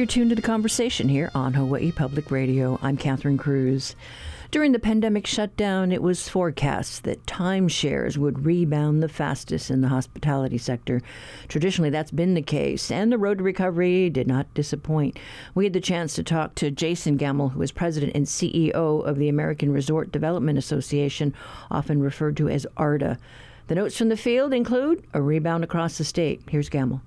You're 0.00 0.06
tuned 0.06 0.30
to 0.30 0.34
the 0.34 0.40
conversation 0.40 1.10
here 1.10 1.30
on 1.34 1.52
Hawaii 1.52 1.92
Public 1.92 2.30
Radio. 2.30 2.78
I'm 2.80 2.96
Catherine 2.96 3.36
Cruz. 3.36 3.94
During 4.50 4.72
the 4.72 4.78
pandemic 4.78 5.26
shutdown, 5.26 5.92
it 5.92 6.00
was 6.00 6.26
forecast 6.26 7.04
that 7.04 7.26
timeshares 7.26 8.16
would 8.16 8.46
rebound 8.46 9.02
the 9.02 9.10
fastest 9.10 9.70
in 9.70 9.82
the 9.82 9.88
hospitality 9.88 10.56
sector. 10.56 11.02
Traditionally, 11.48 11.90
that's 11.90 12.12
been 12.12 12.32
the 12.32 12.40
case, 12.40 12.90
and 12.90 13.12
the 13.12 13.18
road 13.18 13.36
to 13.36 13.44
recovery 13.44 14.08
did 14.08 14.26
not 14.26 14.54
disappoint. 14.54 15.18
We 15.54 15.64
had 15.64 15.74
the 15.74 15.80
chance 15.82 16.14
to 16.14 16.22
talk 16.22 16.54
to 16.54 16.70
Jason 16.70 17.18
Gamble, 17.18 17.50
who 17.50 17.60
is 17.60 17.70
president 17.70 18.12
and 18.14 18.24
CEO 18.24 18.72
of 19.04 19.18
the 19.18 19.28
American 19.28 19.70
Resort 19.70 20.10
Development 20.10 20.56
Association, 20.56 21.34
often 21.70 22.00
referred 22.00 22.38
to 22.38 22.48
as 22.48 22.66
ARDA. 22.78 23.18
The 23.66 23.74
notes 23.74 23.98
from 23.98 24.08
the 24.08 24.16
field 24.16 24.54
include 24.54 25.04
a 25.12 25.20
rebound 25.20 25.62
across 25.62 25.98
the 25.98 26.04
state. 26.04 26.40
Here's 26.48 26.70
Gamble. 26.70 27.02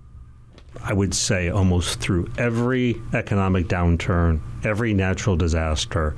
I 0.82 0.94
would 0.94 1.14
say 1.14 1.50
almost 1.50 2.00
through 2.00 2.30
every 2.38 3.02
economic 3.14 3.68
downturn, 3.68 4.40
every 4.64 4.94
natural 4.94 5.36
disaster, 5.36 6.16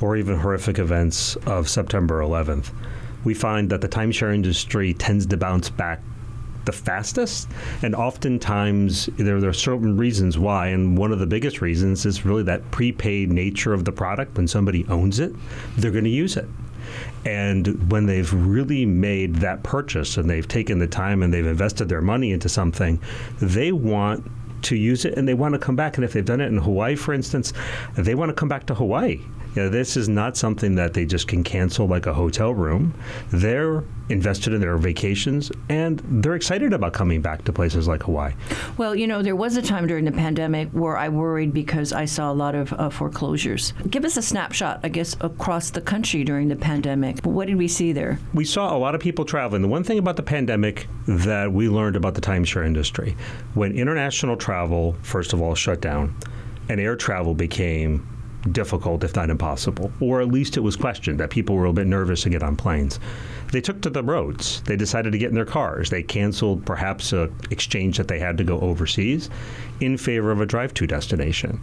or 0.00 0.16
even 0.16 0.38
horrific 0.38 0.78
events 0.78 1.36
of 1.46 1.68
September 1.68 2.20
11th, 2.20 2.70
we 3.24 3.34
find 3.34 3.70
that 3.70 3.80
the 3.80 3.88
timeshare 3.88 4.34
industry 4.34 4.94
tends 4.94 5.26
to 5.26 5.36
bounce 5.36 5.70
back 5.70 6.00
the 6.64 6.72
fastest. 6.72 7.48
And 7.82 7.94
oftentimes, 7.94 9.06
there, 9.16 9.40
there, 9.40 9.50
are 9.50 9.54
certain 9.54 9.96
reasons 9.96 10.38
why. 10.38 10.68
And 10.68 10.96
one 10.96 11.12
of 11.12 11.18
the 11.18 11.26
biggest 11.26 11.60
reasons 11.60 12.06
is 12.06 12.24
really 12.24 12.42
that 12.44 12.70
prepaid 12.70 13.30
nature 13.30 13.72
of 13.72 13.84
the 13.84 13.92
product. 13.92 14.36
When 14.36 14.48
somebody 14.48 14.86
owns 14.88 15.20
it, 15.20 15.34
they're 15.76 15.90
going 15.90 16.04
to 16.04 16.10
use 16.10 16.36
it. 16.36 16.48
And 17.24 17.90
when 17.90 18.06
they've 18.06 18.32
really 18.32 18.86
made 18.86 19.36
that 19.36 19.62
purchase 19.62 20.16
and 20.16 20.28
they've 20.28 20.46
taken 20.46 20.78
the 20.78 20.86
time 20.86 21.22
and 21.22 21.32
they've 21.32 21.46
invested 21.46 21.88
their 21.88 22.02
money 22.02 22.32
into 22.32 22.48
something, 22.48 23.00
they 23.40 23.72
want 23.72 24.30
to 24.62 24.76
use 24.76 25.04
it 25.04 25.16
and 25.16 25.28
they 25.28 25.34
want 25.34 25.54
to 25.54 25.58
come 25.58 25.76
back. 25.76 25.96
And 25.96 26.04
if 26.04 26.12
they've 26.12 26.24
done 26.24 26.40
it 26.40 26.46
in 26.46 26.58
Hawaii, 26.58 26.96
for 26.96 27.14
instance, 27.14 27.52
they 27.96 28.14
want 28.14 28.30
to 28.30 28.34
come 28.34 28.48
back 28.48 28.66
to 28.66 28.74
Hawaii. 28.74 29.20
You 29.54 29.62
know, 29.62 29.68
this 29.68 29.96
is 29.96 30.08
not 30.08 30.36
something 30.36 30.74
that 30.74 30.94
they 30.94 31.06
just 31.06 31.28
can 31.28 31.44
cancel 31.44 31.86
like 31.86 32.06
a 32.06 32.14
hotel 32.14 32.52
room. 32.52 32.94
They're 33.30 33.84
invested 34.08 34.52
in 34.52 34.60
their 34.60 34.76
vacations 34.76 35.50
and 35.68 36.00
they're 36.22 36.34
excited 36.34 36.72
about 36.72 36.92
coming 36.92 37.22
back 37.22 37.44
to 37.44 37.52
places 37.52 37.88
like 37.88 38.02
Hawaii. 38.02 38.34
Well, 38.76 38.94
you 38.94 39.06
know, 39.06 39.22
there 39.22 39.36
was 39.36 39.56
a 39.56 39.62
time 39.62 39.86
during 39.86 40.04
the 40.04 40.12
pandemic 40.12 40.68
where 40.70 40.96
I 40.96 41.08
worried 41.08 41.54
because 41.54 41.92
I 41.92 42.04
saw 42.04 42.30
a 42.30 42.34
lot 42.34 42.54
of 42.54 42.72
uh, 42.72 42.90
foreclosures. 42.90 43.72
Give 43.88 44.04
us 44.04 44.16
a 44.16 44.22
snapshot, 44.22 44.80
I 44.82 44.88
guess, 44.88 45.16
across 45.20 45.70
the 45.70 45.80
country 45.80 46.24
during 46.24 46.48
the 46.48 46.56
pandemic. 46.56 47.24
What 47.24 47.46
did 47.46 47.56
we 47.56 47.68
see 47.68 47.92
there? 47.92 48.18
We 48.34 48.44
saw 48.44 48.76
a 48.76 48.78
lot 48.78 48.94
of 48.94 49.00
people 49.00 49.24
traveling. 49.24 49.62
The 49.62 49.68
one 49.68 49.84
thing 49.84 49.98
about 49.98 50.16
the 50.16 50.22
pandemic 50.22 50.88
that 51.06 51.52
we 51.52 51.68
learned 51.68 51.96
about 51.96 52.14
the 52.14 52.20
timeshare 52.20 52.66
industry, 52.66 53.16
when 53.54 53.72
international 53.72 54.36
travel, 54.36 54.96
first 55.02 55.32
of 55.32 55.40
all, 55.40 55.54
shut 55.54 55.80
down, 55.80 56.14
and 56.68 56.80
air 56.80 56.96
travel 56.96 57.34
became 57.34 58.06
difficult, 58.52 59.04
if 59.04 59.16
not 59.16 59.30
impossible, 59.30 59.90
or 60.00 60.20
at 60.20 60.28
least 60.28 60.56
it 60.56 60.60
was 60.60 60.76
questioned 60.76 61.20
that 61.20 61.30
people 61.30 61.56
were 61.56 61.66
a 61.66 61.72
bit 61.72 61.86
nervous 61.86 62.22
to 62.22 62.30
get 62.30 62.42
on 62.42 62.56
planes. 62.56 63.00
They 63.52 63.60
took 63.60 63.80
to 63.82 63.90
the 63.90 64.02
roads. 64.02 64.62
They 64.62 64.76
decided 64.76 65.12
to 65.12 65.18
get 65.18 65.28
in 65.28 65.34
their 65.34 65.44
cars. 65.44 65.90
They 65.90 66.02
canceled 66.02 66.66
perhaps 66.66 67.12
an 67.12 67.34
exchange 67.50 67.98
that 67.98 68.08
they 68.08 68.18
had 68.18 68.36
to 68.38 68.44
go 68.44 68.58
overseas 68.60 69.30
in 69.80 69.96
favor 69.96 70.30
of 70.30 70.40
a 70.40 70.46
drive 70.46 70.74
to 70.74 70.86
destination. 70.86 71.60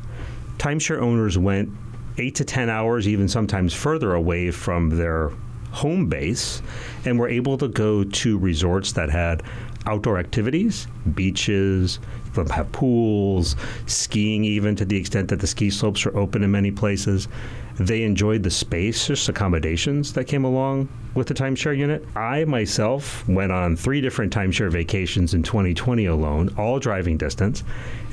Timeshare 0.58 1.02
owners 1.02 1.38
went 1.38 1.70
eight 2.18 2.36
to 2.36 2.46
10 2.46 2.70
hours, 2.70 3.08
even 3.08 3.28
sometimes 3.28 3.74
further 3.74 4.14
away 4.14 4.52
from 4.52 4.90
their 4.90 5.32
home 5.72 6.08
base, 6.08 6.62
and 7.06 7.18
were 7.20 7.30
able 7.30 7.58
to 7.58 7.68
go 7.68 8.04
to 8.04 8.38
resorts 8.38 8.92
that 8.94 9.10
had 9.10 9.44
outdoor 9.88 10.18
activities, 10.18 10.88
beaches, 11.16 12.00
have 12.36 12.72
pools, 12.72 13.56
skiing, 13.86 14.44
even 14.44 14.76
to 14.76 14.86
the 14.86 14.98
extent 14.98 15.30
that 15.30 15.40
the 15.40 15.48
ski 15.48 15.70
slopes 15.70 16.06
are 16.06 16.18
open 16.18 16.44
in 16.44 16.52
many 16.52 16.72
places. 16.72 17.28
They 17.78 18.04
enjoyed 18.04 18.44
the 18.44 18.52
spacious 18.52 19.28
accommodations 19.30 20.14
that 20.14 20.26
came 20.26 20.44
along 20.44 20.90
with 21.14 21.28
the 21.28 21.34
timeshare 21.34 21.76
unit. 21.76 22.06
I 22.16 22.46
myself 22.46 23.28
went 23.28 23.52
on 23.52 23.76
three 23.76 24.02
different 24.02 24.34
timeshare 24.34 24.72
vacations 24.72 25.34
in 25.34 25.44
2020 25.44 26.06
alone, 26.06 26.54
all 26.58 26.80
driving 26.80 27.18
distance, 27.18 27.64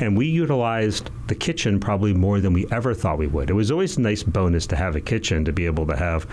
and 0.00 0.16
we 0.16 0.26
utilized 0.26 1.10
the 1.26 1.34
kitchen 1.34 1.80
probably 1.80 2.14
more 2.14 2.40
than 2.40 2.52
we 2.52 2.66
ever 2.70 2.94
thought 2.94 3.18
we 3.18 3.26
would. 3.26 3.50
It 3.50 3.54
was 3.54 3.70
always 3.70 3.96
a 3.96 4.00
nice 4.00 4.22
bonus 4.22 4.66
to 4.68 4.76
have 4.76 4.96
a 4.96 5.00
kitchen 5.00 5.44
to 5.44 5.52
be 5.52 5.66
able 5.66 5.86
to 5.86 5.96
have 5.96 6.26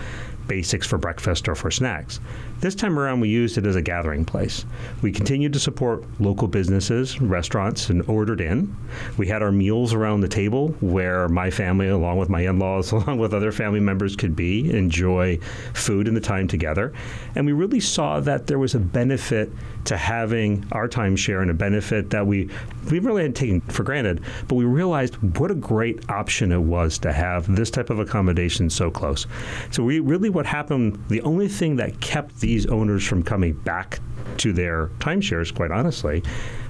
basics 0.46 0.86
for 0.86 0.98
breakfast 0.98 1.48
or 1.48 1.54
for 1.54 1.70
snacks. 1.70 2.20
This 2.58 2.74
time 2.74 2.98
around, 2.98 3.20
we 3.20 3.28
used 3.28 3.58
it 3.58 3.66
as 3.66 3.76
a 3.76 3.82
gathering 3.82 4.24
place. 4.24 4.64
We 5.02 5.12
continued 5.12 5.52
to 5.52 5.58
support 5.58 6.04
local 6.18 6.48
businesses, 6.48 7.20
restaurants, 7.20 7.90
and 7.90 8.08
ordered 8.08 8.40
in. 8.40 8.74
We 9.18 9.26
had 9.26 9.42
our 9.42 9.52
meals 9.52 9.92
around 9.92 10.20
the 10.20 10.28
table 10.28 10.68
where 10.80 11.28
my 11.28 11.50
family, 11.50 11.88
along 11.88 12.16
with 12.16 12.30
my 12.30 12.40
in 12.40 12.58
laws, 12.58 12.92
along 12.92 13.18
with 13.18 13.34
other 13.34 13.52
family 13.52 13.80
members, 13.80 14.16
could 14.16 14.34
be, 14.34 14.70
enjoy 14.70 15.38
food 15.74 16.08
and 16.08 16.16
the 16.16 16.20
time 16.20 16.48
together. 16.48 16.94
And 17.34 17.44
we 17.44 17.52
really 17.52 17.80
saw 17.80 18.20
that 18.20 18.46
there 18.46 18.58
was 18.58 18.74
a 18.74 18.80
benefit 18.80 19.52
to 19.86 19.96
having 19.96 20.66
our 20.72 20.88
timeshare 20.88 21.42
and 21.42 21.50
a 21.50 21.54
benefit 21.54 22.10
that 22.10 22.26
we, 22.26 22.48
we 22.90 22.98
really 22.98 23.22
had 23.22 23.34
taken 23.34 23.60
for 23.62 23.82
granted, 23.82 24.22
but 24.48 24.56
we 24.56 24.64
realized 24.64 25.16
what 25.38 25.50
a 25.50 25.54
great 25.54 26.08
option 26.10 26.52
it 26.52 26.58
was 26.58 26.98
to 26.98 27.12
have 27.12 27.54
this 27.54 27.70
type 27.70 27.90
of 27.90 27.98
accommodation 27.98 28.68
so 28.68 28.90
close. 28.90 29.26
So 29.70 29.82
we 29.82 30.00
really 30.00 30.30
what 30.30 30.46
happened, 30.46 31.02
the 31.08 31.22
only 31.22 31.48
thing 31.48 31.76
that 31.76 32.00
kept 32.00 32.40
these 32.40 32.66
owners 32.66 33.06
from 33.06 33.22
coming 33.22 33.52
back 33.52 34.00
to 34.38 34.52
their 34.52 34.88
timeshares, 34.98 35.54
quite 35.54 35.70
honestly, 35.70 36.22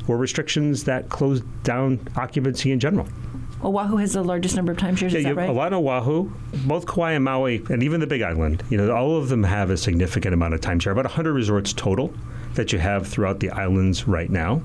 were 0.07 0.17
restrictions 0.17 0.85
that 0.85 1.09
closed 1.09 1.45
down 1.63 1.99
occupancy 2.17 2.71
in 2.71 2.79
general. 2.79 3.09
Oahu 3.65 3.97
has 3.97 4.13
the 4.13 4.23
largest 4.23 4.55
number 4.55 4.73
of 4.73 4.79
timeshares. 4.79 5.13
Yeah, 5.13 5.19
is 5.19 5.25
that 5.25 5.35
right? 5.35 5.49
A 5.49 5.53
lot 5.53 5.73
of 5.73 5.85
Oahu, 5.85 6.31
both 6.67 6.87
Kauai 6.87 7.13
and 7.13 7.25
Maui, 7.25 7.65
and 7.71 7.83
even 7.83 8.01
the 8.01 8.07
Big 8.07 8.23
Island. 8.23 8.63
You 8.69 8.77
know, 8.77 8.95
all 8.95 9.17
of 9.17 9.29
them 9.29 9.43
have 9.43 9.71
a 9.71 9.77
significant 9.77 10.35
amount 10.35 10.55
of 10.55 10.61
timeshare. 10.61 10.93
About 10.93 11.07
100 11.07 11.33
resorts 11.33 11.73
total 11.73 12.13
that 12.57 12.73
you 12.73 12.79
have 12.79 13.07
throughout 13.07 13.41
the 13.41 13.51
islands 13.51 14.09
right 14.09 14.31
now. 14.31 14.63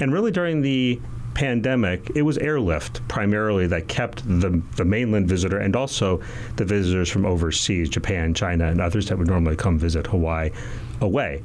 And 0.00 0.12
really, 0.12 0.30
during 0.30 0.62
the 0.62 1.00
pandemic, 1.34 2.10
it 2.14 2.22
was 2.22 2.38
airlift 2.38 3.06
primarily 3.08 3.66
that 3.68 3.88
kept 3.88 4.22
the, 4.26 4.62
the 4.76 4.84
mainland 4.84 5.28
visitor 5.28 5.58
and 5.58 5.74
also 5.74 6.20
the 6.56 6.64
visitors 6.64 7.08
from 7.08 7.24
overseas, 7.24 7.88
Japan, 7.88 8.34
China, 8.34 8.66
and 8.66 8.80
others 8.80 9.08
that 9.08 9.18
would 9.18 9.28
normally 9.28 9.56
come 9.56 9.78
visit 9.78 10.06
Hawaii 10.06 10.50
away. 11.00 11.42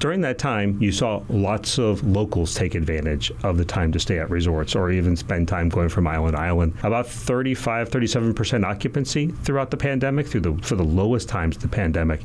During 0.00 0.20
that 0.22 0.38
time, 0.38 0.76
you 0.82 0.92
saw 0.92 1.22
lots 1.30 1.78
of 1.78 2.04
locals 2.04 2.52
take 2.52 2.74
advantage 2.74 3.32
of 3.42 3.56
the 3.56 3.64
time 3.64 3.92
to 3.92 3.98
stay 3.98 4.18
at 4.18 4.28
resorts 4.28 4.74
or 4.74 4.90
even 4.90 5.16
spend 5.16 5.48
time 5.48 5.68
going 5.68 5.88
from 5.88 6.06
island 6.06 6.36
to 6.36 6.42
island. 6.42 6.74
About 6.82 7.06
35, 7.06 7.88
37% 7.88 8.64
occupancy 8.64 9.28
throughout 9.28 9.70
the 9.70 9.76
pandemic, 9.76 10.26
through 10.26 10.40
the 10.40 10.54
for 10.62 10.76
the 10.76 10.84
lowest 10.84 11.28
times 11.28 11.56
of 11.56 11.62
the 11.62 11.68
pandemic. 11.68 12.20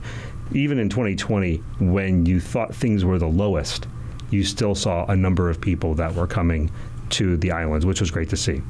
Even 0.51 0.79
in 0.79 0.89
2020, 0.89 1.57
when 1.79 2.25
you 2.25 2.39
thought 2.39 2.73
things 2.73 3.05
were 3.05 3.19
the 3.19 3.27
lowest, 3.27 3.87
you 4.31 4.43
still 4.43 4.75
saw 4.75 5.05
a 5.05 5.15
number 5.15 5.49
of 5.49 5.61
people 5.61 5.93
that 5.95 6.13
were 6.13 6.27
coming 6.27 6.71
to 7.11 7.37
the 7.37 7.51
islands, 7.51 7.85
which 7.85 7.99
was 7.99 8.11
great 8.11 8.29
to 8.29 8.37
see. 8.37 8.61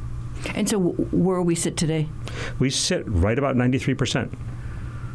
And 0.56 0.70
so, 0.70 0.80
where 0.80 1.42
we 1.42 1.56
sit 1.56 1.76
today? 1.76 2.08
We 2.60 2.70
sit 2.70 3.04
right 3.08 3.38
about 3.38 3.56
93% 3.56 4.34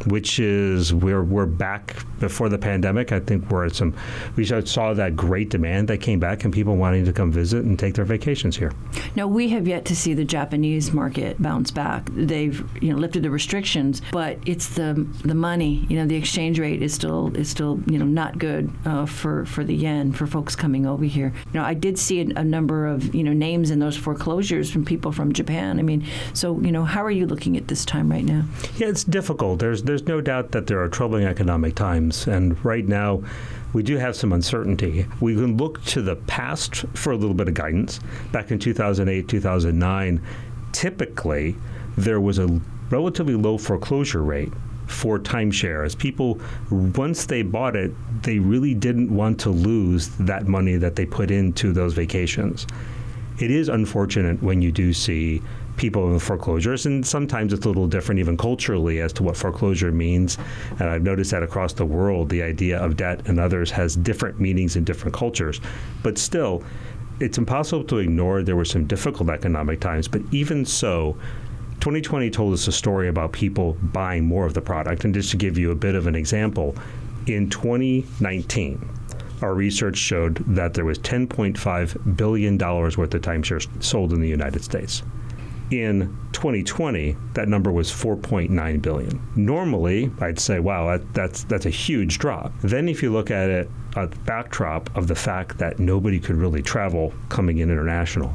which 0.06 0.38
is 0.38 0.92
we're 0.92 1.22
we're 1.22 1.46
back 1.46 1.96
before 2.20 2.48
the 2.48 2.58
pandemic. 2.58 3.12
I 3.12 3.20
think 3.20 3.50
we're 3.50 3.66
at 3.66 3.74
some 3.74 3.94
we 4.36 4.44
saw 4.44 4.94
that 4.94 5.16
great 5.16 5.50
demand 5.50 5.88
that 5.88 5.98
came 5.98 6.20
back 6.20 6.44
and 6.44 6.52
people 6.52 6.76
wanting 6.76 7.04
to 7.04 7.12
come 7.12 7.32
visit 7.32 7.64
and 7.64 7.78
take 7.78 7.94
their 7.94 8.04
vacations 8.04 8.56
here. 8.56 8.72
Now 9.16 9.26
we 9.26 9.48
have 9.50 9.66
yet 9.66 9.84
to 9.86 9.96
see 9.96 10.14
the 10.14 10.24
Japanese 10.24 10.92
market 10.92 11.40
bounce 11.40 11.70
back. 11.70 12.08
They've 12.12 12.64
you 12.82 12.92
know 12.92 12.98
lifted 12.98 13.22
the 13.22 13.30
restrictions, 13.30 14.02
but 14.12 14.38
it's 14.46 14.68
the 14.68 15.06
the 15.24 15.34
money. 15.34 15.86
You 15.88 15.98
know 15.98 16.06
the 16.06 16.16
exchange 16.16 16.58
rate 16.58 16.82
is 16.82 16.94
still 16.94 17.34
is 17.36 17.48
still 17.48 17.80
you 17.86 17.98
know 17.98 18.04
not 18.04 18.38
good 18.38 18.70
uh, 18.84 19.06
for 19.06 19.46
for 19.46 19.64
the 19.64 19.74
yen 19.74 20.12
for 20.12 20.26
folks 20.26 20.56
coming 20.56 20.86
over 20.86 21.04
here. 21.04 21.32
You 21.52 21.60
know 21.60 21.64
I 21.64 21.74
did 21.74 21.98
see 21.98 22.20
a, 22.20 22.40
a 22.40 22.44
number 22.44 22.86
of 22.86 23.14
you 23.14 23.22
know 23.22 23.32
names 23.32 23.70
in 23.70 23.78
those 23.78 23.96
foreclosures 23.96 24.70
from 24.70 24.84
people 24.84 25.12
from 25.12 25.32
Japan. 25.32 25.78
I 25.78 25.82
mean, 25.82 26.04
so 26.32 26.60
you 26.60 26.72
know 26.72 26.84
how 26.84 27.04
are 27.04 27.10
you 27.10 27.26
looking 27.26 27.56
at 27.56 27.68
this 27.68 27.84
time 27.84 28.10
right 28.10 28.24
now? 28.24 28.44
Yeah, 28.76 28.88
it's 28.88 29.04
difficult. 29.04 29.58
There's 29.58 29.82
there's 29.84 30.06
no 30.06 30.20
doubt 30.20 30.52
that 30.52 30.66
there 30.66 30.82
are 30.82 30.88
troubling 30.88 31.24
economic 31.24 31.74
times, 31.74 32.26
and 32.26 32.62
right 32.64 32.86
now 32.86 33.22
we 33.74 33.82
do 33.82 33.96
have 33.98 34.16
some 34.16 34.32
uncertainty. 34.32 35.06
We 35.20 35.34
can 35.34 35.56
look 35.56 35.82
to 35.86 36.02
the 36.02 36.16
past 36.16 36.84
for 36.94 37.12
a 37.12 37.16
little 37.16 37.34
bit 37.34 37.48
of 37.48 37.54
guidance. 37.54 38.00
Back 38.32 38.50
in 38.50 38.58
2008, 38.58 39.28
2009, 39.28 40.20
typically 40.72 41.56
there 41.96 42.20
was 42.20 42.38
a 42.38 42.60
relatively 42.90 43.34
low 43.34 43.58
foreclosure 43.58 44.22
rate 44.22 44.52
for 44.86 45.18
timeshares. 45.18 45.96
People, 45.96 46.40
once 46.70 47.26
they 47.26 47.42
bought 47.42 47.76
it, 47.76 47.92
they 48.22 48.38
really 48.38 48.74
didn't 48.74 49.14
want 49.14 49.40
to 49.40 49.50
lose 49.50 50.08
that 50.18 50.46
money 50.46 50.76
that 50.76 50.96
they 50.96 51.06
put 51.06 51.30
into 51.30 51.72
those 51.72 51.94
vacations. 51.94 52.66
It 53.38 53.50
is 53.50 53.68
unfortunate 53.68 54.42
when 54.42 54.62
you 54.62 54.70
do 54.70 54.92
see 54.92 55.42
people 55.76 56.12
in 56.12 56.18
foreclosures, 56.18 56.86
and 56.86 57.06
sometimes 57.06 57.52
it's 57.52 57.64
a 57.64 57.68
little 57.68 57.86
different, 57.86 58.18
even 58.18 58.36
culturally, 58.36 59.00
as 59.00 59.12
to 59.14 59.22
what 59.22 59.36
foreclosure 59.36 59.92
means. 59.92 60.38
And 60.78 60.88
I've 60.88 61.02
noticed 61.02 61.30
that 61.32 61.42
across 61.42 61.72
the 61.72 61.86
world, 61.86 62.28
the 62.28 62.42
idea 62.42 62.78
of 62.78 62.96
debt 62.96 63.22
and 63.26 63.40
others 63.40 63.70
has 63.72 63.96
different 63.96 64.40
meanings 64.40 64.76
in 64.76 64.84
different 64.84 65.14
cultures. 65.14 65.60
But 66.02 66.18
still, 66.18 66.62
it's 67.20 67.38
impossible 67.38 67.84
to 67.84 67.98
ignore 67.98 68.42
there 68.42 68.56
were 68.56 68.64
some 68.64 68.86
difficult 68.86 69.30
economic 69.30 69.80
times, 69.80 70.08
but 70.08 70.22
even 70.32 70.64
so, 70.64 71.16
2020 71.80 72.30
told 72.30 72.54
us 72.54 72.66
a 72.66 72.72
story 72.72 73.08
about 73.08 73.32
people 73.32 73.76
buying 73.82 74.24
more 74.24 74.46
of 74.46 74.54
the 74.54 74.60
product. 74.60 75.04
And 75.04 75.12
just 75.12 75.30
to 75.32 75.36
give 75.36 75.58
you 75.58 75.70
a 75.70 75.74
bit 75.74 75.94
of 75.94 76.06
an 76.06 76.14
example, 76.14 76.74
in 77.26 77.50
2019, 77.50 78.88
our 79.42 79.54
research 79.54 79.96
showed 79.96 80.36
that 80.54 80.74
there 80.74 80.84
was 80.84 80.98
$10.5 81.00 82.16
billion 82.16 82.58
worth 82.58 82.98
of 82.98 83.08
timeshares 83.08 83.68
sold 83.82 84.12
in 84.12 84.20
the 84.20 84.28
United 84.28 84.64
States. 84.64 85.02
In 85.70 86.16
2020, 86.32 87.16
that 87.32 87.48
number 87.48 87.72
was 87.72 87.90
4.9 87.90 88.82
billion. 88.82 89.20
Normally, 89.34 90.10
I'd 90.20 90.38
say, 90.38 90.60
wow, 90.60 90.86
that, 90.96 91.14
that's 91.14 91.44
that's 91.44 91.66
a 91.66 91.70
huge 91.70 92.18
drop. 92.18 92.52
Then, 92.60 92.88
if 92.88 93.02
you 93.02 93.12
look 93.12 93.30
at 93.30 93.48
it, 93.48 93.70
a 93.96 94.06
backdrop 94.06 94.94
of 94.96 95.06
the 95.06 95.14
fact 95.14 95.58
that 95.58 95.78
nobody 95.78 96.20
could 96.20 96.36
really 96.36 96.62
travel 96.62 97.12
coming 97.28 97.58
in 97.58 97.70
international, 97.70 98.34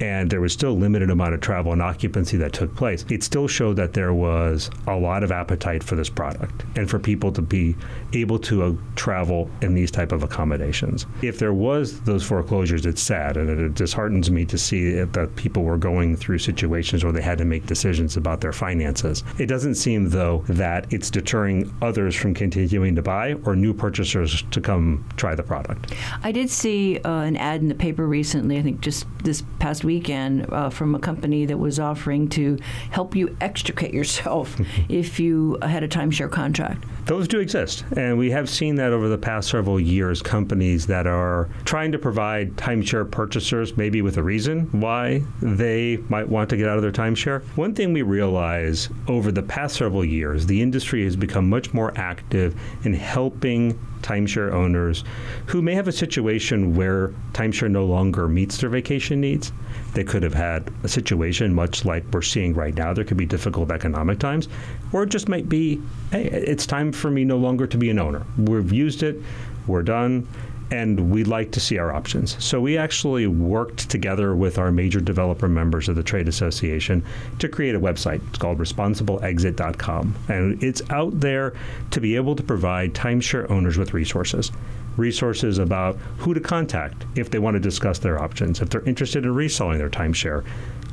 and 0.00 0.30
there 0.30 0.40
was 0.40 0.52
still 0.52 0.76
limited 0.76 1.10
amount 1.10 1.34
of 1.34 1.40
travel 1.40 1.72
and 1.72 1.82
occupancy 1.82 2.36
that 2.38 2.52
took 2.52 2.74
place, 2.74 3.04
it 3.08 3.22
still 3.22 3.48
showed 3.48 3.76
that 3.76 3.92
there 3.92 4.12
was 4.12 4.70
a 4.86 4.94
lot 4.94 5.22
of 5.22 5.32
appetite 5.32 5.82
for 5.82 5.96
this 5.96 6.08
product 6.08 6.64
and 6.76 6.88
for 6.88 6.98
people 6.98 7.32
to 7.32 7.42
be 7.42 7.76
able 8.12 8.38
to 8.38 8.62
uh, 8.62 8.72
travel 8.96 9.50
in 9.62 9.74
these 9.74 9.90
type 9.90 10.12
of 10.12 10.22
accommodations. 10.22 11.06
If 11.22 11.38
there 11.38 11.52
was 11.52 12.00
those 12.02 12.24
foreclosures, 12.24 12.86
it's 12.86 13.02
sad 13.02 13.36
and 13.36 13.48
it 13.48 13.74
disheartens 13.74 14.30
me 14.30 14.44
to 14.46 14.58
see 14.58 14.92
that 14.92 15.36
people 15.36 15.64
were 15.64 15.78
going 15.78 16.16
through 16.16 16.38
situations 16.38 17.04
where 17.04 17.12
they 17.12 17.22
had 17.22 17.38
to 17.38 17.44
make 17.44 17.66
decisions 17.66 18.16
about 18.16 18.40
their 18.40 18.52
finances. 18.52 19.24
It 19.38 19.46
doesn't 19.46 19.74
seem 19.74 20.08
though 20.08 20.44
that 20.48 20.92
it's 20.92 21.10
deterring 21.10 21.74
others 21.82 22.14
from 22.14 22.34
continuing 22.34 22.94
to 22.94 23.02
buy 23.02 23.34
or 23.44 23.56
new 23.56 23.74
purchasers 23.74 24.42
to 24.50 24.60
come 24.60 25.08
try 25.16 25.34
the 25.34 25.42
product. 25.42 25.92
I 26.22 26.32
did 26.32 26.50
see 26.50 26.98
uh, 27.00 27.20
an 27.20 27.36
ad 27.36 27.60
in 27.60 27.68
the 27.68 27.74
paper 27.74 28.06
recently, 28.06 28.58
I 28.58 28.62
think 28.62 28.80
just 28.80 29.06
this 29.24 29.42
past 29.58 29.84
weekend, 29.88 30.52
uh, 30.52 30.68
from 30.68 30.94
a 30.94 30.98
company 30.98 31.46
that 31.46 31.56
was 31.56 31.80
offering 31.80 32.28
to 32.28 32.58
help 32.90 33.16
you 33.16 33.34
extricate 33.40 33.94
yourself 33.94 34.54
if 34.90 35.18
you 35.18 35.56
had 35.62 35.82
a 35.82 35.88
timeshare 35.88 36.30
contract. 36.30 36.84
Those 37.06 37.26
do 37.26 37.40
exist. 37.40 37.86
And 37.96 38.18
we 38.18 38.30
have 38.32 38.50
seen 38.50 38.74
that 38.74 38.92
over 38.92 39.08
the 39.08 39.16
past 39.16 39.48
several 39.48 39.80
years, 39.80 40.20
companies 40.20 40.86
that 40.88 41.06
are 41.06 41.48
trying 41.64 41.90
to 41.92 41.98
provide 41.98 42.54
timeshare 42.56 43.10
purchasers, 43.10 43.78
maybe 43.78 44.02
with 44.02 44.18
a 44.18 44.22
reason 44.22 44.68
why 44.78 45.22
they 45.40 45.96
might 46.10 46.28
want 46.28 46.50
to 46.50 46.58
get 46.58 46.68
out 46.68 46.76
of 46.76 46.82
their 46.82 46.92
timeshare. 46.92 47.40
One 47.56 47.74
thing 47.74 47.94
we 47.94 48.02
realize 48.02 48.90
over 49.06 49.32
the 49.32 49.42
past 49.42 49.76
several 49.76 50.04
years, 50.04 50.44
the 50.44 50.60
industry 50.60 51.04
has 51.04 51.16
become 51.16 51.48
much 51.48 51.72
more 51.72 51.94
active 51.96 52.54
in 52.84 52.92
helping 52.92 53.78
timeshare 54.02 54.52
owners 54.52 55.04
who 55.46 55.62
may 55.62 55.74
have 55.74 55.88
a 55.88 55.92
situation 55.92 56.74
where 56.74 57.08
timeshare 57.32 57.70
no 57.70 57.84
longer 57.84 58.28
meets 58.28 58.58
their 58.58 58.70
vacation 58.70 59.20
needs. 59.20 59.52
They 59.94 60.04
could 60.04 60.22
have 60.22 60.34
had 60.34 60.70
a 60.82 60.88
situation 60.88 61.54
much 61.54 61.84
like 61.84 62.04
we're 62.12 62.22
seeing 62.22 62.54
right 62.54 62.74
now. 62.74 62.92
There 62.92 63.04
could 63.04 63.16
be 63.16 63.26
difficult 63.26 63.70
economic 63.70 64.18
times, 64.18 64.48
or 64.92 65.02
it 65.02 65.08
just 65.08 65.28
might 65.28 65.48
be, 65.48 65.80
hey, 66.10 66.24
it's 66.24 66.66
time 66.66 66.92
for 66.92 67.10
me 67.10 67.24
no 67.24 67.36
longer 67.36 67.66
to 67.66 67.76
be 67.76 67.90
an 67.90 67.98
owner. 67.98 68.24
We've 68.36 68.72
used 68.72 69.02
it, 69.02 69.20
we're 69.66 69.82
done 69.82 70.26
and 70.70 71.10
we'd 71.10 71.26
like 71.26 71.50
to 71.52 71.60
see 71.60 71.78
our 71.78 71.92
options. 71.92 72.42
So 72.44 72.60
we 72.60 72.76
actually 72.76 73.26
worked 73.26 73.88
together 73.88 74.34
with 74.34 74.58
our 74.58 74.70
major 74.70 75.00
developer 75.00 75.48
members 75.48 75.88
of 75.88 75.96
the 75.96 76.02
trade 76.02 76.28
association 76.28 77.04
to 77.38 77.48
create 77.48 77.74
a 77.74 77.80
website. 77.80 78.20
It's 78.28 78.38
called 78.38 78.58
responsibleexit.com, 78.58 80.14
and 80.28 80.62
it's 80.62 80.82
out 80.90 81.18
there 81.18 81.54
to 81.90 82.00
be 82.00 82.16
able 82.16 82.36
to 82.36 82.42
provide 82.42 82.94
timeshare 82.94 83.50
owners 83.50 83.78
with 83.78 83.94
resources. 83.94 84.52
Resources 84.98 85.58
about 85.58 85.96
who 86.18 86.34
to 86.34 86.40
contact 86.40 87.06
if 87.16 87.30
they 87.30 87.38
want 87.38 87.54
to 87.54 87.60
discuss 87.60 87.98
their 87.98 88.20
options, 88.20 88.60
if 88.60 88.68
they're 88.68 88.82
interested 88.82 89.24
in 89.24 89.34
reselling 89.34 89.78
their 89.78 89.88
timeshare, 89.88 90.44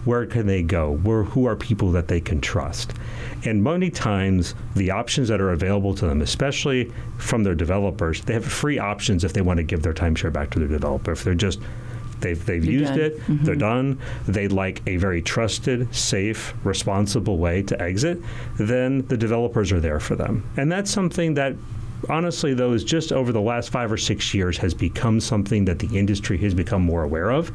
where 0.05 0.25
can 0.25 0.45
they 0.45 0.61
go? 0.61 0.97
Where, 0.97 1.23
who 1.23 1.47
are 1.47 1.55
people 1.55 1.91
that 1.91 2.07
they 2.07 2.21
can 2.21 2.39
trust? 2.39 2.93
And 3.43 3.63
many 3.63 3.89
times, 3.89 4.55
the 4.75 4.91
options 4.91 5.27
that 5.29 5.41
are 5.41 5.51
available 5.51 5.93
to 5.95 6.05
them, 6.05 6.21
especially 6.21 6.91
from 7.17 7.43
their 7.43 7.55
developers, 7.55 8.21
they 8.21 8.33
have 8.33 8.45
free 8.45 8.79
options 8.79 9.23
if 9.23 9.33
they 9.33 9.41
want 9.41 9.57
to 9.57 9.63
give 9.63 9.81
their 9.81 9.93
timeshare 9.93 10.31
back 10.31 10.51
to 10.51 10.59
their 10.59 10.67
developer. 10.67 11.11
If 11.11 11.23
they're 11.23 11.35
just 11.35 11.59
they've, 12.21 12.45
they've 12.45 12.63
used 12.63 12.91
done. 12.91 12.99
it, 12.99 13.19
mm-hmm. 13.21 13.43
they're 13.43 13.55
done, 13.55 13.99
they'd 14.27 14.51
like 14.51 14.81
a 14.87 14.97
very 14.97 15.21
trusted, 15.21 15.93
safe, 15.93 16.53
responsible 16.63 17.37
way 17.37 17.63
to 17.63 17.81
exit, 17.81 18.21
then 18.57 19.05
the 19.07 19.17
developers 19.17 19.71
are 19.71 19.79
there 19.79 19.99
for 19.99 20.15
them. 20.15 20.47
And 20.57 20.71
that's 20.71 20.91
something 20.91 21.33
that 21.35 21.55
honestly, 22.09 22.53
though, 22.53 22.73
is 22.73 22.83
just 22.83 23.11
over 23.11 23.31
the 23.31 23.41
last 23.41 23.69
five 23.69 23.91
or 23.91 23.97
six 23.97 24.33
years 24.33 24.57
has 24.57 24.73
become 24.73 25.19
something 25.19 25.65
that 25.65 25.79
the 25.79 25.97
industry 25.97 26.37
has 26.39 26.53
become 26.53 26.81
more 26.81 27.03
aware 27.03 27.31
of 27.31 27.51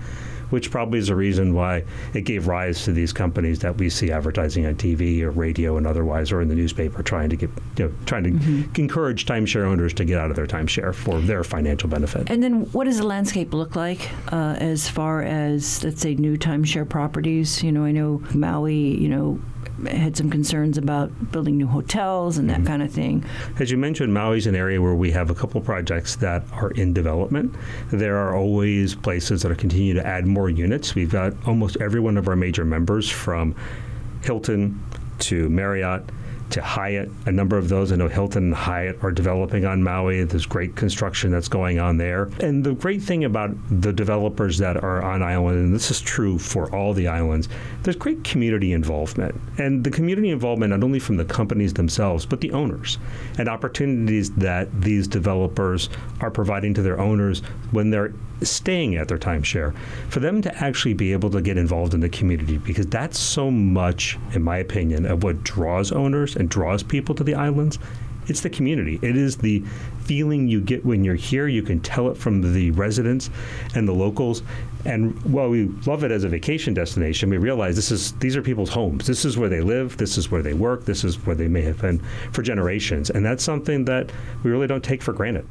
which 0.50 0.70
probably 0.70 0.98
is 0.98 1.08
a 1.08 1.14
reason 1.14 1.54
why 1.54 1.84
it 2.12 2.22
gave 2.22 2.46
rise 2.46 2.84
to 2.84 2.92
these 2.92 3.12
companies 3.12 3.60
that 3.60 3.76
we 3.78 3.88
see 3.88 4.12
advertising 4.12 4.66
on 4.66 4.74
TV 4.74 5.22
or 5.22 5.30
radio 5.30 5.76
and 5.76 5.86
otherwise, 5.86 6.30
or 6.30 6.42
in 6.42 6.48
the 6.48 6.54
newspaper, 6.54 7.02
trying 7.02 7.30
to 7.30 7.36
get, 7.36 7.50
you 7.78 7.86
know, 7.86 7.94
trying 8.06 8.24
to 8.24 8.30
mm-hmm. 8.30 8.80
encourage 8.80 9.26
timeshare 9.26 9.64
owners 9.64 9.94
to 9.94 10.04
get 10.04 10.18
out 10.18 10.30
of 10.30 10.36
their 10.36 10.46
timeshare 10.46 10.94
for 10.94 11.20
their 11.20 11.42
financial 11.42 11.88
benefit. 11.88 12.28
And 12.30 12.42
then, 12.42 12.70
what 12.72 12.84
does 12.84 12.98
the 12.98 13.06
landscape 13.06 13.54
look 13.54 13.76
like 13.76 14.10
uh, 14.32 14.56
as 14.58 14.88
far 14.88 15.22
as, 15.22 15.82
let's 15.84 16.00
say, 16.00 16.14
new 16.14 16.36
timeshare 16.36 16.88
properties? 16.88 17.62
You 17.62 17.72
know, 17.72 17.84
I 17.84 17.92
know 17.92 18.22
Maui, 18.34 18.74
you 18.74 19.08
know, 19.08 19.40
had 19.86 20.16
some 20.16 20.30
concerns 20.30 20.78
about 20.78 21.32
building 21.32 21.56
new 21.56 21.66
hotels 21.66 22.38
and 22.38 22.48
that 22.50 22.58
mm-hmm. 22.58 22.66
kind 22.66 22.82
of 22.82 22.92
thing. 22.92 23.24
As 23.58 23.70
you 23.70 23.76
mentioned, 23.76 24.12
Maui's 24.12 24.46
an 24.46 24.54
area 24.54 24.80
where 24.80 24.94
we 24.94 25.10
have 25.10 25.30
a 25.30 25.34
couple 25.34 25.60
projects 25.60 26.16
that 26.16 26.42
are 26.52 26.70
in 26.72 26.92
development. 26.92 27.54
There 27.90 28.16
are 28.16 28.36
always 28.36 28.94
places 28.94 29.42
that 29.42 29.50
are 29.50 29.56
continuing 29.56 29.96
to 29.96 30.06
add 30.06 30.26
more 30.26 30.50
units. 30.50 30.94
We've 30.94 31.10
got 31.10 31.34
almost 31.46 31.76
every 31.80 32.00
one 32.00 32.16
of 32.16 32.28
our 32.28 32.36
major 32.36 32.64
members 32.64 33.08
from 33.08 33.54
Hilton 34.22 34.82
to 35.20 35.48
Marriott 35.48 36.02
to 36.50 36.62
Hyatt. 36.62 37.10
A 37.26 37.32
number 37.32 37.56
of 37.56 37.68
those, 37.68 37.92
I 37.92 37.96
know 37.96 38.08
Hilton 38.08 38.44
and 38.44 38.54
Hyatt 38.54 39.02
are 39.02 39.10
developing 39.10 39.64
on 39.64 39.82
Maui. 39.82 40.24
There's 40.24 40.46
great 40.46 40.76
construction 40.76 41.30
that's 41.30 41.48
going 41.48 41.78
on 41.78 41.96
there. 41.96 42.30
And 42.40 42.64
the 42.64 42.72
great 42.72 43.02
thing 43.02 43.24
about 43.24 43.50
the 43.70 43.92
developers 43.92 44.58
that 44.58 44.76
are 44.76 45.02
on 45.02 45.22
island, 45.22 45.58
and 45.58 45.74
this 45.74 45.90
is 45.90 46.00
true 46.00 46.38
for 46.38 46.74
all 46.74 46.92
the 46.92 47.08
islands, 47.08 47.48
there's 47.82 47.96
great 47.96 48.24
community 48.24 48.72
involvement. 48.72 49.38
And 49.58 49.84
the 49.84 49.90
community 49.90 50.30
involvement 50.30 50.70
not 50.70 50.82
only 50.82 50.98
from 50.98 51.16
the 51.16 51.24
companies 51.24 51.74
themselves, 51.74 52.26
but 52.26 52.40
the 52.40 52.52
owners 52.52 52.98
and 53.38 53.48
opportunities 53.48 54.30
that 54.32 54.68
these 54.80 55.06
developers 55.06 55.88
are 56.20 56.30
providing 56.30 56.74
to 56.74 56.82
their 56.82 57.00
owners 57.00 57.40
when 57.70 57.90
they're 57.90 58.12
staying 58.42 58.96
at 58.96 59.08
their 59.08 59.18
timeshare, 59.18 59.74
for 60.08 60.20
them 60.20 60.42
to 60.42 60.54
actually 60.62 60.94
be 60.94 61.12
able 61.12 61.30
to 61.30 61.40
get 61.40 61.56
involved 61.56 61.94
in 61.94 62.00
the 62.00 62.08
community 62.08 62.58
because 62.58 62.86
that's 62.86 63.18
so 63.18 63.50
much, 63.50 64.18
in 64.32 64.42
my 64.42 64.58
opinion, 64.58 65.06
of 65.06 65.22
what 65.22 65.42
draws 65.44 65.92
owners 65.92 66.36
and 66.36 66.48
draws 66.48 66.82
people 66.82 67.14
to 67.14 67.24
the 67.24 67.34
islands. 67.34 67.78
It's 68.26 68.42
the 68.42 68.50
community. 68.50 68.98
It 69.02 69.16
is 69.16 69.38
the 69.38 69.64
feeling 70.04 70.46
you 70.46 70.60
get 70.60 70.84
when 70.84 71.02
you're 71.02 71.16
here. 71.16 71.48
You 71.48 71.62
can 71.62 71.80
tell 71.80 72.08
it 72.10 72.16
from 72.16 72.52
the 72.52 72.70
residents 72.72 73.28
and 73.74 73.88
the 73.88 73.92
locals. 73.92 74.42
And 74.84 75.20
while 75.24 75.48
we 75.50 75.64
love 75.86 76.04
it 76.04 76.12
as 76.12 76.22
a 76.22 76.28
vacation 76.28 76.72
destination, 76.72 77.28
we 77.28 77.38
realize 77.38 77.76
this 77.76 77.90
is 77.90 78.12
these 78.14 78.36
are 78.36 78.42
people's 78.42 78.70
homes. 78.70 79.06
This 79.06 79.24
is 79.24 79.36
where 79.36 79.48
they 79.48 79.60
live. 79.60 79.96
This 79.96 80.16
is 80.16 80.30
where 80.30 80.42
they 80.42 80.54
work. 80.54 80.84
This 80.84 81.02
is 81.02 81.16
where 81.26 81.34
they 81.34 81.48
may 81.48 81.62
have 81.62 81.80
been 81.80 81.98
for 82.32 82.42
generations. 82.42 83.10
And 83.10 83.24
that's 83.24 83.42
something 83.42 83.84
that 83.86 84.12
we 84.44 84.50
really 84.50 84.66
don't 84.66 84.84
take 84.84 85.02
for 85.02 85.12
granted. 85.12 85.46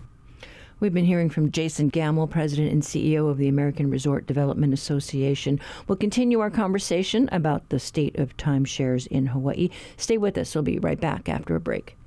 We've 0.79 0.93
been 0.93 1.05
hearing 1.05 1.29
from 1.29 1.51
Jason 1.51 1.89
Gamble, 1.89 2.27
President 2.27 2.71
and 2.71 2.81
CEO 2.81 3.29
of 3.29 3.37
the 3.37 3.49
American 3.49 3.89
Resort 3.89 4.25
Development 4.25 4.73
Association. 4.73 5.59
We'll 5.87 5.97
continue 5.97 6.39
our 6.39 6.49
conversation 6.49 7.27
about 7.31 7.67
the 7.69 7.79
state 7.79 8.17
of 8.17 8.37
timeshares 8.37 9.05
in 9.07 9.27
Hawaii. 9.27 9.69
Stay 9.97 10.17
with 10.17 10.37
us. 10.37 10.55
We'll 10.55 10.63
be 10.63 10.79
right 10.79 10.99
back 10.99 11.27
after 11.27 11.55
a 11.55 11.59
break. 11.59 11.97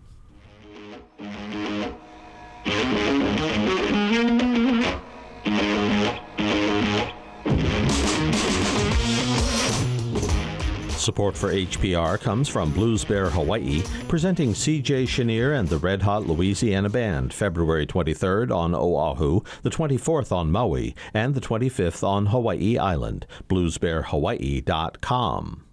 Support 11.03 11.37
for 11.37 11.53
HPR 11.53 12.21
comes 12.21 12.49
from 12.49 12.73
Blues 12.73 13.05
Bear 13.05 13.29
Hawaii, 13.29 13.83
presenting 14.07 14.53
CJ 14.53 15.09
Chenier 15.09 15.59
and 15.59 15.69
the 15.69 15.79
Red 15.79 16.03
Hot 16.03 16.29
Louisiana 16.29 16.89
Band 16.89 17.35
February 17.35 17.89
23rd 17.89 18.55
on 18.55 18.73
Oahu, 18.73 19.41
the 19.63 19.71
24th 19.71 20.31
on 20.31 20.53
Maui, 20.53 20.95
and 21.13 21.35
the 21.35 21.41
25th 21.41 22.07
on 22.07 22.27
Hawaii 22.27 22.79
Island. 22.79 23.27
BluesBearHawaii.com. 23.49 25.72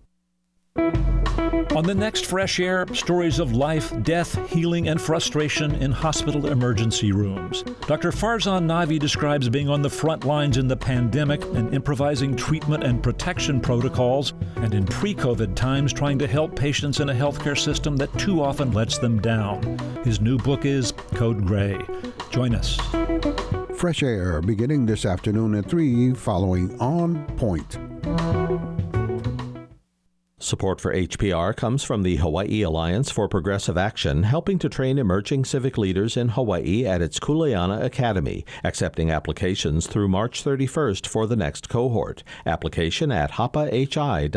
On 1.79 1.86
the 1.86 1.95
next 1.95 2.25
Fresh 2.25 2.59
Air, 2.59 2.86
stories 2.93 3.39
of 3.39 3.55
life, 3.55 3.93
death, 4.03 4.50
healing, 4.50 4.89
and 4.89 5.00
frustration 5.00 5.75
in 5.75 5.93
hospital 5.93 6.48
emergency 6.48 7.12
rooms. 7.12 7.63
Dr. 7.88 8.12
Farzon 8.12 8.65
Nahvi 8.65 9.00
describes 9.00 9.48
being 9.48 9.69
on 9.69 9.81
the 9.81 9.89
front 9.89 10.25
lines 10.25 10.57
in 10.57 10.67
the 10.67 10.75
pandemic 10.75 11.41
and 11.43 11.74
improvising 11.74 12.36
treatment 12.36 12.83
and 12.83 13.01
protection 13.01 13.62
protocols, 13.62 14.33
and 14.57 14.74
in 14.74 14.86
pre 14.86 15.15
COVID 15.15 15.55
times 15.55 15.93
trying 15.93 16.19
to 16.19 16.27
help 16.27 16.53
patients 16.53 17.00
in 17.00 17.09
a 17.09 17.13
healthcare 17.13 17.57
system 17.57 17.95
that 17.95 18.12
too 18.17 18.43
often 18.43 18.71
lets 18.71 18.98
them 18.98 19.21
down. 19.21 19.62
His 20.03 20.19
new 20.19 20.38
book 20.38 20.65
is 20.65 20.91
Code 21.13 21.45
Gray. 21.45 21.79
Join 22.29 22.55
us. 22.55 22.77
Fresh 23.74 24.03
Air 24.03 24.41
beginning 24.41 24.86
this 24.86 25.05
afternoon 25.05 25.55
at 25.55 25.69
3 25.69 26.13
following 26.15 26.77
On 26.81 27.24
Point. 27.38 27.77
Support 30.41 30.79
for 30.79 30.93
HPR 30.93 31.53
comes 31.53 31.84
from 31.84 32.03
the 32.03 32.15
Hawaii 32.15 32.62
Alliance 32.62 33.12
for 33.12 33.27
Progressive 33.27 33.77
Action, 33.77 34.24
helping 34.24 34.58
to 34.60 34.69
train 34.69 34.98
emerging 34.98 35.43
civic 35.43 35.77
leaders 35.77 36.15
in 36.15 36.29
Hawaii 36.29 36.86
at 36.86 37.01
its 37.01 37.19
Kuleana 37.19 37.84
Academy, 37.84 38.46
accepting 38.63 39.12
applications 39.12 39.86
through 39.86 40.08
March 40.08 40.41
31st 40.43 41.05
for 41.08 41.27
the 41.27 41.36
next 41.36 41.67
cohort. 41.67 42.24
Application 42.46 43.12
at 43.12 43.31
hapahi.org. 43.31 44.29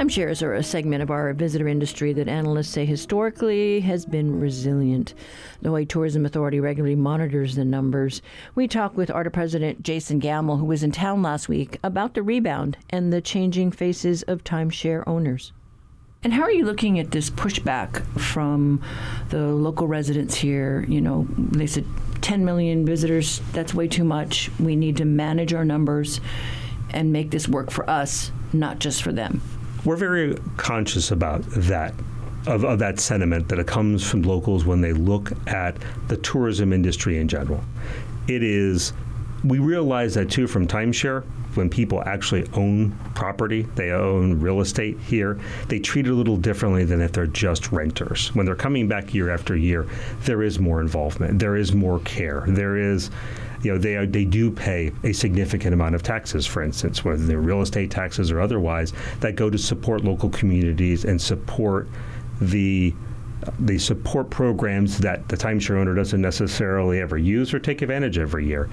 Timeshares 0.00 0.42
are 0.42 0.54
a 0.54 0.62
segment 0.62 1.02
of 1.02 1.10
our 1.10 1.34
visitor 1.34 1.68
industry 1.68 2.14
that 2.14 2.26
analysts 2.26 2.70
say 2.70 2.86
historically 2.86 3.80
has 3.80 4.06
been 4.06 4.40
resilient. 4.40 5.12
The 5.60 5.68
Hawaii 5.68 5.84
Tourism 5.84 6.24
Authority 6.24 6.58
regularly 6.58 6.96
monitors 6.96 7.54
the 7.54 7.66
numbers. 7.66 8.22
We 8.54 8.66
talked 8.66 8.96
with 8.96 9.10
ARDA 9.10 9.30
President 9.30 9.82
Jason 9.82 10.18
Gamble, 10.18 10.56
who 10.56 10.64
was 10.64 10.82
in 10.82 10.90
town 10.90 11.20
last 11.20 11.50
week, 11.50 11.78
about 11.84 12.14
the 12.14 12.22
rebound 12.22 12.78
and 12.88 13.12
the 13.12 13.20
changing 13.20 13.72
faces 13.72 14.22
of 14.22 14.42
timeshare 14.42 15.06
owners. 15.06 15.52
And 16.24 16.32
how 16.32 16.44
are 16.44 16.50
you 16.50 16.64
looking 16.64 16.98
at 16.98 17.10
this 17.10 17.28
pushback 17.28 18.02
from 18.18 18.82
the 19.28 19.48
local 19.48 19.86
residents 19.86 20.36
here? 20.36 20.86
You 20.88 21.02
know, 21.02 21.26
they 21.36 21.66
said 21.66 21.84
10 22.22 22.42
million 22.42 22.86
visitors, 22.86 23.42
that's 23.52 23.74
way 23.74 23.86
too 23.86 24.04
much. 24.04 24.50
We 24.58 24.76
need 24.76 24.96
to 24.96 25.04
manage 25.04 25.52
our 25.52 25.66
numbers 25.66 26.22
and 26.88 27.12
make 27.12 27.32
this 27.32 27.46
work 27.46 27.70
for 27.70 27.88
us, 27.88 28.32
not 28.54 28.78
just 28.78 29.02
for 29.02 29.12
them 29.12 29.42
we're 29.84 29.96
very 29.96 30.36
conscious 30.56 31.10
about 31.10 31.42
that. 31.50 31.94
Of, 32.46 32.64
of, 32.64 32.78
that 32.78 32.98
sentiment 32.98 33.48
that 33.50 33.58
it 33.58 33.66
comes 33.66 34.02
from 34.02 34.22
locals 34.22 34.64
when 34.64 34.80
they 34.80 34.94
look 34.94 35.30
at 35.46 35.76
the 36.08 36.16
tourism 36.16 36.72
industry 36.72 37.18
in 37.18 37.28
general. 37.28 37.62
It 38.28 38.42
is, 38.42 38.94
we 39.44 39.58
realize 39.58 40.14
that 40.14 40.30
too 40.30 40.46
from 40.46 40.66
timeshare, 40.66 41.22
when 41.54 41.68
people 41.68 42.02
actually 42.06 42.48
own 42.54 42.92
property, 43.14 43.62
they 43.74 43.90
own 43.90 44.40
real 44.40 44.60
estate 44.60 44.98
here, 45.00 45.38
they 45.68 45.78
treat 45.78 46.06
it 46.06 46.10
a 46.10 46.14
little 46.14 46.36
differently 46.36 46.84
than 46.84 47.00
if 47.00 47.12
they're 47.12 47.26
just 47.26 47.72
renters. 47.72 48.34
When 48.34 48.46
they're 48.46 48.56
coming 48.56 48.88
back 48.88 49.12
year 49.12 49.30
after 49.30 49.56
year, 49.56 49.86
there 50.22 50.42
is 50.42 50.58
more 50.58 50.80
involvement, 50.80 51.38
there 51.38 51.56
is 51.56 51.74
more 51.74 51.98
care, 52.00 52.44
there 52.46 52.76
is 52.76 53.10
you 53.62 53.72
know, 53.72 53.78
they 53.78 53.96
are, 53.96 54.06
they 54.06 54.24
do 54.24 54.50
pay 54.50 54.92
a 55.04 55.12
significant 55.12 55.74
amount 55.74 55.94
of 55.94 56.02
taxes, 56.02 56.46
for 56.46 56.62
instance, 56.62 57.04
whether 57.04 57.24
they're 57.24 57.40
real 57.40 57.62
estate 57.62 57.90
taxes 57.90 58.30
or 58.30 58.40
otherwise, 58.40 58.92
that 59.20 59.36
go 59.36 59.50
to 59.50 59.58
support 59.58 60.04
local 60.04 60.30
communities 60.30 61.04
and 61.04 61.20
support 61.20 61.88
the 62.40 62.94
the 63.58 63.78
support 63.78 64.28
programs 64.28 64.98
that 64.98 65.26
the 65.28 65.36
timeshare 65.36 65.78
owner 65.78 65.94
doesn't 65.94 66.20
necessarily 66.20 67.00
ever 67.00 67.16
use 67.16 67.54
or 67.54 67.58
take 67.58 67.80
advantage 67.80 68.18
of 68.18 68.22
every 68.22 68.46
year. 68.46 68.68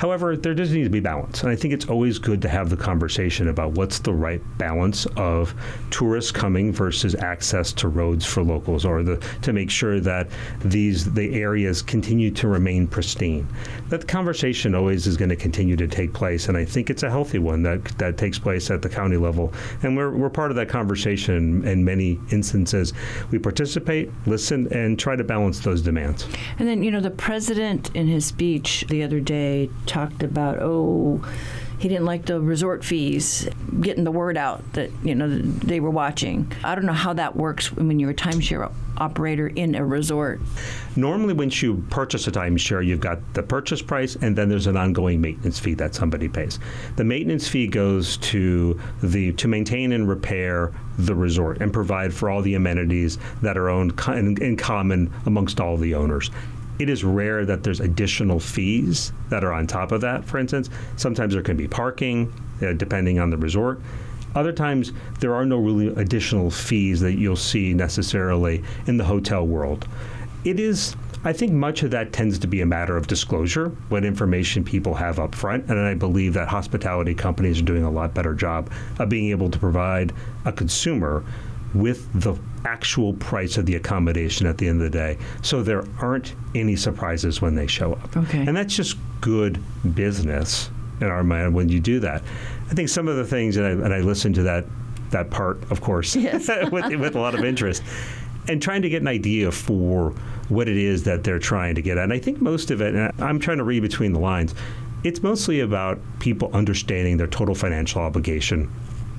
However, 0.00 0.34
there 0.34 0.54
does 0.54 0.72
need 0.72 0.84
to 0.84 0.88
be 0.88 0.98
balance. 0.98 1.42
And 1.42 1.52
I 1.52 1.56
think 1.56 1.74
it's 1.74 1.84
always 1.84 2.18
good 2.18 2.40
to 2.40 2.48
have 2.48 2.70
the 2.70 2.76
conversation 2.76 3.48
about 3.48 3.72
what's 3.72 3.98
the 3.98 4.14
right 4.14 4.40
balance 4.56 5.04
of 5.18 5.54
tourists 5.90 6.32
coming 6.32 6.72
versus 6.72 7.14
access 7.16 7.70
to 7.74 7.88
roads 7.88 8.24
for 8.24 8.42
locals 8.42 8.86
or 8.86 9.02
the, 9.02 9.18
to 9.42 9.52
make 9.52 9.70
sure 9.70 10.00
that 10.00 10.28
these 10.64 11.12
the 11.12 11.34
areas 11.34 11.82
continue 11.82 12.30
to 12.30 12.48
remain 12.48 12.86
pristine. 12.86 13.46
That 13.90 14.08
conversation 14.08 14.74
always 14.74 15.06
is 15.06 15.18
going 15.18 15.28
to 15.28 15.36
continue 15.36 15.76
to 15.76 15.86
take 15.86 16.14
place. 16.14 16.48
And 16.48 16.56
I 16.56 16.64
think 16.64 16.88
it's 16.88 17.02
a 17.02 17.10
healthy 17.10 17.38
one 17.38 17.62
that, 17.64 17.84
that 17.98 18.16
takes 18.16 18.38
place 18.38 18.70
at 18.70 18.80
the 18.80 18.88
county 18.88 19.18
level. 19.18 19.52
And 19.82 19.98
we're, 19.98 20.12
we're 20.12 20.30
part 20.30 20.50
of 20.50 20.56
that 20.56 20.70
conversation 20.70 21.62
in 21.66 21.84
many 21.84 22.18
instances. 22.30 22.94
We 23.30 23.38
participate, 23.38 24.10
listen, 24.24 24.66
and 24.72 24.98
try 24.98 25.14
to 25.14 25.24
balance 25.24 25.60
those 25.60 25.82
demands. 25.82 26.26
And 26.58 26.66
then, 26.66 26.82
you 26.82 26.90
know, 26.90 27.00
the 27.00 27.10
president 27.10 27.94
in 27.94 28.06
his 28.06 28.24
speech 28.24 28.86
the 28.88 29.02
other 29.02 29.20
day 29.20 29.68
talked 29.90 30.22
about, 30.22 30.58
oh, 30.60 31.20
he 31.80 31.88
didn't 31.88 32.04
like 32.04 32.26
the 32.26 32.40
resort 32.40 32.84
fees, 32.84 33.48
getting 33.80 34.04
the 34.04 34.10
word 34.10 34.36
out 34.36 34.62
that 34.74 34.90
you 35.02 35.14
know 35.14 35.28
they 35.28 35.80
were 35.80 35.90
watching. 35.90 36.52
I 36.62 36.74
don't 36.74 36.84
know 36.84 36.92
how 36.92 37.14
that 37.14 37.36
works 37.36 37.72
when 37.72 37.98
you're 37.98 38.10
a 38.10 38.14
timeshare 38.14 38.70
operator 38.98 39.48
in 39.48 39.74
a 39.74 39.84
resort. 39.84 40.40
Normally, 40.94 41.32
when 41.32 41.50
you 41.50 41.82
purchase 41.88 42.26
a 42.26 42.32
timeshare, 42.32 42.84
you've 42.84 43.00
got 43.00 43.18
the 43.32 43.42
purchase 43.42 43.80
price, 43.80 44.14
and 44.16 44.36
then 44.36 44.50
there's 44.50 44.66
an 44.66 44.76
ongoing 44.76 45.22
maintenance 45.22 45.58
fee 45.58 45.72
that 45.74 45.94
somebody 45.94 46.28
pays. 46.28 46.58
The 46.96 47.04
maintenance 47.04 47.48
fee 47.48 47.66
goes 47.66 48.18
to 48.18 48.78
the 49.02 49.32
to 49.32 49.48
maintain 49.48 49.92
and 49.92 50.06
repair 50.06 50.72
the 50.98 51.14
resort 51.14 51.62
and 51.62 51.72
provide 51.72 52.12
for 52.12 52.28
all 52.28 52.42
the 52.42 52.56
amenities 52.56 53.16
that 53.40 53.56
are 53.56 53.70
owned 53.70 53.98
in, 54.08 54.40
in 54.42 54.56
common 54.58 55.10
amongst 55.24 55.60
all 55.60 55.78
the 55.78 55.94
owners 55.94 56.30
it 56.80 56.88
is 56.88 57.04
rare 57.04 57.44
that 57.44 57.62
there's 57.62 57.80
additional 57.80 58.40
fees 58.40 59.12
that 59.28 59.44
are 59.44 59.52
on 59.52 59.66
top 59.66 59.92
of 59.92 60.00
that. 60.00 60.24
For 60.24 60.38
instance, 60.38 60.70
sometimes 60.96 61.34
there 61.34 61.42
can 61.42 61.56
be 61.56 61.68
parking, 61.68 62.32
uh, 62.62 62.72
depending 62.72 63.18
on 63.18 63.28
the 63.28 63.36
resort. 63.36 63.80
Other 64.34 64.52
times, 64.52 64.92
there 65.18 65.34
are 65.34 65.44
no 65.44 65.58
really 65.58 65.88
additional 65.88 66.50
fees 66.50 67.00
that 67.00 67.18
you'll 67.18 67.36
see 67.36 67.74
necessarily 67.74 68.64
in 68.86 68.96
the 68.96 69.04
hotel 69.04 69.46
world. 69.46 69.86
It 70.44 70.58
is 70.58 70.96
I 71.22 71.34
think 71.34 71.52
much 71.52 71.82
of 71.82 71.90
that 71.90 72.14
tends 72.14 72.38
to 72.38 72.46
be 72.46 72.62
a 72.62 72.66
matter 72.66 72.96
of 72.96 73.06
disclosure, 73.06 73.68
what 73.90 74.06
information 74.06 74.64
people 74.64 74.94
have 74.94 75.18
up 75.18 75.34
front. 75.34 75.68
And 75.68 75.78
I 75.78 75.92
believe 75.92 76.32
that 76.32 76.48
hospitality 76.48 77.14
companies 77.14 77.60
are 77.60 77.64
doing 77.64 77.84
a 77.84 77.90
lot 77.90 78.14
better 78.14 78.32
job 78.32 78.70
of 78.98 79.10
being 79.10 79.28
able 79.28 79.50
to 79.50 79.58
provide 79.58 80.14
a 80.46 80.52
consumer 80.52 81.22
with 81.74 82.12
the 82.20 82.36
actual 82.64 83.12
price 83.14 83.56
of 83.56 83.66
the 83.66 83.76
accommodation 83.76 84.46
at 84.46 84.58
the 84.58 84.68
end 84.68 84.82
of 84.82 84.90
the 84.90 84.98
day. 84.98 85.18
So 85.42 85.62
there 85.62 85.84
aren't 86.00 86.34
any 86.54 86.76
surprises 86.76 87.40
when 87.40 87.54
they 87.54 87.66
show 87.66 87.92
up. 87.94 88.16
Okay. 88.16 88.44
And 88.46 88.56
that's 88.56 88.74
just 88.74 88.96
good 89.20 89.62
business 89.94 90.70
in 91.00 91.06
our 91.06 91.24
mind 91.24 91.54
when 91.54 91.68
you 91.68 91.80
do 91.80 92.00
that. 92.00 92.22
I 92.70 92.74
think 92.74 92.88
some 92.88 93.08
of 93.08 93.16
the 93.16 93.24
things, 93.24 93.56
and 93.56 93.66
I, 93.66 93.70
and 93.70 93.94
I 93.94 94.00
listened 94.00 94.34
to 94.36 94.42
that 94.44 94.64
that 95.10 95.28
part, 95.28 95.60
of 95.72 95.80
course, 95.80 96.14
yes. 96.14 96.48
with, 96.70 96.94
with 96.94 97.16
a 97.16 97.20
lot 97.20 97.34
of 97.34 97.44
interest, 97.44 97.82
and 98.48 98.62
trying 98.62 98.82
to 98.82 98.88
get 98.88 99.02
an 99.02 99.08
idea 99.08 99.50
for 99.50 100.10
what 100.48 100.68
it 100.68 100.76
is 100.76 101.02
that 101.04 101.24
they're 101.24 101.40
trying 101.40 101.74
to 101.74 101.82
get 101.82 101.98
at. 101.98 102.04
And 102.04 102.12
I 102.12 102.18
think 102.18 102.40
most 102.40 102.70
of 102.70 102.80
it, 102.80 102.94
and 102.94 103.12
I'm 103.20 103.40
trying 103.40 103.58
to 103.58 103.64
read 103.64 103.80
between 103.80 104.12
the 104.12 104.20
lines, 104.20 104.54
it's 105.02 105.22
mostly 105.22 105.60
about 105.60 105.98
people 106.18 106.50
understanding 106.52 107.16
their 107.16 107.26
total 107.26 107.54
financial 107.54 108.02
obligation 108.02 108.70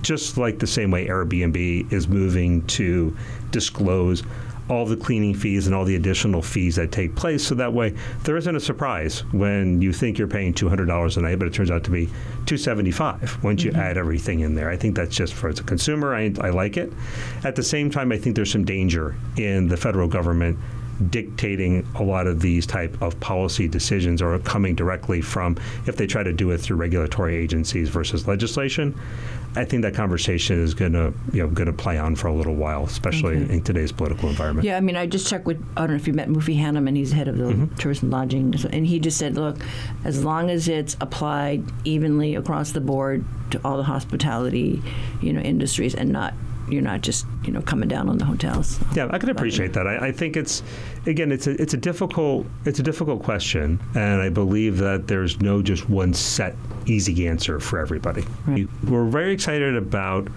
just 0.02 0.38
like 0.38 0.60
the 0.60 0.68
same 0.68 0.92
way 0.92 1.08
Airbnb 1.08 1.92
is 1.92 2.08
moving 2.08 2.66
to 2.68 3.16
disclose 3.52 4.24
all 4.70 4.86
the 4.86 4.96
cleaning 4.96 5.34
fees 5.34 5.68
and 5.68 5.76
all 5.76 5.84
the 5.84 5.96
additional 5.96 6.42
fees 6.42 6.78
that 6.78 6.92
take 6.94 7.14
place 7.16 7.46
so 7.46 7.54
that 7.56 7.74
way 7.74 7.94
there 8.24 8.38
isn't 8.38 8.56
a 8.56 8.60
surprise 8.60 9.20
when 9.34 9.82
you 9.82 9.92
think 9.92 10.18
you're 10.18 10.28
paying 10.28 10.54
$200 10.54 11.18
a 11.18 11.22
night 11.22 11.38
but 11.38 11.48
it 11.48 11.54
turns 11.54 11.70
out 11.70 11.84
to 11.84 11.92
be 11.92 12.06
275 12.46 13.44
once 13.44 13.64
you 13.64 13.72
mm-hmm. 13.72 13.82
add 13.82 13.98
everything 13.98 14.40
in 14.40 14.56
there 14.56 14.70
i 14.70 14.78
think 14.78 14.96
that's 14.96 15.16
just 15.16 15.34
for 15.34 15.50
as 15.50 15.60
a 15.60 15.64
consumer 15.64 16.16
I, 16.16 16.34
I 16.40 16.52
like 16.52 16.78
it 16.78 16.94
at 17.44 17.56
the 17.58 17.64
same 17.64 17.90
time 17.90 18.14
i 18.14 18.18
think 18.18 18.36
there's 18.36 18.52
some 18.52 18.64
danger 18.64 19.16
in 19.36 19.68
the 19.68 19.76
federal 19.76 20.08
government 20.08 20.58
dictating 21.10 21.88
a 21.96 22.04
lot 22.04 22.28
of 22.28 22.42
these 22.42 22.66
type 22.66 23.02
of 23.02 23.20
policy 23.20 23.68
decisions 23.68 24.22
or 24.22 24.38
coming 24.40 24.76
directly 24.76 25.22
from 25.22 25.58
if 25.88 25.96
they 25.98 26.08
try 26.08 26.24
to 26.24 26.34
do 26.34 26.52
it 26.52 26.60
through 26.60 26.78
regulatory 26.78 27.36
agencies 27.36 27.90
versus 27.90 28.28
legislation 28.28 28.96
I 29.56 29.66
think 29.66 29.82
that 29.82 29.94
conversation 29.94 30.64
is 30.64 30.74
going 30.74 30.94
to 30.94 31.14
you 31.34 31.42
know 31.42 31.48
going 31.50 31.68
to 31.68 31.74
play 31.74 31.98
on 31.98 32.16
for 32.16 32.28
a 32.28 32.34
little 32.34 32.56
while, 32.56 32.86
especially 32.86 33.36
okay. 33.36 33.54
in 33.54 33.62
today's 33.62 33.92
political 33.92 34.30
environment. 34.30 34.66
Yeah, 34.66 34.78
I 34.78 34.80
mean, 34.80 34.96
I 34.96 35.08
just 35.08 35.28
checked 35.28 35.46
with 35.46 35.62
I 35.76 35.82
don't 35.82 35.92
know 35.92 35.96
if 35.96 36.08
you 36.08 36.14
met 36.14 36.30
Mufi 36.30 36.58
Hannemann. 36.58 36.96
He's 36.96 37.12
head 37.12 37.28
of 37.28 37.38
the 37.38 37.46
mm-hmm. 37.46 37.76
tourism 37.76 38.10
lodging, 38.10 38.56
and 38.72 38.88
he 38.88 39.00
just 39.00 39.18
said, 39.18 39.36
look, 39.36 39.58
as 40.06 40.24
long 40.24 40.50
as 40.50 40.70
it's 40.70 40.96
applied 41.02 41.64
evenly 41.84 42.36
across 42.36 42.72
the 42.72 42.82
board 42.82 43.26
to 43.52 43.60
all 43.66 43.76
the 43.76 43.84
hospitality, 43.84 44.82
you 45.22 45.34
know, 45.34 45.42
industries, 45.42 45.96
and 45.96 46.12
not 46.12 46.34
you're 46.72 46.82
not 46.82 47.02
just 47.02 47.26
you 47.44 47.52
know 47.52 47.62
coming 47.62 47.90
down 47.90 48.10
on 48.10 48.18
the 48.18 48.26
hotels. 48.26 48.80
Yeah, 48.96 49.10
I 49.12 49.18
can 49.18 49.30
appreciate 49.30 49.74
that. 49.74 49.88
I, 49.88 50.08
I, 50.08 50.12
think 50.12 50.38
it's 50.38 50.64
again 51.06 51.32
it's 51.32 51.48
a 51.48 51.62
it's 51.62 51.74
a 51.74 51.78
difficult 51.78 52.46
it's 52.66 52.80
a 52.80 52.84
difficult 52.84 53.24
question, 53.24 53.80
and 53.96 54.22
I 54.22 54.30
believe 54.30 54.78
that 54.78 55.08
there's 55.08 55.40
no 55.42 55.62
just 55.62 55.90
one 55.90 56.14
set 56.14 56.56
easy 56.86 57.28
answer 57.28 57.60
for 57.60 57.80
everybody. 57.80 58.26
Right. 58.48 58.68
We're 58.86 59.06
very 59.06 59.34
excited 59.34 59.76
about 59.76 60.28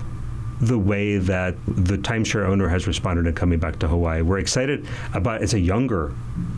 the 0.65 0.79
way 0.79 1.19
that 1.19 1.55
the 1.67 1.99
timeshare 1.99 2.47
owner 2.47 2.69
has 2.69 2.87
responded 2.87 3.27
in 3.27 3.35
coming 3.35 3.59
back 3.59 3.79
to 3.81 3.89
Hawaii. 3.89 4.23
We're 4.23 4.39
excited 4.39 4.87
about 5.13 5.43
it's 5.43 5.53
a 5.53 5.61
younger 5.61 6.13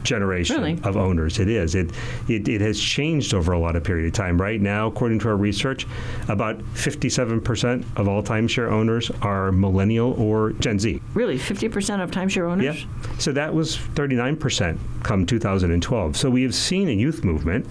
generation 0.04 0.56
Really? 0.56 0.80
of 0.84 0.96
owners. 0.96 1.38
It 1.40 1.48
is. 1.48 1.74
It, 1.74 1.90
it 2.28 2.48
it 2.48 2.60
has 2.60 2.80
changed 2.80 3.34
over 3.34 3.52
a 3.52 3.58
lot 3.58 3.74
of 3.74 3.82
period 3.82 4.06
of 4.06 4.12
time. 4.12 4.40
Right 4.40 4.60
now, 4.60 4.86
according 4.86 5.18
to 5.20 5.28
our 5.28 5.36
research, 5.36 5.86
about 6.28 6.58
57% 6.74 7.84
of 7.96 8.08
all 8.08 8.22
timeshare 8.22 8.70
owners 8.70 9.10
are 9.22 9.50
millennial 9.52 10.12
or 10.12 10.52
Gen 10.52 10.78
Z. 10.78 11.02
Really, 11.14 11.38
50% 11.38 12.02
of 12.02 12.10
timeshare 12.10 12.48
owners? 12.50 12.64
Yep. 12.64 13.20
So 13.20 13.32
that 13.32 13.52
was 13.52 13.76
39% 13.76 14.78
come 15.02 15.26
2012. 15.26 16.16
So 16.16 16.30
we 16.30 16.42
have 16.42 16.54
seen 16.54 16.88
a 16.88 16.92
youth 16.92 17.24
movement, 17.24 17.66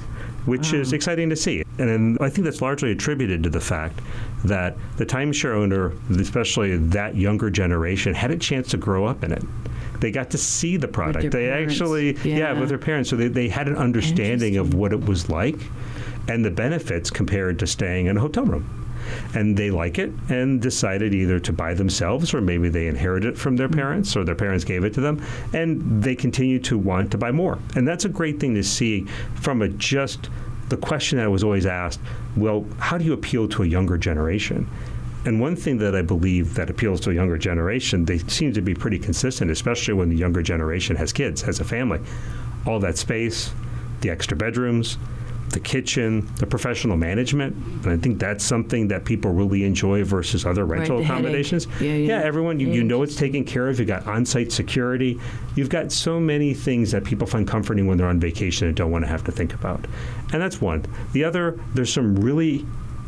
which 0.46 0.74
is 0.74 0.94
exciting 0.94 1.30
to 1.30 1.36
see. 1.36 1.64
And 1.78 1.90
then 1.90 2.18
I 2.22 2.30
think 2.30 2.46
that's 2.46 2.62
largely 2.62 2.92
attributed 2.92 3.44
to 3.44 3.50
the 3.50 3.60
fact 3.60 4.00
that 4.46 4.78
the 4.98 5.06
timeshare 5.06 5.56
owner, 5.56 5.94
especially 6.20 6.78
that 6.78 7.16
younger 7.16 7.50
generation, 7.50 8.14
had 8.14 8.32
a 8.32 8.38
chance 8.38 8.70
to 8.70 8.78
grow 8.78 9.06
up 9.06 9.24
in 9.24 9.32
it. 9.32 9.44
They 10.00 10.12
got 10.12 10.30
to 10.32 10.38
see 10.38 10.78
the 10.78 10.88
product. 10.88 11.32
They 11.32 11.48
parents. 11.48 11.74
actually, 11.74 12.14
yeah. 12.18 12.38
Yeah. 12.38 12.60
with 12.60 12.70
their 12.70 12.78
parents. 12.78 13.10
So 13.10 13.16
they, 13.16 13.28
they 13.28 13.50
had 13.50 13.68
an 13.68 13.76
understanding 13.78 14.58
of 14.58 14.74
what 14.74 14.92
it 14.92 15.06
was 15.06 15.30
like 15.30 15.58
and 16.28 16.44
the 16.44 16.52
benefits 16.52 17.10
compared 17.10 17.60
to 17.60 17.68
staying 17.68 18.08
in 18.08 18.18
a 18.18 18.20
hotel 18.20 18.46
room 18.46 18.85
and 19.34 19.58
they 19.58 19.72
like 19.72 20.00
it 20.00 20.12
and 20.30 20.62
decided 20.62 21.14
either 21.14 21.40
to 21.40 21.54
buy 21.54 21.74
themselves 21.74 22.34
or 22.34 22.42
maybe 22.42 22.70
they 22.70 22.88
inherited 22.88 23.34
it 23.34 23.38
from 23.38 23.56
their 23.56 23.68
mm-hmm. 23.68 23.80
parents 23.80 24.16
or 24.16 24.24
their 24.24 24.36
parents 24.36 24.64
gave 24.64 24.84
it 24.84 24.94
to 24.94 25.02
them 25.02 25.24
and 25.54 26.04
they 26.04 26.16
continue 26.16 26.60
to 26.60 26.78
want 26.78 27.12
to 27.12 27.18
buy 27.18 27.32
more. 27.32 27.60
And 27.76 27.88
that's 27.88 28.06
a 28.06 28.10
great 28.10 28.40
thing 28.40 28.56
to 28.56 28.64
see 28.64 29.06
from 29.36 29.62
a 29.62 29.70
just 29.70 30.30
the 30.70 30.78
question 30.78 31.20
that 31.20 31.30
was 31.30 31.44
always 31.44 31.68
asked 31.68 32.00
well 32.36 32.66
how 32.80 32.98
do 32.98 33.06
you 33.06 33.14
appeal 33.14 33.48
to 33.50 33.64
a 33.64 33.66
younger 33.66 33.98
generation? 33.98 34.68
And 35.26 35.42
one 35.42 35.56
thing 35.56 35.80
that 35.80 35.96
I 35.96 36.04
believe 36.04 36.54
that 36.54 36.70
appeals 36.70 37.02
to 37.02 37.10
a 37.10 37.14
younger 37.14 37.38
generation, 37.38 38.06
they 38.06 38.20
seem 38.20 38.54
to 38.54 38.62
be 38.62 38.76
pretty 38.76 39.00
consistent, 39.00 39.50
especially 39.50 39.96
when 39.96 40.10
the 40.10 40.16
younger 40.16 40.44
generation 40.44 40.96
has 40.98 41.12
kids, 41.12 41.42
has 41.42 41.60
a 41.60 41.64
family. 41.64 42.00
All 42.68 42.80
that 42.82 42.96
space, 42.96 43.52
the 44.02 44.12
extra 44.12 44.38
bedrooms, 44.38 45.00
the 45.50 45.60
kitchen, 45.60 46.26
the 46.38 46.46
professional 46.46 46.98
management. 46.98 47.56
And 47.84 47.88
I 47.88 47.98
think 47.98 48.20
that's 48.20 48.44
something 48.44 48.88
that 48.90 49.06
people 49.06 49.32
really 49.32 49.64
enjoy 49.64 50.04
versus 50.04 50.46
other 50.46 50.66
rental 50.66 50.98
headache. 50.98 51.10
accommodations. 51.10 51.68
Yeah, 51.80 51.94
yeah. 51.94 52.22
everyone, 52.24 52.60
you, 52.60 52.70
you 52.72 52.84
know 52.84 53.04
it's 53.04 53.16
taken 53.16 53.44
care 53.44 53.68
of. 53.70 53.80
You've 53.80 53.88
got 53.88 54.06
on 54.08 54.26
site 54.26 54.52
security. 54.52 55.20
You've 55.56 55.70
got 55.70 55.92
so 55.92 56.20
many 56.20 56.54
things 56.54 56.92
that 56.92 57.04
people 57.04 57.28
find 57.28 57.48
comforting 57.48 57.88
when 57.88 57.98
they're 57.98 58.08
on 58.08 58.20
vacation 58.20 58.68
and 58.68 58.76
don't 58.76 58.92
want 58.92 59.04
to 59.06 59.10
have 59.10 59.24
to 59.26 59.32
think 59.32 59.54
about. 59.54 59.86
And 60.34 60.42
that's 60.42 60.60
one. 60.60 60.86
The 61.14 61.24
other, 61.24 61.60
there's 61.74 61.94
some 61.94 62.16
really, 62.16 62.66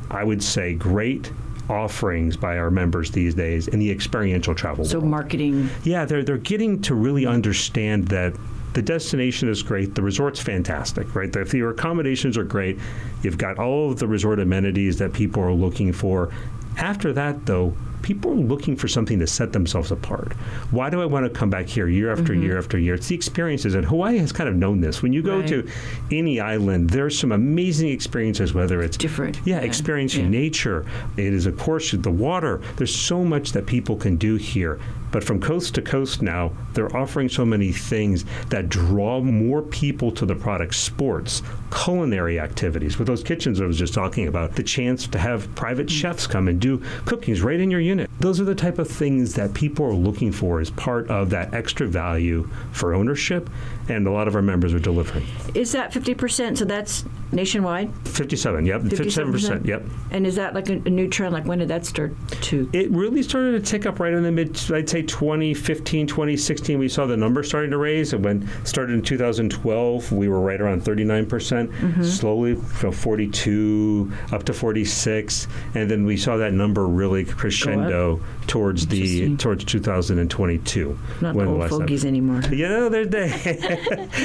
I 0.09 0.23
would 0.23 0.43
say, 0.43 0.73
great 0.73 1.31
offerings 1.69 2.37
by 2.37 2.57
our 2.57 2.71
members 2.71 3.11
these 3.11 3.35
days 3.35 3.67
in 3.67 3.79
the 3.79 3.91
experiential 3.91 4.55
travel 4.55 4.85
So 4.85 4.99
world. 4.99 5.11
marketing. 5.11 5.69
Yeah, 5.83 6.05
they're 6.05 6.23
they're 6.23 6.37
getting 6.37 6.81
to 6.83 6.95
really 6.95 7.25
understand 7.25 8.07
that 8.07 8.33
the 8.73 8.81
destination 8.81 9.49
is 9.49 9.63
great, 9.63 9.95
the 9.95 10.01
resort's 10.01 10.39
fantastic, 10.39 11.15
right? 11.15 11.35
If 11.35 11.53
your 11.53 11.71
accommodations 11.71 12.37
are 12.37 12.43
great, 12.43 12.77
you've 13.23 13.37
got 13.37 13.57
all 13.57 13.91
of 13.91 13.99
the 13.99 14.07
resort 14.07 14.39
amenities 14.39 14.97
that 14.99 15.13
people 15.13 15.41
are 15.43 15.53
looking 15.53 15.91
for. 15.93 16.29
After 16.77 17.11
that, 17.13 17.45
though, 17.47 17.73
people 18.03 18.31
are 18.31 18.35
looking 18.35 18.75
for 18.75 18.87
something 18.87 19.17
to 19.17 19.25
set 19.25 19.51
themselves 19.51 19.89
apart. 19.91 20.33
Why 20.69 20.91
do 20.91 21.01
I 21.01 21.05
want 21.05 21.25
to 21.25 21.29
come 21.31 21.49
back 21.49 21.65
here 21.65 21.87
year 21.87 22.11
after 22.11 22.33
mm-hmm. 22.33 22.43
year 22.43 22.57
after 22.59 22.77
year? 22.77 22.93
It's 22.93 23.07
the 23.07 23.15
experiences, 23.15 23.73
and 23.73 23.83
Hawaii 23.83 24.19
has 24.19 24.31
kind 24.31 24.47
of 24.47 24.55
known 24.55 24.79
this. 24.79 25.01
When 25.01 25.11
you 25.11 25.23
go 25.23 25.39
Right. 25.39 25.47
to 25.47 25.67
any 26.11 26.39
island, 26.39 26.91
there's 26.91 27.17
some 27.17 27.31
amazing 27.31 27.89
experiences, 27.89 28.53
whether 28.53 28.83
it's 28.83 28.95
Different. 28.95 29.41
yeah, 29.43 29.55
Yeah. 29.55 29.61
experiencing 29.65 30.25
Yeah. 30.25 30.39
nature. 30.39 30.85
It 31.17 31.33
is, 31.33 31.47
of 31.47 31.57
course, 31.57 31.91
the 31.91 32.11
water. 32.11 32.61
There's 32.75 32.93
so 32.93 33.23
much 33.23 33.53
that 33.53 33.65
people 33.65 33.95
can 33.95 34.17
do 34.17 34.35
here. 34.35 34.77
But 35.11 35.23
from 35.23 35.39
coast 35.39 35.75
to 35.75 35.81
coast 35.81 36.21
now, 36.21 36.51
they're 36.73 36.95
offering 36.95 37.29
so 37.29 37.45
many 37.45 37.71
things 37.71 38.25
that 38.49 38.69
draw 38.69 39.21
more 39.21 39.61
people 39.61 40.11
to 40.11 40.25
the 40.25 40.35
product 40.35 40.75
sports, 40.75 41.41
culinary 41.71 42.39
activities. 42.39 42.97
With 42.97 43.07
those 43.07 43.23
kitchens 43.23 43.61
I 43.61 43.65
was 43.65 43.77
just 43.77 43.93
talking 43.93 44.27
about, 44.27 44.55
the 44.55 44.63
chance 44.63 45.07
to 45.07 45.17
have 45.17 45.53
private 45.55 45.87
mm. 45.87 45.91
chefs 45.91 46.27
come 46.27 46.47
and 46.47 46.59
do 46.59 46.83
cookings 47.05 47.41
right 47.41 47.59
in 47.59 47.71
your 47.71 47.79
unit. 47.79 48.09
Those 48.19 48.41
are 48.41 48.45
the 48.45 48.55
type 48.55 48.79
of 48.79 48.89
things 48.89 49.35
that 49.35 49.53
people 49.53 49.85
are 49.85 49.93
looking 49.93 50.31
for 50.31 50.59
as 50.59 50.71
part 50.71 51.09
of 51.09 51.29
that 51.29 51.53
extra 51.53 51.87
value 51.87 52.49
for 52.71 52.93
ownership. 52.93 53.49
And 53.89 54.07
a 54.07 54.11
lot 54.11 54.27
of 54.27 54.35
our 54.35 54.41
members 54.41 54.73
are 54.73 54.79
delivering. 54.79 55.25
Is 55.53 55.71
that 55.71 55.91
50%? 55.91 56.57
So 56.57 56.65
that's 56.65 57.05
nationwide? 57.31 57.91
57, 58.07 58.65
yep. 58.65 58.81
57%, 58.81 59.65
yep. 59.65 59.83
And 60.11 60.25
is 60.25 60.35
that 60.35 60.53
like 60.53 60.69
a, 60.69 60.73
a 60.73 60.89
new 60.89 61.07
trend? 61.09 61.33
Like 61.33 61.45
when 61.45 61.59
did 61.59 61.67
that 61.67 61.85
start 61.85 62.13
to? 62.29 62.69
It 62.73 62.89
really 62.91 63.23
started 63.23 63.51
to 63.63 63.71
tick 63.71 63.85
up 63.85 63.99
right 63.99 64.13
in 64.13 64.23
the 64.23 64.31
mid, 64.31 64.49
I'd 64.71 64.89
say 64.89 65.01
2015, 65.01 66.07
2016. 66.07 66.79
We 66.79 66.87
saw 66.89 67.05
the 67.05 67.17
number 67.17 67.43
starting 67.43 67.71
to 67.71 67.77
raise. 67.77 68.13
And 68.13 68.23
when 68.23 68.43
it 68.43 68.67
started 68.67 68.93
in 68.93 69.01
2012, 69.01 70.11
we 70.11 70.27
were 70.29 70.41
right 70.41 70.59
around 70.61 70.83
39%, 70.83 71.67
Mm-hmm. 71.67 72.03
slowly 72.03 72.55
from 72.55 72.91
42 72.91 74.11
up 74.31 74.43
to 74.43 74.53
46. 74.53 75.47
And 75.75 75.89
then 75.89 76.05
we 76.05 76.17
saw 76.17 76.37
that 76.37 76.53
number 76.53 76.87
really 76.87 77.25
crescendo 77.25 78.21
towards 78.47 78.87
the 78.87 79.35
towards 79.37 79.65
2022. 79.65 80.99
Not 81.21 81.35
when 81.35 81.45
the 81.47 81.51
the 81.53 81.61
old 81.61 81.69
fogies 81.69 82.05
anymore. 82.05 82.41
You 82.51 82.67
know, 82.67 82.89
they're, 82.89 83.05
they 83.05 83.31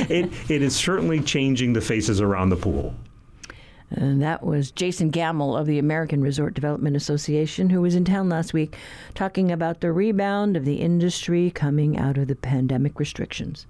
it, 0.08 0.32
it 0.50 0.62
is 0.62 0.74
certainly 0.76 1.20
changing 1.20 1.72
the 1.72 1.80
faces 1.80 2.20
around 2.20 2.50
the 2.50 2.56
pool. 2.56 2.91
And 3.94 4.22
that 4.22 4.42
was 4.42 4.70
Jason 4.70 5.10
Gamble 5.10 5.56
of 5.56 5.66
the 5.66 5.78
American 5.78 6.22
Resort 6.22 6.54
Development 6.54 6.96
Association, 6.96 7.70
who 7.70 7.82
was 7.82 7.94
in 7.94 8.04
town 8.04 8.28
last 8.28 8.54
week 8.54 8.76
talking 9.14 9.52
about 9.52 9.80
the 9.80 9.92
rebound 9.92 10.56
of 10.56 10.64
the 10.64 10.76
industry 10.76 11.50
coming 11.50 11.98
out 11.98 12.16
of 12.16 12.28
the 12.28 12.34
pandemic 12.34 12.98
restrictions. 12.98 13.66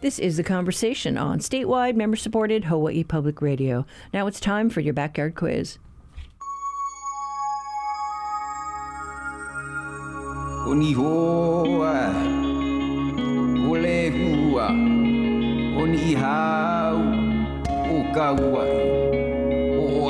This 0.00 0.18
is 0.18 0.36
the 0.36 0.42
conversation 0.42 1.16
on 1.16 1.38
statewide, 1.38 1.94
member 1.96 2.16
supported 2.16 2.64
Hawaii 2.64 3.04
Public 3.04 3.40
Radio. 3.40 3.86
Now 4.12 4.26
it's 4.26 4.38
time 4.38 4.68
for 4.68 4.80
your 4.80 4.92
backyard 4.92 5.34
quiz. 5.34 5.78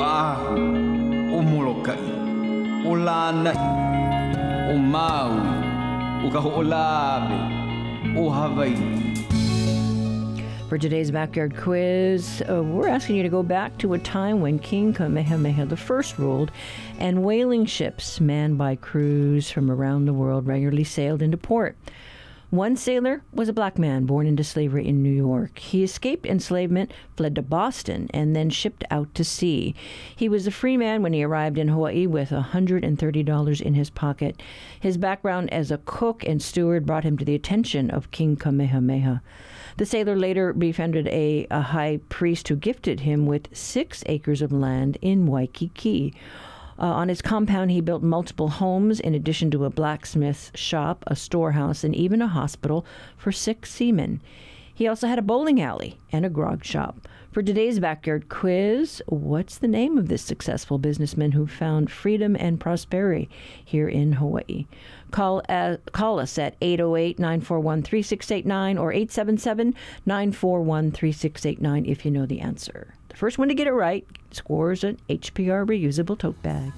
Ahu, 0.05 0.57
o 1.37 1.41
molokai, 1.41 1.99
o 2.85 2.95
lanai, 2.95 3.55
o 4.73 4.77
maui, 4.77 6.25
o 6.25 6.31
Kaho'olawe, 6.31 7.37
o 8.17 8.29
Hawaii. 8.29 9.04
For 10.67 10.79
today's 10.79 11.11
backyard 11.11 11.55
quiz, 11.55 12.41
uh, 12.49 12.63
we're 12.63 12.87
asking 12.87 13.17
you 13.17 13.23
to 13.23 13.29
go 13.29 13.43
back 13.43 13.77
to 13.77 13.93
a 13.93 13.99
time 13.99 14.41
when 14.41 14.57
King 14.57 14.95
Kamehameha 14.95 15.67
I 15.71 16.03
ruled, 16.17 16.51
and 16.97 17.23
whaling 17.23 17.67
ships 17.67 18.19
manned 18.19 18.57
by 18.57 18.75
crews 18.75 19.51
from 19.51 19.69
around 19.69 20.05
the 20.05 20.13
world 20.13 20.47
regularly 20.47 20.83
sailed 20.83 21.21
into 21.21 21.37
port. 21.37 21.77
One 22.49 22.75
sailor 22.75 23.21
was 23.31 23.47
a 23.47 23.53
black 23.53 23.77
man 23.77 24.05
born 24.07 24.25
into 24.25 24.43
slavery 24.43 24.87
in 24.87 25.03
New 25.03 25.11
York. 25.11 25.59
He 25.59 25.83
escaped 25.83 26.25
enslavement, 26.25 26.91
fled 27.15 27.35
to 27.35 27.43
Boston, 27.43 28.09
and 28.11 28.35
then 28.35 28.49
shipped 28.49 28.83
out 28.89 29.13
to 29.13 29.23
sea. 29.23 29.75
He 30.15 30.27
was 30.27 30.47
a 30.47 30.51
free 30.51 30.77
man 30.77 31.03
when 31.03 31.13
he 31.13 31.23
arrived 31.23 31.59
in 31.59 31.67
Hawaii 31.67 32.07
with 32.07 32.31
$130 32.31 33.61
in 33.61 33.73
his 33.75 33.89
pocket. 33.91 34.41
His 34.79 34.97
background 34.97 35.53
as 35.53 35.69
a 35.69 35.77
cook 35.85 36.23
and 36.25 36.41
steward 36.41 36.87
brought 36.87 37.03
him 37.03 37.19
to 37.19 37.25
the 37.25 37.35
attention 37.35 37.91
of 37.91 38.09
King 38.09 38.35
Kamehameha. 38.35 39.21
The 39.77 39.85
sailor 39.85 40.15
later 40.15 40.53
befriended 40.53 41.07
a, 41.07 41.47
a 41.51 41.59
high 41.59 41.99
priest 42.07 42.47
who 42.47 42.55
gifted 42.55 43.01
him 43.01 43.25
with 43.25 43.53
six 43.55 44.03
acres 44.05 44.41
of 44.41 44.53
land 44.53 44.97
in 45.01 45.27
Waikiki. 45.27 46.13
Uh, 46.79 46.83
on 46.83 47.09
his 47.09 47.21
compound, 47.21 47.71
he 47.71 47.81
built 47.81 48.01
multiple 48.01 48.47
homes 48.47 49.01
in 49.01 49.13
addition 49.13 49.51
to 49.51 49.65
a 49.65 49.69
blacksmith's 49.69 50.51
shop, 50.55 51.03
a 51.07 51.15
storehouse, 51.15 51.83
and 51.83 51.93
even 51.93 52.21
a 52.21 52.27
hospital 52.27 52.85
for 53.17 53.33
sick 53.33 53.65
seamen. 53.65 54.21
He 54.73 54.87
also 54.87 55.07
had 55.07 55.19
a 55.19 55.21
bowling 55.21 55.61
alley 55.61 55.97
and 56.09 56.25
a 56.25 56.29
grog 56.29 56.63
shop. 56.63 57.07
For 57.35 57.43
today's 57.43 57.81
backyard 57.81 58.29
quiz, 58.29 59.03
what's 59.07 59.57
the 59.57 59.67
name 59.67 59.97
of 59.97 60.07
this 60.07 60.21
successful 60.21 60.77
businessman 60.77 61.33
who 61.33 61.47
found 61.47 61.91
freedom 61.91 62.37
and 62.39 62.61
prosperity 62.61 63.29
here 63.65 63.89
in 63.89 64.13
Hawaii? 64.13 64.67
Call, 65.11 65.41
uh, 65.49 65.75
call 65.91 66.21
us 66.21 66.37
at 66.37 66.55
808 66.61 67.19
941 67.19 67.83
3689 67.83 68.77
or 68.77 68.93
877 68.93 69.75
941 70.05 70.91
3689 70.93 71.85
if 71.85 72.05
you 72.05 72.11
know 72.11 72.25
the 72.25 72.39
answer. 72.39 72.93
The 73.09 73.17
first 73.17 73.37
one 73.37 73.49
to 73.49 73.53
get 73.53 73.67
it 73.67 73.73
right 73.73 74.07
scores 74.31 74.85
an 74.85 74.97
HPR 75.09 75.65
reusable 75.65 76.17
tote 76.17 76.41
bag. 76.41 76.71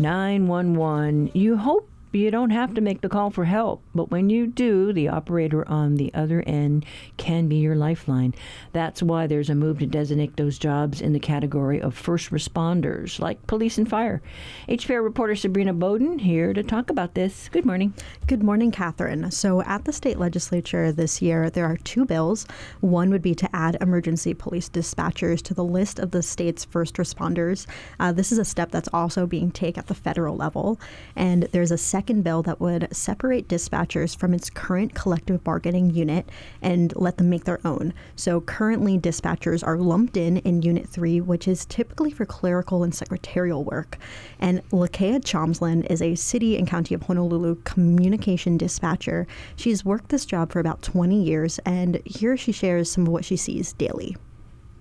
Nine 0.05 0.49
one 0.49 0.75
one. 0.75 1.31
You 1.33 1.57
hope 1.57 1.89
you 2.15 2.31
don't 2.31 2.51
have 2.51 2.75
to 2.75 2.81
make 2.81 3.01
the 3.01 3.09
call 3.09 3.31
for 3.31 3.45
help, 3.45 3.83
but 3.95 4.11
when 4.11 4.31
you 4.31 4.47
do, 4.47 4.93
the 4.93 5.09
operator 5.09 5.69
on 5.69 5.97
the 5.97 6.13
other 6.15 6.43
end 6.47 6.87
can 7.17 7.49
be 7.49 7.57
your 7.57 7.77
lifeline. 7.77 8.35
That's 8.73 9.03
why 9.03 9.27
there's 9.27 9.51
a 9.51 9.55
move 9.55 9.81
to 9.81 9.87
designate 9.87 10.37
those 10.37 10.59
jobs 10.59 11.01
in 11.01 11.13
the 11.13 11.21
category 11.21 11.81
of 11.81 11.95
first 11.95 12.31
responders, 12.31 13.19
like 13.19 13.47
police 13.47 13.79
and 13.79 13.89
fire. 13.89 14.23
HPR 14.69 15.05
reporter 15.05 15.37
Sabrina 15.37 15.75
Bodon 15.75 16.21
here 16.21 16.53
to 16.55 16.63
talk 16.63 16.91
about 16.91 17.15
this. 17.15 17.49
Good 17.53 17.67
morning. 17.67 17.95
Good 18.27 18.43
morning, 18.43 18.71
Catherine. 18.71 19.31
So, 19.31 19.63
at 19.63 19.85
the 19.85 19.93
state 19.93 20.19
legislature 20.19 20.91
this 20.93 21.21
year, 21.21 21.51
there 21.51 21.67
are 21.67 21.77
two 21.79 22.05
bills. 22.05 22.47
One 22.81 23.11
would 23.11 23.23
be 23.23 23.35
to 23.35 23.55
add 23.55 23.77
emergency 23.81 24.35
police 24.35 24.69
dispatchers 24.69 25.43
to 25.43 25.55
the 25.55 25.65
list 25.65 25.99
of 25.99 26.11
the 26.11 26.23
state's 26.23 26.65
first 26.65 26.95
responders. 26.97 27.67
Uh, 28.01 28.13
this 28.13 28.33
is 28.33 28.39
a 28.39 28.45
step 28.45 28.71
that's 28.71 28.89
also 28.93 29.27
being 29.27 29.51
taken 29.51 29.75
at 29.85 29.89
the 29.89 29.95
federal 29.95 30.37
level. 30.37 30.81
And 31.17 31.45
there's 31.53 31.71
a 31.71 31.79
second 31.79 32.04
bill 32.05 32.43
that 32.43 32.61
would 32.61 32.89
separate 32.95 33.49
dispatchers 33.49 34.17
from 34.17 34.35
its 34.35 34.51
current 34.51 34.95
collective 34.95 35.43
bargaining 35.43 35.91
unit 35.91 36.29
and 36.63 36.93
let 36.97 37.17
them 37.17 37.31
make 37.31 37.45
their 37.45 37.61
own. 37.67 37.95
So, 38.17 38.41
currently, 38.41 38.99
dispatchers 38.99 39.67
are 39.67 39.79
lumped 39.79 40.17
in 40.17 40.39
in 40.39 40.63
Unit 40.63 40.89
3, 40.89 41.21
which 41.21 41.49
is 41.49 41.65
typically 41.67 42.11
for 42.11 42.27
clerical 42.27 42.83
and 42.83 42.95
secretarial 42.95 43.65
work. 43.65 43.99
And 44.39 44.63
Lakea 44.71 45.21
Chomslin 45.21 45.87
is 45.91 46.03
a 46.03 46.15
city 46.15 46.57
and 46.57 46.67
county 46.67 46.95
of 46.95 47.03
Honolulu 47.03 47.57
communication 47.65 48.57
dispatcher. 48.57 49.27
She's 49.57 49.85
worked 49.85 50.11
this 50.11 50.27
job 50.27 50.53
for 50.53 50.61
about 50.61 50.83
20 50.83 51.23
years, 51.23 51.59
and 51.65 52.01
here 52.05 52.37
she 52.37 52.53
shares 52.53 52.91
some 52.91 53.07
of 53.07 53.13
what 53.13 53.25
she 53.25 53.37
sees 53.37 53.73
daily. 53.73 54.17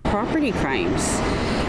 Property 0.04 0.52
crimes 0.52 1.20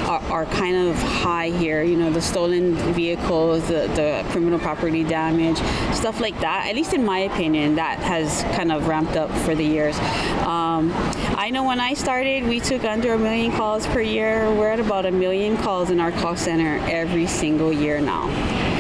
are, 0.05 0.23
are, 0.31 0.47
kind 0.47 0.77
of 0.77 0.97
high 0.97 1.51
here. 1.51 1.83
You 1.83 1.97
know, 1.97 2.11
the 2.11 2.21
stolen 2.21 2.75
vehicles, 2.95 3.67
the, 3.69 3.89
the 3.95 4.25
criminal 4.31 4.59
property 4.59 5.05
damage, 5.05 5.59
stuff 5.95 6.21
like 6.21 6.39
that. 6.41 6.67
At 6.67 6.75
least 6.75 6.93
in 6.93 7.05
my 7.05 7.21
opinion, 7.21 7.77
that 7.77 7.99
has 8.01 8.43
kind 8.55 8.71
of 8.71 8.87
ramped 8.87 9.17
up 9.17 9.31
for 9.39 9.55
the 9.55 9.65
years. 9.65 9.99
Um, 10.47 10.93
I 11.37 11.51
know 11.51 11.65
when 11.65 11.81
I 11.81 11.95
started, 11.95 12.45
we 12.45 12.61
took 12.61 12.85
under 12.85 13.15
a 13.15 13.19
million 13.19 13.53
calls 13.53 13.87
per 13.87 14.01
year. 14.01 14.51
We're 14.55 14.71
at 14.71 14.81
about 14.81 15.07
a 15.07 15.13
million 15.13 15.57
calls 15.57 15.91
in 15.91 16.01
our 16.01 16.13
call 16.13 16.37
center 16.37 16.79
every 16.89 17.27
single 17.27 17.73
year 17.73 18.01
now. 18.01 18.74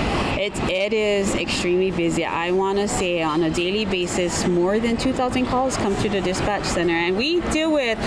It, 0.44 0.58
it 0.68 0.92
is 0.92 1.34
extremely 1.36 1.90
busy. 1.90 2.22
I 2.22 2.50
want 2.50 2.76
to 2.76 2.86
say 2.86 3.22
on 3.22 3.44
a 3.44 3.50
daily 3.50 3.86
basis, 3.86 4.46
more 4.46 4.78
than 4.78 4.98
2,000 4.98 5.46
calls 5.46 5.74
come 5.78 5.96
to 6.02 6.08
the 6.10 6.20
dispatch 6.20 6.64
center, 6.64 6.92
and 6.92 7.16
we 7.16 7.40
deal 7.50 7.72
with 7.72 7.98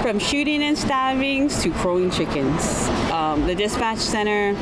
from 0.00 0.20
shooting 0.20 0.62
and 0.62 0.78
stabbings 0.78 1.60
to 1.64 1.72
crowing 1.72 2.12
chickens. 2.12 2.86
Um, 3.10 3.44
the 3.44 3.56
dispatch 3.56 3.98
center 3.98 4.54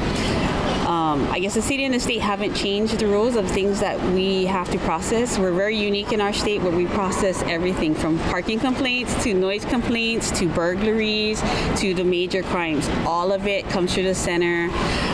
um, 0.89 1.31
I 1.31 1.39
guess 1.39 1.53
the 1.53 1.61
city 1.61 1.85
and 1.85 1.93
the 1.93 2.01
state 2.01 2.23
haven't 2.23 2.55
changed 2.55 2.99
the 2.99 3.07
rules 3.07 3.37
of 3.37 3.47
things 3.51 3.81
that 3.81 4.01
we 4.15 4.47
have 4.47 4.71
to 4.71 4.79
process. 4.79 5.39
We're 5.39 5.53
very 5.53 5.77
unique 5.77 6.13
in 6.13 6.23
our 6.23 6.33
state 6.33 6.63
where 6.63 6.75
we 6.75 6.87
process 6.87 7.43
everything 7.43 7.95
from 7.95 8.19
parking 8.31 8.59
complaints 8.59 9.23
to 9.25 9.35
noise 9.35 9.67
complaints 9.67 10.31
to 10.39 10.49
burglaries 10.49 11.43
to 11.77 11.93
the 11.93 12.05
major 12.05 12.43
crimes. 12.43 12.89
All 13.07 13.33
of 13.33 13.47
it 13.47 13.69
comes 13.69 13.93
to 13.97 14.03
the 14.03 14.15
center 14.15 14.71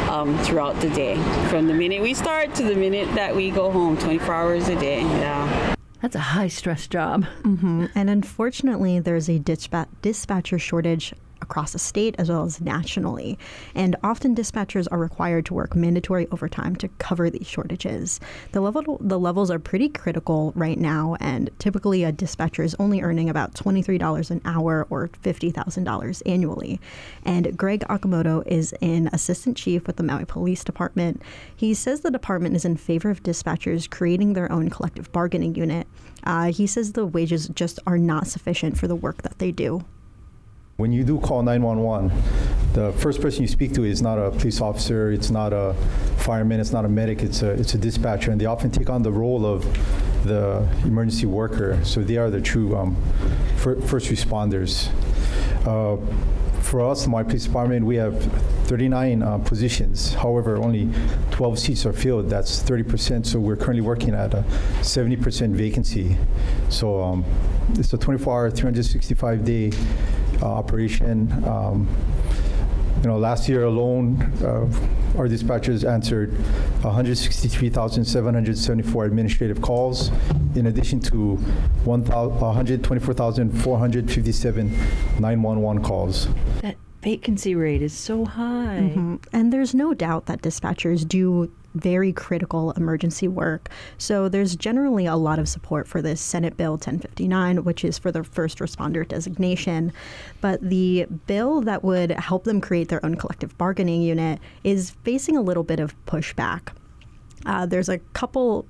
um, 0.08 0.38
throughout 0.44 0.80
the 0.80 0.90
day, 0.90 1.16
from 1.48 1.66
the 1.66 1.74
minute 1.74 2.00
we 2.00 2.14
start 2.14 2.54
to 2.54 2.62
the 2.62 2.76
minute 2.76 3.12
that 3.16 3.34
we 3.34 3.50
go 3.50 3.72
home, 3.72 3.98
24 3.98 4.32
hours 4.32 4.68
a 4.68 4.78
day. 4.78 5.00
Yeah. 5.00 5.74
That's 6.00 6.14
a 6.14 6.20
high 6.20 6.48
stress 6.48 6.86
job. 6.86 7.24
Mm-hmm. 7.42 7.86
And 7.96 8.10
unfortunately, 8.10 9.00
there's 9.00 9.28
a 9.28 9.40
dispatch- 9.40 9.88
dispatcher 10.02 10.60
shortage 10.60 11.14
across 11.44 11.72
the 11.72 11.78
state 11.78 12.16
as 12.18 12.28
well 12.28 12.44
as 12.44 12.60
nationally. 12.60 13.38
And 13.74 13.94
often 14.02 14.34
dispatchers 14.34 14.88
are 14.90 14.98
required 14.98 15.46
to 15.46 15.54
work 15.54 15.76
mandatory 15.76 16.26
overtime 16.32 16.74
to 16.76 16.88
cover 16.98 17.30
these 17.30 17.46
shortages. 17.46 18.18
The 18.50 18.60
level 18.60 18.98
the 19.00 19.18
levels 19.18 19.50
are 19.50 19.60
pretty 19.60 19.88
critical 19.88 20.52
right 20.56 20.78
now, 20.78 21.16
and 21.20 21.50
typically 21.58 22.02
a 22.02 22.10
dispatcher 22.10 22.62
is 22.62 22.74
only 22.78 23.02
earning 23.02 23.30
about 23.30 23.54
$23 23.54 24.30
an 24.30 24.40
hour 24.44 24.86
or 24.90 25.08
$50,000 25.08 26.22
annually. 26.26 26.80
And 27.24 27.56
Greg 27.56 27.84
Okamoto 27.88 28.42
is 28.46 28.72
an 28.80 29.08
assistant 29.12 29.56
chief 29.56 29.86
with 29.86 29.96
the 29.96 30.02
Maui 30.02 30.24
Police 30.24 30.64
Department. 30.64 31.22
He 31.54 31.74
says 31.74 32.00
the 32.00 32.10
department 32.10 32.56
is 32.56 32.64
in 32.64 32.76
favor 32.76 33.10
of 33.10 33.22
dispatchers 33.22 33.88
creating 33.88 34.32
their 34.32 34.50
own 34.50 34.70
collective 34.70 35.12
bargaining 35.12 35.54
unit. 35.54 35.86
Uh, 36.24 36.50
he 36.50 36.66
says 36.66 36.92
the 36.92 37.06
wages 37.06 37.48
just 37.48 37.78
are 37.86 37.98
not 37.98 38.26
sufficient 38.26 38.78
for 38.78 38.88
the 38.88 38.96
work 38.96 39.22
that 39.22 39.38
they 39.38 39.52
do. 39.52 39.84
When 40.76 40.90
you 40.90 41.04
do 41.04 41.20
call 41.20 41.44
911, 41.44 42.10
the 42.72 42.92
first 42.94 43.20
person 43.20 43.42
you 43.42 43.48
speak 43.48 43.74
to 43.74 43.84
is 43.84 44.02
not 44.02 44.18
a 44.18 44.32
police 44.32 44.60
officer, 44.60 45.12
it's 45.12 45.30
not 45.30 45.52
a 45.52 45.72
fireman, 46.16 46.58
it's 46.58 46.72
not 46.72 46.84
a 46.84 46.88
medic, 46.88 47.22
it's 47.22 47.42
a, 47.42 47.50
it's 47.50 47.74
a 47.74 47.78
dispatcher, 47.78 48.32
and 48.32 48.40
they 48.40 48.46
often 48.46 48.72
take 48.72 48.90
on 48.90 49.00
the 49.04 49.12
role 49.12 49.46
of 49.46 49.62
the 50.24 50.68
emergency 50.82 51.26
worker. 51.26 51.78
So 51.84 52.02
they 52.02 52.16
are 52.16 52.28
the 52.28 52.40
true 52.40 52.76
um, 52.76 52.96
fir- 53.58 53.80
first 53.82 54.10
responders. 54.10 54.90
Uh, 55.64 55.96
for 56.60 56.80
us, 56.80 57.06
my 57.06 57.22
police 57.22 57.44
department, 57.44 57.86
we 57.86 57.94
have 57.94 58.20
39 58.66 59.22
uh, 59.22 59.38
positions. 59.38 60.14
However, 60.14 60.56
only 60.56 60.90
12 61.30 61.56
seats 61.56 61.86
are 61.86 61.92
filled. 61.92 62.28
That's 62.28 62.64
30%. 62.64 63.26
So 63.26 63.38
we're 63.38 63.54
currently 63.54 63.82
working 63.82 64.12
at 64.12 64.34
a 64.34 64.42
70% 64.80 65.52
vacancy. 65.52 66.16
So 66.68 67.00
um, 67.00 67.24
it's 67.74 67.92
a 67.92 67.98
24-hour, 67.98 68.50
365-day 68.50 69.68
uh, 69.68 70.23
operation. 70.46 71.44
Um, 71.44 71.88
you 73.02 73.08
know, 73.08 73.18
last 73.18 73.48
year 73.48 73.64
alone, 73.64 74.22
uh, 74.42 74.68
our 75.18 75.26
dispatchers 75.28 75.84
answered 75.88 76.32
163,774 76.82 79.04
administrative 79.04 79.60
calls, 79.60 80.10
in 80.54 80.66
addition 80.66 81.00
to 81.00 81.36
124,457 81.84 84.70
911 85.20 85.82
calls. 85.82 86.28
That 86.62 86.76
vacancy 87.02 87.54
rate 87.54 87.82
is 87.82 87.92
so 87.92 88.24
high. 88.24 88.78
Mm-hmm. 88.80 89.16
And 89.32 89.52
there's 89.52 89.74
no 89.74 89.92
doubt 89.92 90.24
that 90.26 90.40
dispatchers 90.40 91.06
do 91.06 91.52
very 91.74 92.12
critical 92.12 92.72
emergency 92.72 93.28
work. 93.28 93.68
So 93.98 94.28
there's 94.28 94.56
generally 94.56 95.06
a 95.06 95.16
lot 95.16 95.38
of 95.38 95.48
support 95.48 95.86
for 95.88 96.00
this 96.00 96.20
Senate 96.20 96.56
Bill 96.56 96.72
1059, 96.72 97.64
which 97.64 97.84
is 97.84 97.98
for 97.98 98.12
the 98.12 98.24
first 98.24 98.58
responder 98.58 99.06
designation. 99.06 99.92
But 100.40 100.60
the 100.62 101.06
bill 101.26 101.60
that 101.62 101.84
would 101.84 102.12
help 102.12 102.44
them 102.44 102.60
create 102.60 102.88
their 102.88 103.04
own 103.04 103.16
collective 103.16 103.56
bargaining 103.58 104.02
unit 104.02 104.40
is 104.62 104.90
facing 105.04 105.36
a 105.36 105.42
little 105.42 105.64
bit 105.64 105.80
of 105.80 105.94
pushback. 106.06 106.68
Uh, 107.46 107.66
there's 107.66 107.88
a 107.88 107.98
couple 108.14 108.66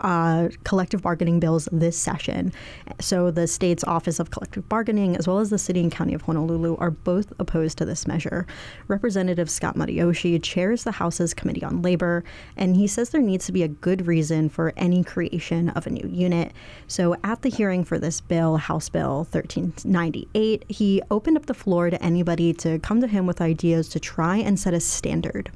uh, 0.00 0.48
collective 0.64 1.02
bargaining 1.02 1.40
bills 1.40 1.68
this 1.72 1.96
session. 1.96 2.52
So 3.00 3.30
the 3.30 3.46
state's 3.46 3.84
Office 3.84 4.18
of 4.18 4.30
Collective 4.30 4.68
Bargaining, 4.68 5.16
as 5.16 5.26
well 5.26 5.38
as 5.38 5.50
the 5.50 5.58
City 5.58 5.80
and 5.80 5.92
County 5.92 6.14
of 6.14 6.22
Honolulu, 6.22 6.76
are 6.76 6.90
both 6.90 7.32
opposed 7.38 7.78
to 7.78 7.84
this 7.84 8.06
measure. 8.06 8.46
Representative 8.88 9.50
Scot 9.50 9.76
Matayoshi 9.76 10.42
chairs 10.42 10.84
the 10.84 10.92
House's 10.92 11.34
Committee 11.34 11.64
on 11.64 11.82
Labor, 11.82 12.24
and 12.56 12.76
he 12.76 12.86
says 12.86 13.10
there 13.10 13.20
needs 13.20 13.46
to 13.46 13.52
be 13.52 13.62
a 13.62 13.68
good 13.68 14.06
reason 14.06 14.48
for 14.48 14.72
any 14.76 15.04
creation 15.04 15.70
of 15.70 15.86
a 15.86 15.90
new 15.90 16.08
unit. 16.08 16.52
So 16.86 17.16
at 17.24 17.42
the 17.42 17.50
hearing 17.50 17.84
for 17.84 17.98
this 17.98 18.20
bill, 18.20 18.56
House 18.56 18.88
Bill 18.88 19.26
1398, 19.30 20.64
he 20.68 21.02
opened 21.10 21.36
up 21.36 21.46
the 21.46 21.54
floor 21.54 21.90
to 21.90 22.02
anybody 22.02 22.52
to 22.54 22.78
come 22.78 23.00
to 23.00 23.06
him 23.06 23.26
with 23.26 23.40
ideas 23.40 23.88
to 23.90 24.00
try 24.00 24.36
and 24.36 24.58
set 24.58 24.74
a 24.74 24.80
standard. 24.80 25.50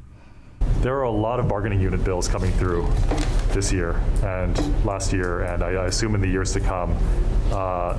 There 0.83 0.97
are 0.97 1.05
a 1.05 1.11
lot 1.12 1.38
of 1.38 1.47
bargaining 1.47 1.81
unit 1.81 2.03
bills 2.03 2.27
coming 2.27 2.51
through 2.55 2.90
this 3.51 3.73
year 3.73 4.01
and 4.25 4.85
last 4.85 5.12
year, 5.12 5.42
and 5.42 5.62
I, 5.62 5.75
I 5.75 5.87
assume 5.87 6.16
in 6.16 6.21
the 6.21 6.27
years 6.27 6.53
to 6.55 6.61
come. 6.61 6.99
Uh, 7.53 7.97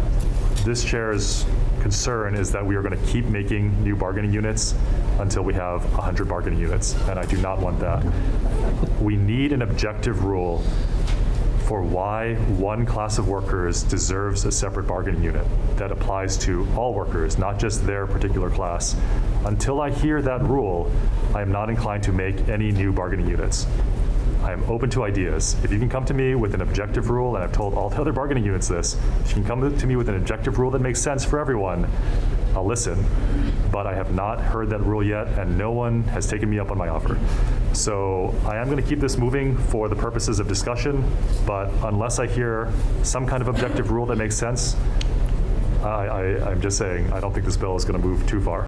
this 0.66 0.84
chair's 0.84 1.46
concern 1.80 2.36
is 2.36 2.52
that 2.52 2.66
we 2.66 2.76
are 2.76 2.82
going 2.82 3.00
to 3.00 3.08
keep 3.08 3.24
making 3.28 3.82
new 3.86 3.96
bargaining 3.96 4.34
units 4.34 4.76
until 5.20 5.44
we 5.44 5.54
have 5.54 5.86
100 5.94 6.28
bargaining 6.28 6.60
units, 6.60 6.96
and 7.08 7.18
I 7.18 7.26
do 7.26 7.38
not 7.38 7.60
want 7.60 7.80
that. 7.80 8.04
We 9.00 9.16
need 9.16 9.54
an 9.54 9.62
objective 9.62 10.26
rule 10.26 10.62
for 11.66 11.82
why 11.82 12.36
one 12.58 12.86
class 12.86 13.18
of 13.18 13.28
workers 13.28 13.84
deserves 13.84 14.46
a 14.46 14.52
separate 14.52 14.88
bargaining 14.88 15.24
unit 15.24 15.46
that 15.78 15.92
applies 15.92 16.38
to 16.38 16.68
all 16.76 16.94
workers, 16.94 17.38
not 17.38 17.58
just 17.58 17.86
their 17.86 18.06
particular 18.06 18.50
class. 18.50 18.96
Until 19.46 19.82
I 19.82 19.90
hear 19.90 20.22
that 20.22 20.42
rule, 20.44 20.92
I 21.34 21.42
am 21.42 21.52
not 21.52 21.70
inclined 21.70 22.04
to 22.04 22.12
make 22.12 22.48
any 22.50 22.72
new 22.72 22.92
bargaining 22.92 23.28
units. 23.28 23.66
I 24.44 24.52
am 24.52 24.64
open 24.70 24.90
to 24.90 25.04
ideas. 25.04 25.56
If 25.64 25.72
you 25.72 25.80
can 25.80 25.88
come 25.88 26.04
to 26.06 26.14
me 26.14 26.36
with 26.36 26.54
an 26.54 26.62
objective 26.62 27.10
rule, 27.10 27.36
and 27.36 27.44
I've 27.44 27.54
told 27.54 27.76
all 27.76 27.90
the 27.90 28.02
other 28.02 28.12
bargaining 28.12 28.44
units 28.44 28.68
this, 28.68 28.98
if 29.22 29.30
you 29.30 29.36
can 29.36 29.46
come 29.46 29.78
to 29.78 29.88
me 29.88 29.96
with 29.96 30.10
an 30.10 30.16
objective 30.16 30.60
rule 30.60 30.70
that 30.72 30.82
makes 30.82 31.02
sense 31.02 31.24
for 31.24 31.40
everyone, 31.40 31.90
I'll 32.56 32.66
listen. 32.66 33.06
But 33.72 33.88
I 33.88 33.94
have 33.94 34.14
not 34.14 34.40
heard 34.40 34.70
that 34.70 34.82
rule 34.82 35.04
yet, 35.04 35.28
and 35.40 35.58
no 35.58 35.72
one 35.72 36.04
has 36.04 36.28
taken 36.28 36.50
me 36.50 36.60
up 36.60 36.72
on 36.72 36.78
my 36.78 36.90
offer. 36.90 37.20
So 37.74 38.36
I 38.46 38.58
am 38.58 38.70
going 38.70 38.82
to 38.82 38.88
keep 38.88 39.00
this 39.00 39.18
moving 39.18 39.58
for 39.58 39.90
the 39.90 39.96
purposes 39.96 40.40
of 40.40 40.48
discussion, 40.48 41.04
but 41.48 41.72
unless 41.84 42.20
I 42.20 42.28
hear 42.28 42.72
some 43.02 43.26
kind 43.26 43.42
of 43.42 43.48
objective 43.48 43.92
rule 43.92 44.06
that 44.08 44.18
makes 44.18 44.36
sense, 44.36 44.76
I, 45.82 45.88
I, 45.88 46.52
I'm 46.52 46.62
just 46.62 46.78
saying 46.78 47.12
I 47.12 47.20
don't 47.20 47.34
think 47.34 47.46
this 47.46 47.58
bill 47.58 47.76
is 47.76 47.84
going 47.84 48.00
to 48.00 48.08
move 48.08 48.28
too 48.28 48.42
far. 48.42 48.68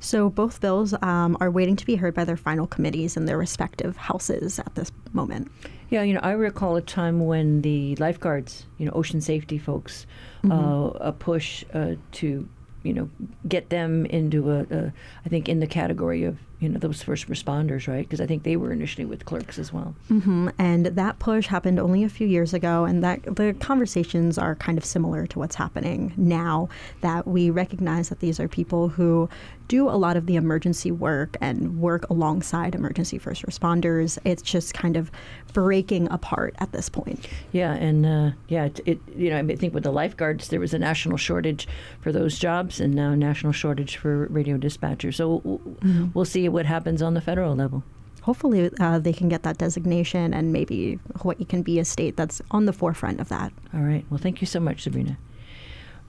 So 0.00 0.30
both 0.30 0.60
bills 0.60 0.94
um, 1.02 1.36
are 1.40 1.50
waiting 1.50 1.74
to 1.76 1.84
be 1.84 1.96
heard 1.96 2.14
by 2.14 2.24
their 2.24 2.36
final 2.36 2.66
committees 2.66 3.16
in 3.16 3.24
their 3.24 3.36
respective 3.36 3.96
houses 3.96 4.58
at 4.58 4.74
this 4.74 4.92
moment. 5.12 5.50
Yeah, 5.90 6.02
you 6.02 6.14
know, 6.14 6.20
I 6.22 6.32
recall 6.32 6.76
a 6.76 6.82
time 6.82 7.26
when 7.26 7.62
the 7.62 7.96
lifeguards, 7.96 8.66
you 8.78 8.86
know, 8.86 8.92
ocean 8.92 9.20
safety 9.20 9.58
folks, 9.58 10.06
mm-hmm. 10.44 10.52
uh, 10.52 11.08
a 11.08 11.12
push 11.12 11.64
uh, 11.74 11.94
to, 12.12 12.48
you 12.88 12.94
know, 12.94 13.10
get 13.46 13.68
them 13.68 14.06
into 14.06 14.50
a, 14.50 14.60
a, 14.70 14.92
I 15.26 15.28
think, 15.28 15.46
in 15.46 15.60
the 15.60 15.66
category 15.66 16.24
of 16.24 16.38
you 16.58 16.70
know 16.70 16.78
those 16.78 17.02
first 17.02 17.28
responders, 17.28 17.86
right? 17.86 18.04
Because 18.04 18.22
I 18.22 18.26
think 18.26 18.44
they 18.44 18.56
were 18.56 18.72
initially 18.72 19.04
with 19.04 19.26
clerks 19.26 19.58
as 19.58 19.74
well. 19.74 19.94
Mm-hmm. 20.10 20.48
And 20.58 20.86
that 20.86 21.18
push 21.18 21.46
happened 21.46 21.78
only 21.78 22.02
a 22.02 22.08
few 22.08 22.26
years 22.26 22.54
ago, 22.54 22.86
and 22.86 23.04
that 23.04 23.36
the 23.36 23.54
conversations 23.60 24.38
are 24.38 24.54
kind 24.54 24.78
of 24.78 24.86
similar 24.86 25.26
to 25.26 25.38
what's 25.38 25.54
happening 25.54 26.14
now. 26.16 26.70
That 27.02 27.26
we 27.26 27.50
recognize 27.50 28.08
that 28.08 28.20
these 28.20 28.40
are 28.40 28.48
people 28.48 28.88
who 28.88 29.28
do 29.68 29.90
a 29.90 29.92
lot 29.92 30.16
of 30.16 30.24
the 30.24 30.36
emergency 30.36 30.90
work 30.90 31.36
and 31.42 31.78
work 31.78 32.08
alongside 32.08 32.74
emergency 32.74 33.18
first 33.18 33.44
responders. 33.44 34.18
It's 34.24 34.40
just 34.40 34.72
kind 34.72 34.96
of 34.96 35.10
breaking 35.52 36.10
apart 36.10 36.54
at 36.58 36.72
this 36.72 36.88
point. 36.88 37.26
Yeah, 37.52 37.72
and 37.72 38.06
uh, 38.06 38.30
yeah, 38.48 38.66
it, 38.66 38.80
it, 38.86 38.98
you 39.16 39.30
know 39.30 39.38
I 39.38 39.56
think 39.56 39.74
with 39.74 39.84
the 39.84 39.92
lifeguards 39.92 40.48
there 40.48 40.60
was 40.60 40.74
a 40.74 40.78
national 40.78 41.16
shortage 41.16 41.66
for 42.00 42.12
those 42.12 42.38
jobs, 42.38 42.80
and 42.80 42.94
now 42.94 43.10
a 43.12 43.16
national 43.16 43.52
shortage 43.52 43.96
for 43.96 44.26
radio 44.26 44.56
dispatchers. 44.56 45.14
So 45.14 45.40
mm-hmm. 45.40 46.08
we'll 46.14 46.24
see 46.24 46.48
what 46.48 46.66
happens 46.66 47.02
on 47.02 47.14
the 47.14 47.20
federal 47.20 47.54
level 47.54 47.82
hopefully 48.28 48.70
uh, 48.78 48.98
they 48.98 49.12
can 49.12 49.26
get 49.30 49.42
that 49.42 49.56
designation 49.56 50.34
and 50.34 50.52
maybe 50.52 50.98
Hawaii 51.16 51.46
can 51.46 51.62
be 51.62 51.78
a 51.78 51.84
state 51.84 52.14
that's 52.14 52.42
on 52.50 52.66
the 52.66 52.74
forefront 52.74 53.20
of 53.20 53.30
that. 53.30 53.50
All 53.72 53.80
right. 53.80 54.04
Well, 54.10 54.18
thank 54.18 54.42
you 54.42 54.46
so 54.46 54.60
much, 54.60 54.82
Sabrina. 54.82 55.16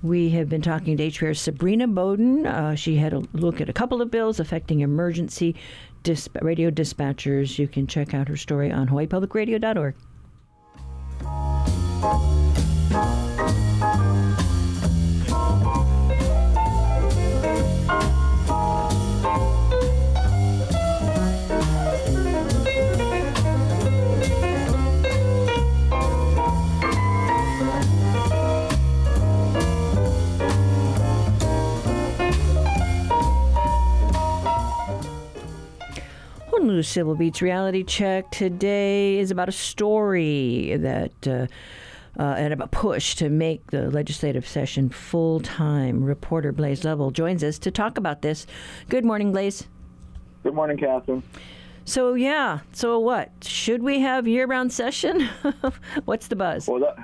We 0.03 0.29
have 0.31 0.49
been 0.49 0.61
talking 0.61 0.97
to 0.97 1.07
HPR's 1.09 1.39
Sabrina 1.39 1.87
Bodon. 1.87 2.45
Uh, 2.45 2.75
she 2.75 2.97
had 2.97 3.13
a 3.13 3.23
look 3.31 3.61
at 3.61 3.69
a 3.69 3.73
couple 3.73 4.01
of 4.01 4.11
bills 4.11 4.37
affecting 4.39 4.81
emergency 4.81 5.55
dis- 6.03 6.29
radio 6.41 6.69
dispatchers. 6.71 7.57
You 7.59 7.67
can 7.67 7.87
check 7.87 8.13
out 8.13 8.27
her 8.27 8.37
story 8.37 8.71
on 8.71 8.87
hawaiipublicradio.org. 8.87 9.95
Honolulu 36.69 36.83
Civil 36.83 37.15
Beat's 37.15 37.41
reality 37.41 37.83
check 37.83 38.29
today 38.29 39.17
is 39.17 39.31
about 39.31 39.49
a 39.49 39.51
story 39.51 40.77
that. 40.77 41.27
Uh, 41.27 41.47
uh, 42.19 42.35
and 42.37 42.51
about 42.51 42.69
push 42.71 43.15
to 43.15 43.29
make 43.29 43.65
the 43.71 43.89
legislative 43.91 44.45
session 44.45 44.89
full 44.89 45.39
time. 45.39 46.03
Reporter 46.03 46.51
Blaze 46.51 46.83
Lovell 46.83 47.11
joins 47.11 47.43
us 47.45 47.57
to 47.59 47.71
talk 47.71 47.97
about 47.97 48.23
this. 48.23 48.45
Good 48.89 49.05
morning, 49.05 49.31
Blaze. 49.31 49.67
Good 50.43 50.53
morning, 50.53 50.77
Catherine. 50.77 51.23
So 51.85 52.15
yeah, 52.15 52.59
so 52.73 52.99
what? 52.99 53.31
Should 53.41 53.81
we 53.83 54.01
have 54.01 54.27
year-round 54.27 54.73
session? 54.73 55.29
What's 56.05 56.27
the 56.27 56.35
buzz? 56.35 56.67
Well, 56.67 56.81
that, 56.81 56.97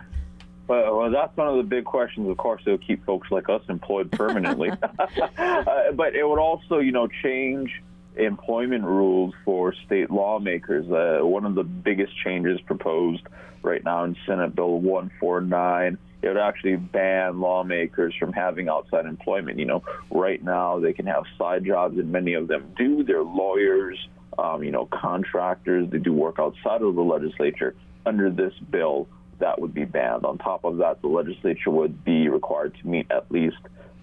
well, 0.67 0.97
well, 0.97 1.11
that's 1.11 1.37
one 1.37 1.47
of 1.47 1.55
the 1.55 1.63
big 1.63 1.85
questions. 1.85 2.27
Of 2.29 2.35
course, 2.37 2.61
it'll 2.65 2.77
keep 2.79 3.05
folks 3.05 3.31
like 3.31 3.47
us 3.47 3.61
employed 3.69 4.11
permanently, 4.11 4.71
uh, 5.37 5.91
but 5.93 6.15
it 6.15 6.27
would 6.27 6.39
also, 6.39 6.79
you 6.79 6.91
know, 6.91 7.07
change 7.23 7.71
employment 8.17 8.83
rules 8.83 9.33
for 9.43 9.73
state 9.85 10.09
lawmakers. 10.09 10.85
Uh, 10.89 11.25
one 11.25 11.45
of 11.45 11.55
the 11.55 11.63
biggest 11.63 12.13
changes 12.23 12.59
proposed 12.61 13.23
right 13.61 13.83
now 13.83 14.03
in 14.03 14.15
Senate 14.25 14.55
Bill 14.55 14.79
149 14.79 15.97
it 16.25 16.29
would 16.29 16.37
actually 16.37 16.75
ban 16.75 17.39
lawmakers 17.39 18.15
from 18.19 18.33
having 18.33 18.67
outside 18.67 19.05
employment. 19.05 19.59
You 19.59 19.65
know, 19.65 19.83
right 20.09 20.43
now 20.43 20.79
they 20.79 20.91
can 20.91 21.05
have 21.05 21.23
side 21.37 21.63
jobs, 21.65 21.99
and 21.99 22.11
many 22.11 22.33
of 22.33 22.47
them 22.47 22.73
do. 22.75 23.03
They're 23.03 23.21
lawyers, 23.21 23.97
um, 24.39 24.63
you 24.63 24.71
know, 24.71 24.87
contractors. 24.87 25.87
They 25.91 25.99
do 25.99 26.13
work 26.13 26.37
outside 26.39 26.81
of 26.81 26.95
the 26.95 27.01
legislature. 27.01 27.75
Under 28.07 28.31
this 28.31 28.53
bill, 28.71 29.07
that 29.37 29.61
would 29.61 29.73
be 29.75 29.85
banned. 29.85 30.25
On 30.25 30.39
top 30.39 30.63
of 30.63 30.77
that, 30.77 31.01
the 31.01 31.07
legislature 31.07 31.69
would 31.69 32.03
be 32.03 32.27
required 32.27 32.75
to 32.81 32.87
meet 32.87 33.11
at 33.11 33.31
least 33.31 33.57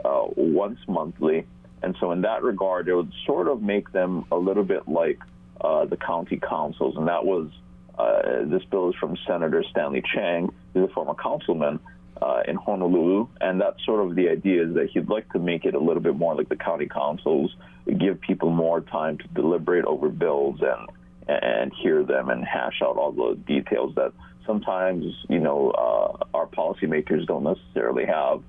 uh, 0.04 0.26
once 0.36 0.78
monthly 0.86 1.44
and 1.82 1.96
so, 1.98 2.12
in 2.12 2.22
that 2.22 2.42
regard, 2.42 2.88
it 2.88 2.94
would 2.94 3.12
sort 3.26 3.48
of 3.48 3.62
make 3.62 3.92
them 3.92 4.24
a 4.30 4.36
little 4.36 4.64
bit 4.64 4.88
like 4.88 5.18
uh, 5.60 5.84
the 5.84 5.96
county 5.96 6.38
councils. 6.38 6.96
And 6.96 7.08
that 7.08 7.24
was 7.24 7.50
uh, 7.98 8.44
this 8.44 8.62
bill 8.70 8.90
is 8.90 8.96
from 8.96 9.16
Senator 9.26 9.64
Stanley 9.70 10.02
Chang, 10.14 10.52
who's 10.72 10.88
a 10.88 10.92
former 10.92 11.14
councilman 11.14 11.80
uh, 12.20 12.42
in 12.46 12.56
Honolulu. 12.56 13.26
And 13.40 13.60
that's 13.60 13.84
sort 13.84 14.06
of 14.06 14.14
the 14.14 14.28
idea 14.28 14.66
is 14.66 14.74
that 14.74 14.90
he'd 14.92 15.08
like 15.08 15.28
to 15.32 15.38
make 15.38 15.64
it 15.64 15.74
a 15.74 15.78
little 15.78 16.02
bit 16.02 16.16
more 16.16 16.34
like 16.34 16.48
the 16.48 16.56
county 16.56 16.86
councils, 16.86 17.54
give 17.98 18.20
people 18.20 18.50
more 18.50 18.80
time 18.80 19.18
to 19.18 19.28
deliberate 19.28 19.84
over 19.84 20.08
bills 20.08 20.60
and 20.60 20.88
and 21.28 21.72
hear 21.80 22.02
them 22.02 22.30
and 22.30 22.44
hash 22.44 22.80
out 22.82 22.96
all 22.96 23.12
the 23.12 23.36
details 23.46 23.94
that 23.94 24.12
sometimes 24.44 25.04
you 25.28 25.38
know 25.38 25.70
uh, 25.70 26.24
our 26.34 26.46
policymakers 26.46 27.24
don't 27.26 27.44
necessarily 27.44 28.04
have 28.04 28.42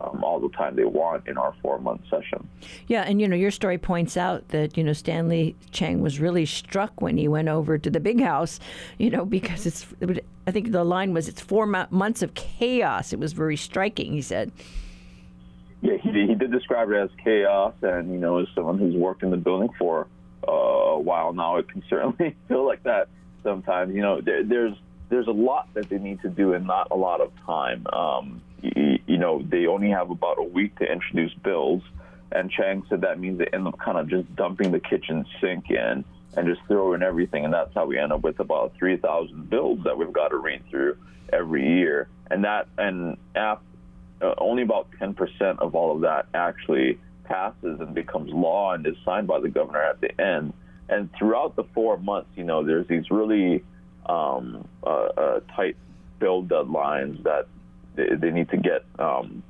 um, 0.00 0.24
all 0.24 0.40
the 0.40 0.48
time 0.50 0.76
they 0.76 0.84
want 0.84 1.26
in 1.26 1.36
our 1.36 1.54
four 1.62 1.78
month 1.78 2.02
session. 2.10 2.48
Yeah, 2.86 3.02
and 3.02 3.20
you 3.20 3.28
know, 3.28 3.36
your 3.36 3.50
story 3.50 3.78
points 3.78 4.16
out 4.16 4.48
that, 4.48 4.76
you 4.76 4.84
know, 4.84 4.92
Stanley 4.92 5.56
Chang 5.70 6.00
was 6.00 6.20
really 6.20 6.46
struck 6.46 7.00
when 7.00 7.16
he 7.16 7.28
went 7.28 7.48
over 7.48 7.78
to 7.78 7.90
the 7.90 8.00
big 8.00 8.20
house, 8.20 8.60
you 8.98 9.10
know, 9.10 9.24
because 9.24 9.66
it's, 9.66 9.86
I 10.46 10.50
think 10.50 10.72
the 10.72 10.84
line 10.84 11.12
was, 11.12 11.28
it's 11.28 11.40
four 11.40 11.66
months 11.66 12.22
of 12.22 12.34
chaos. 12.34 13.12
It 13.12 13.18
was 13.18 13.32
very 13.32 13.56
striking, 13.56 14.12
he 14.12 14.22
said. 14.22 14.52
Yeah, 15.82 15.96
he, 15.96 16.10
he 16.26 16.34
did 16.34 16.50
describe 16.50 16.90
it 16.90 16.96
as 16.96 17.10
chaos, 17.22 17.74
and, 17.82 18.12
you 18.12 18.18
know, 18.18 18.38
as 18.38 18.46
someone 18.54 18.78
who's 18.78 18.94
worked 18.94 19.22
in 19.22 19.30
the 19.30 19.36
building 19.36 19.70
for 19.78 20.06
uh, 20.46 20.50
a 20.50 21.00
while 21.00 21.32
now, 21.32 21.56
it 21.56 21.68
can 21.68 21.82
certainly 21.88 22.36
feel 22.48 22.66
like 22.66 22.82
that 22.84 23.08
sometimes. 23.42 23.94
You 23.94 24.02
know, 24.02 24.20
there, 24.20 24.44
there's, 24.44 24.74
there's 25.08 25.26
a 25.26 25.32
lot 25.32 25.68
that 25.74 25.88
they 25.88 25.98
need 25.98 26.20
to 26.22 26.28
do 26.28 26.52
and 26.52 26.66
not 26.66 26.88
a 26.90 26.96
lot 26.96 27.20
of 27.20 27.32
time. 27.46 27.86
Um, 27.92 28.42
you 28.62 29.18
know, 29.18 29.42
they 29.42 29.66
only 29.66 29.90
have 29.90 30.10
about 30.10 30.38
a 30.38 30.42
week 30.42 30.78
to 30.78 30.90
introduce 30.90 31.32
bills. 31.34 31.82
And 32.32 32.50
Chang 32.50 32.84
said 32.88 33.00
that 33.00 33.18
means 33.18 33.38
they 33.38 33.46
end 33.52 33.66
up 33.66 33.78
kind 33.78 33.98
of 33.98 34.08
just 34.08 34.34
dumping 34.36 34.70
the 34.70 34.80
kitchen 34.80 35.24
sink 35.40 35.70
in 35.70 36.04
and 36.36 36.46
just 36.46 36.60
throwing 36.68 37.02
everything. 37.02 37.44
And 37.44 37.52
that's 37.52 37.74
how 37.74 37.86
we 37.86 37.98
end 37.98 38.12
up 38.12 38.22
with 38.22 38.38
about 38.40 38.74
3,000 38.78 39.50
bills 39.50 39.80
that 39.84 39.98
we've 39.98 40.12
got 40.12 40.28
to 40.28 40.36
read 40.36 40.62
through 40.70 40.96
every 41.32 41.66
year. 41.66 42.08
And 42.30 42.44
that, 42.44 42.68
and 42.78 43.16
after, 43.34 43.64
uh, 44.22 44.34
only 44.38 44.62
about 44.62 44.90
10% 45.00 45.58
of 45.58 45.74
all 45.74 45.94
of 45.94 46.02
that 46.02 46.26
actually 46.34 47.00
passes 47.24 47.80
and 47.80 47.94
becomes 47.94 48.32
law 48.32 48.74
and 48.74 48.86
is 48.86 48.96
signed 49.04 49.26
by 49.26 49.40
the 49.40 49.48
governor 49.48 49.82
at 49.82 50.00
the 50.00 50.20
end. 50.20 50.52
And 50.88 51.08
throughout 51.18 51.56
the 51.56 51.64
four 51.74 51.96
months, 51.96 52.30
you 52.36 52.44
know, 52.44 52.64
there's 52.64 52.86
these 52.86 53.10
really 53.10 53.64
um, 54.06 54.68
uh, 54.84 54.90
uh, 54.90 55.40
tight 55.54 55.76
bill 56.18 56.42
deadlines 56.42 57.22
that 57.22 57.46
they, 57.96 58.14
they 58.14 58.30
need 58.30 58.48
to 58.50 58.56
get 58.56 58.84
um, 58.98 59.42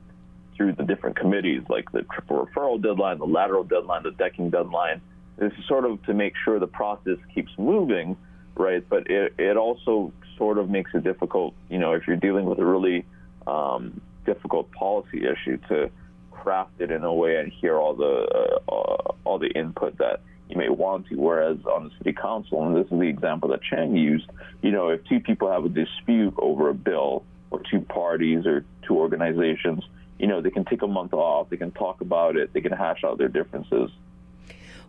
through 0.57 0.73
the 0.75 0.85
different 0.85 1.17
committees, 1.17 1.63
like 1.69 1.91
the 1.93 2.03
triple 2.03 2.47
referral 2.47 2.83
deadline, 2.83 3.19
the 3.19 3.27
lateral 3.27 3.65
deadline, 3.65 4.03
the 4.03 4.11
decking 4.11 4.51
deadline. 4.51 5.01
This 5.39 5.53
is 5.59 5.67
sort 5.67 5.85
of 5.85 6.03
to 6.05 6.15
make 6.15 6.35
sure 6.45 6.59
the 6.59 6.67
process 6.67 7.17
keeps 7.35 7.51
moving, 7.57 8.17
right? 8.57 8.87
But 8.87 9.11
it, 9.11 9.35
it 9.39 9.57
also 9.57 10.13
sort 10.37 10.59
of 10.59 10.69
makes 10.69 10.91
it 10.95 11.03
difficult, 11.03 11.55
you 11.71 11.79
know, 11.79 11.93
if 11.93 12.07
you're 12.07 12.17
dealing 12.17 12.45
with 12.45 12.59
a 12.59 12.65
really 12.65 13.07
um, 13.47 14.01
difficult 14.27 14.71
policy 14.73 15.25
issue 15.27 15.57
to 15.69 15.91
craft 16.31 16.81
it 16.81 16.91
in 16.91 17.05
a 17.05 17.13
way 17.13 17.37
and 17.37 17.53
hear 17.53 17.77
all 17.77 17.95
the 17.95 18.59
uh, 18.69 19.13
all 19.25 19.39
the 19.39 19.49
input 19.49 19.97
that 19.99 20.21
you 20.49 20.57
may 20.57 20.69
want 20.69 21.07
to. 21.09 21.17
Whereas 21.17 21.59
on 21.67 21.85
the 21.85 21.91
city 21.99 22.13
council, 22.13 22.67
and 22.67 22.77
this 22.77 22.91
is 22.91 22.99
the 22.99 23.09
example 23.09 23.49
that 23.51 23.63
Chang 23.63 23.97
used, 23.97 24.29
you 24.63 24.73
know, 24.73 24.89
if 24.89 25.05
two 25.05 25.21
people 25.21 25.51
have 25.51 25.65
a 25.65 25.69
dispute 25.69 26.35
over 26.39 26.69
a 26.69 26.75
bill 26.75 27.25
or 27.51 27.61
two 27.71 27.81
parties 27.81 28.47
or 28.47 28.65
two 28.83 28.97
organizations, 28.97 29.85
you 30.19 30.27
know, 30.27 30.41
they 30.41 30.51
can 30.51 30.65
take 30.65 30.83
a 30.83 30.87
month 30.87 31.13
off, 31.13 31.49
they 31.51 31.57
can 31.57 31.73
talk 31.73 32.01
about 32.01 32.37
it, 32.37 32.53
they 32.53 32.61
can 32.61 32.73
hash 32.73 33.03
out 33.05 33.19
their 33.19 33.29
differences. 33.29 33.91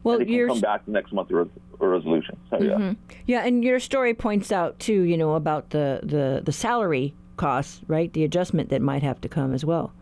Well, 0.04 0.19
and 0.19 0.28
they 0.28 0.38
can 0.38 0.47
come 0.47 0.60
back 0.62 0.88
next 0.88 1.13
month 1.13 1.30
with 1.30 1.50
a 1.80 1.88
resolution. 1.88 2.38
So, 2.50 2.58
mm-hmm. 2.58 2.82
yeah. 2.82 2.93
Yeah, 3.28 3.45
and 3.45 3.63
your 3.63 3.80
story 3.80 4.13
points 4.13 4.52
out 4.52 4.80
too, 4.80 5.02
you 5.04 5.17
know, 5.17 5.36
about 5.36 5.69
the, 5.69 6.00
the, 6.04 6.41
the 6.43 6.52
salary 6.52 7.13
costs, 7.38 7.82
right? 7.88 8.12
The 8.12 8.24
adjustment 8.24 8.69
that 8.69 8.82
might 8.82 9.04
have 9.04 9.21
to 9.21 9.30
come 9.30 9.54
as 9.54 9.63
well. 9.63 9.93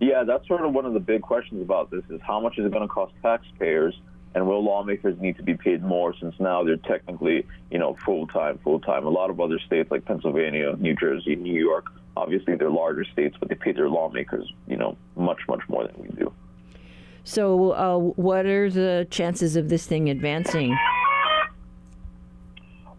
Yeah, 0.00 0.24
that's 0.24 0.46
sort 0.46 0.60
of 0.60 0.74
one 0.74 0.84
of 0.84 0.92
the 0.92 1.00
big 1.00 1.22
questions 1.22 1.62
about 1.62 1.90
this 1.90 2.02
is 2.10 2.20
how 2.22 2.38
much 2.38 2.58
is 2.58 2.66
it 2.66 2.72
going 2.72 2.86
to 2.86 2.92
cost 2.92 3.14
taxpayers 3.22 3.94
and 4.36 4.46
will 4.46 4.62
lawmakers 4.62 5.18
need 5.18 5.34
to 5.38 5.42
be 5.42 5.56
paid 5.56 5.82
more 5.82 6.14
since 6.20 6.34
now 6.38 6.62
they're 6.62 6.76
technically, 6.76 7.46
you 7.70 7.78
know, 7.78 7.96
full 8.04 8.26
time, 8.26 8.58
full 8.62 8.78
time. 8.78 9.06
A 9.06 9.08
lot 9.08 9.30
of 9.30 9.40
other 9.40 9.58
states 9.58 9.90
like 9.90 10.04
Pennsylvania, 10.04 10.74
New 10.78 10.94
Jersey, 10.94 11.36
New 11.36 11.58
York, 11.58 11.86
obviously 12.18 12.54
they're 12.54 12.70
larger 12.70 13.04
states, 13.04 13.34
but 13.40 13.48
they 13.48 13.54
pay 13.54 13.72
their 13.72 13.88
lawmakers, 13.88 14.46
you 14.66 14.76
know, 14.76 14.94
much, 15.16 15.38
much 15.48 15.62
more 15.70 15.86
than 15.86 16.02
we 16.02 16.08
do. 16.08 16.30
So, 17.24 17.70
uh, 17.70 17.96
what 17.96 18.44
are 18.44 18.70
the 18.70 19.06
chances 19.10 19.56
of 19.56 19.70
this 19.70 19.86
thing 19.86 20.10
advancing? 20.10 20.76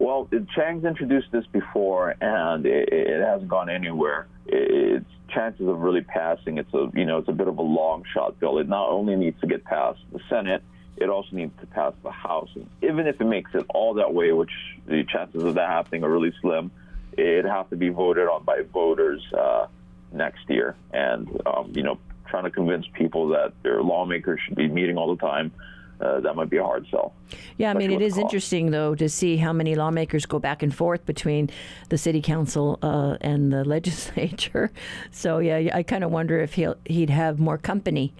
Well, 0.00 0.28
Chang's 0.56 0.84
introduced 0.84 1.30
this 1.30 1.46
before, 1.52 2.16
and 2.20 2.66
it, 2.66 2.88
it 2.90 3.24
hasn't 3.24 3.48
gone 3.48 3.70
anywhere. 3.70 4.26
Its 4.46 5.06
chances 5.28 5.68
of 5.68 5.78
really 5.78 6.02
passing, 6.02 6.58
it's 6.58 6.74
a 6.74 6.90
you 6.94 7.04
know, 7.04 7.18
it's 7.18 7.28
a 7.28 7.32
bit 7.32 7.46
of 7.46 7.58
a 7.58 7.62
long 7.62 8.02
shot 8.12 8.40
bill. 8.40 8.58
It 8.58 8.68
not 8.68 8.88
only 8.88 9.14
needs 9.14 9.40
to 9.40 9.46
get 9.46 9.64
past 9.64 10.00
the 10.12 10.20
Senate, 10.28 10.62
it 11.00 11.08
also 11.08 11.28
needs 11.32 11.52
to 11.60 11.66
pass 11.66 11.92
the 12.02 12.10
House. 12.10 12.50
And 12.54 12.68
even 12.82 13.06
if 13.06 13.20
it 13.20 13.24
makes 13.24 13.54
it 13.54 13.64
all 13.68 13.94
that 13.94 14.12
way, 14.12 14.32
which 14.32 14.52
the 14.86 15.04
chances 15.04 15.44
of 15.44 15.54
that 15.54 15.68
happening 15.68 16.04
are 16.04 16.10
really 16.10 16.32
slim, 16.40 16.70
it 17.12 17.44
has 17.44 17.66
to 17.70 17.76
be 17.76 17.88
voted 17.88 18.28
on 18.28 18.44
by 18.44 18.62
voters 18.72 19.22
uh, 19.32 19.66
next 20.12 20.48
year. 20.48 20.76
And 20.92 21.28
um, 21.46 21.72
you 21.74 21.82
know, 21.82 21.98
trying 22.28 22.44
to 22.44 22.50
convince 22.50 22.86
people 22.92 23.28
that 23.28 23.52
their 23.62 23.82
lawmakers 23.82 24.40
should 24.44 24.56
be 24.56 24.68
meeting 24.68 24.96
all 24.96 25.14
the 25.14 25.20
time. 25.20 25.52
Uh, 26.00 26.20
that 26.20 26.36
might 26.36 26.48
be 26.48 26.58
a 26.58 26.62
hard 26.62 26.86
sell. 26.92 27.12
Yeah, 27.56 27.72
I 27.72 27.74
mean, 27.74 27.90
it 27.90 28.00
is 28.00 28.18
interesting, 28.18 28.70
though, 28.70 28.94
to 28.94 29.08
see 29.08 29.36
how 29.36 29.52
many 29.52 29.74
lawmakers 29.74 30.26
go 30.26 30.38
back 30.38 30.62
and 30.62 30.72
forth 30.72 31.04
between 31.04 31.50
the 31.88 31.98
city 31.98 32.22
council 32.22 32.78
uh, 32.82 33.16
and 33.20 33.52
the 33.52 33.64
legislature. 33.76 34.70
So, 35.10 35.38
yeah, 35.38 35.74
I 35.74 35.82
kind 35.82 36.04
of 36.04 36.12
wonder 36.12 36.38
if 36.38 36.54
he'll, 36.54 36.76
he'd 36.84 37.10
have 37.10 37.40
more 37.40 37.58
company. 37.58 38.14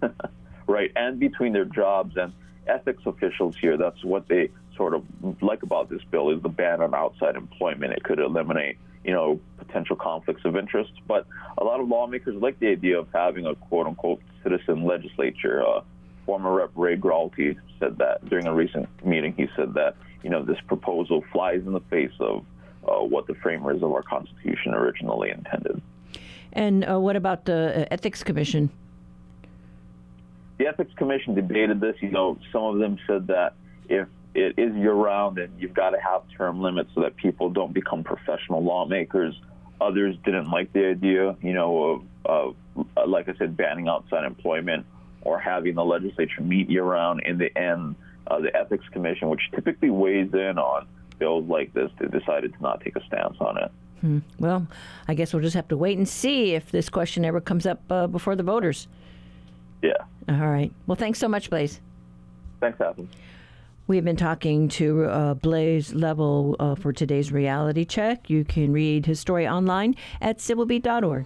right, 0.68 0.92
and 0.94 1.18
between 1.18 1.52
their 1.52 1.64
jobs 1.64 2.16
and 2.16 2.32
ethics 2.66 3.02
officials 3.06 3.56
here, 3.60 3.76
that's 3.76 4.04
what 4.04 4.28
they 4.28 4.50
sort 4.76 4.94
of 4.94 5.02
like 5.42 5.62
about 5.62 5.90
this 5.90 6.02
bill 6.10 6.30
is 6.30 6.40
the 6.42 6.48
ban 6.48 6.80
on 6.80 6.94
outside 6.94 7.34
employment. 7.34 7.92
It 7.92 8.04
could 8.04 8.20
eliminate, 8.20 8.78
you 9.04 9.12
know, 9.12 9.40
potential 9.56 9.96
conflicts 9.96 10.44
of 10.44 10.56
interest. 10.56 10.92
But 11.08 11.26
a 11.56 11.64
lot 11.64 11.80
of 11.80 11.88
lawmakers 11.88 12.40
like 12.40 12.60
the 12.60 12.68
idea 12.68 12.98
of 12.98 13.08
having 13.12 13.46
a 13.46 13.56
quote 13.56 13.86
unquote 13.86 14.20
citizen 14.42 14.84
legislature. 14.84 15.66
Uh, 15.66 15.80
former 16.28 16.52
Rep. 16.52 16.70
Ray 16.76 16.94
Gralty 16.94 17.56
said 17.80 17.96
that 17.96 18.28
during 18.28 18.46
a 18.46 18.52
recent 18.52 18.86
meeting. 19.02 19.32
He 19.34 19.48
said 19.56 19.72
that 19.74 19.96
you 20.22 20.28
know 20.28 20.44
this 20.44 20.58
proposal 20.66 21.24
flies 21.32 21.62
in 21.66 21.72
the 21.72 21.80
face 21.88 22.12
of 22.20 22.44
uh, 22.86 23.02
what 23.02 23.26
the 23.26 23.34
framers 23.36 23.82
of 23.82 23.90
our 23.92 24.02
Constitution 24.02 24.74
originally 24.74 25.30
intended. 25.30 25.80
And 26.52 26.84
uh, 26.84 27.00
what 27.00 27.16
about 27.16 27.46
the 27.46 27.60
uh, 27.82 27.84
Ethics 27.90 28.22
Commission? 28.22 28.68
The 30.58 30.66
Ethics 30.66 30.92
Commission 30.96 31.34
debated 31.34 31.80
this. 31.80 31.96
You 32.00 32.10
know, 32.10 32.38
some 32.52 32.62
of 32.64 32.78
them 32.78 32.98
said 33.06 33.28
that 33.28 33.54
if 33.88 34.08
it 34.34 34.54
is 34.58 34.74
year 34.76 34.92
round 34.92 35.38
and 35.38 35.52
you've 35.58 35.74
got 35.74 35.90
to 35.90 36.00
have 36.00 36.22
term 36.36 36.60
limits 36.60 36.90
so 36.94 37.02
that 37.02 37.16
people 37.16 37.50
don't 37.50 37.72
become 37.72 38.04
professional 38.04 38.62
lawmakers. 38.62 39.34
Others 39.80 40.16
didn't 40.24 40.50
like 40.50 40.72
the 40.72 40.86
idea, 40.86 41.36
you 41.40 41.52
know, 41.52 42.02
of, 42.26 42.54
of 42.76 43.08
like 43.08 43.28
I 43.28 43.34
said, 43.38 43.56
banning 43.56 43.88
outside 43.88 44.24
employment 44.24 44.86
or 45.22 45.38
having 45.38 45.74
the 45.74 45.84
legislature 45.84 46.42
meet 46.42 46.68
year 46.68 46.84
round. 46.84 47.22
In 47.24 47.38
the 47.38 47.56
end, 47.56 47.96
uh, 48.26 48.40
the 48.40 48.54
Ethics 48.56 48.84
Commission, 48.92 49.28
which 49.28 49.40
typically 49.54 49.90
weighs 49.90 50.32
in 50.32 50.58
on 50.58 50.86
bills 51.18 51.48
like 51.48 51.72
this, 51.74 51.90
they 51.98 52.06
decided 52.06 52.52
to 52.54 52.62
not 52.62 52.80
take 52.80 52.96
a 52.96 53.04
stance 53.06 53.36
on 53.40 53.58
it. 53.58 53.70
Hmm. 54.00 54.18
Well, 54.38 54.68
I 55.08 55.14
guess 55.14 55.32
we'll 55.32 55.42
just 55.42 55.56
have 55.56 55.68
to 55.68 55.76
wait 55.76 55.98
and 55.98 56.08
see 56.08 56.54
if 56.54 56.70
this 56.70 56.88
question 56.88 57.24
ever 57.24 57.40
comes 57.40 57.66
up 57.66 57.80
uh, 57.90 58.06
before 58.06 58.36
the 58.36 58.44
voters. 58.44 58.86
Yeah. 59.82 59.92
All 60.28 60.48
right. 60.48 60.72
Well, 60.86 60.96
thanks 60.96 61.18
so 61.18 61.28
much, 61.28 61.50
Blaze. 61.50 61.80
Thanks, 62.60 62.80
Athens. 62.80 63.12
We 63.86 63.96
have 63.96 64.04
been 64.04 64.16
talking 64.16 64.68
to 64.70 65.04
uh, 65.04 65.34
Blaze 65.34 65.94
Lovell 65.94 66.56
uh, 66.60 66.74
for 66.74 66.92
today's 66.92 67.32
reality 67.32 67.86
check. 67.86 68.28
You 68.28 68.44
can 68.44 68.70
read 68.72 69.06
his 69.06 69.18
story 69.18 69.48
online 69.48 69.94
at 70.20 70.38
civilbeat.org. 70.38 71.24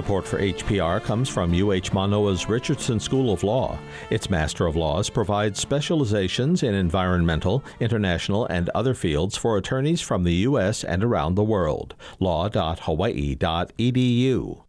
Support 0.00 0.26
for 0.26 0.38
HPR 0.38 1.02
comes 1.02 1.28
from 1.28 1.52
UH 1.52 1.92
Manoa's 1.92 2.48
Richardson 2.48 2.98
School 2.98 3.34
of 3.34 3.44
Law. 3.44 3.78
Its 4.08 4.30
Master 4.30 4.64
of 4.64 4.74
Laws 4.74 5.10
provides 5.10 5.60
specializations 5.60 6.62
in 6.62 6.72
environmental, 6.72 7.62
international, 7.80 8.46
and 8.46 8.70
other 8.70 8.94
fields 8.94 9.36
for 9.36 9.58
attorneys 9.58 10.00
from 10.00 10.24
the 10.24 10.32
U.S. 10.48 10.84
and 10.84 11.04
around 11.04 11.34
the 11.34 11.44
world. 11.44 11.96
law.hawaii.edu. 12.18 14.64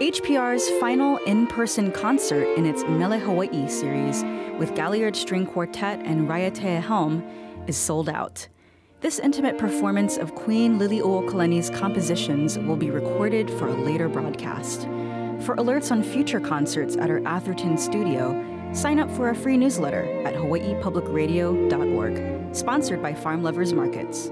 HPR's 0.00 0.80
final 0.80 1.18
in 1.18 1.46
person 1.46 1.92
concert 1.92 2.52
in 2.56 2.66
its 2.66 2.82
Mele 2.82 3.20
Hawaii 3.20 3.68
series 3.68 4.24
with 4.58 4.74
Galliard 4.74 5.14
String 5.14 5.46
Quartet 5.46 6.00
and 6.00 6.28
Raiatea 6.28 6.82
Helm 6.82 7.22
is 7.68 7.76
sold 7.76 8.08
out. 8.08 8.48
This 9.00 9.18
intimate 9.18 9.56
performance 9.56 10.18
of 10.18 10.34
Queen 10.34 10.78
Liliuokalani's 10.78 11.70
compositions 11.70 12.58
will 12.58 12.76
be 12.76 12.90
recorded 12.90 13.50
for 13.52 13.68
a 13.68 13.72
later 13.72 14.10
broadcast. 14.10 14.82
For 15.40 15.56
alerts 15.56 15.90
on 15.90 16.02
future 16.02 16.38
concerts 16.38 16.98
at 16.98 17.08
our 17.08 17.26
Atherton 17.26 17.78
studio, 17.78 18.34
sign 18.74 18.98
up 18.98 19.10
for 19.12 19.30
a 19.30 19.34
free 19.34 19.56
newsletter 19.56 20.04
at 20.26 20.34
hawaiipublicradio.org, 20.34 22.54
sponsored 22.54 23.00
by 23.00 23.14
Farm 23.14 23.42
Lovers 23.42 23.72
Markets. 23.72 24.30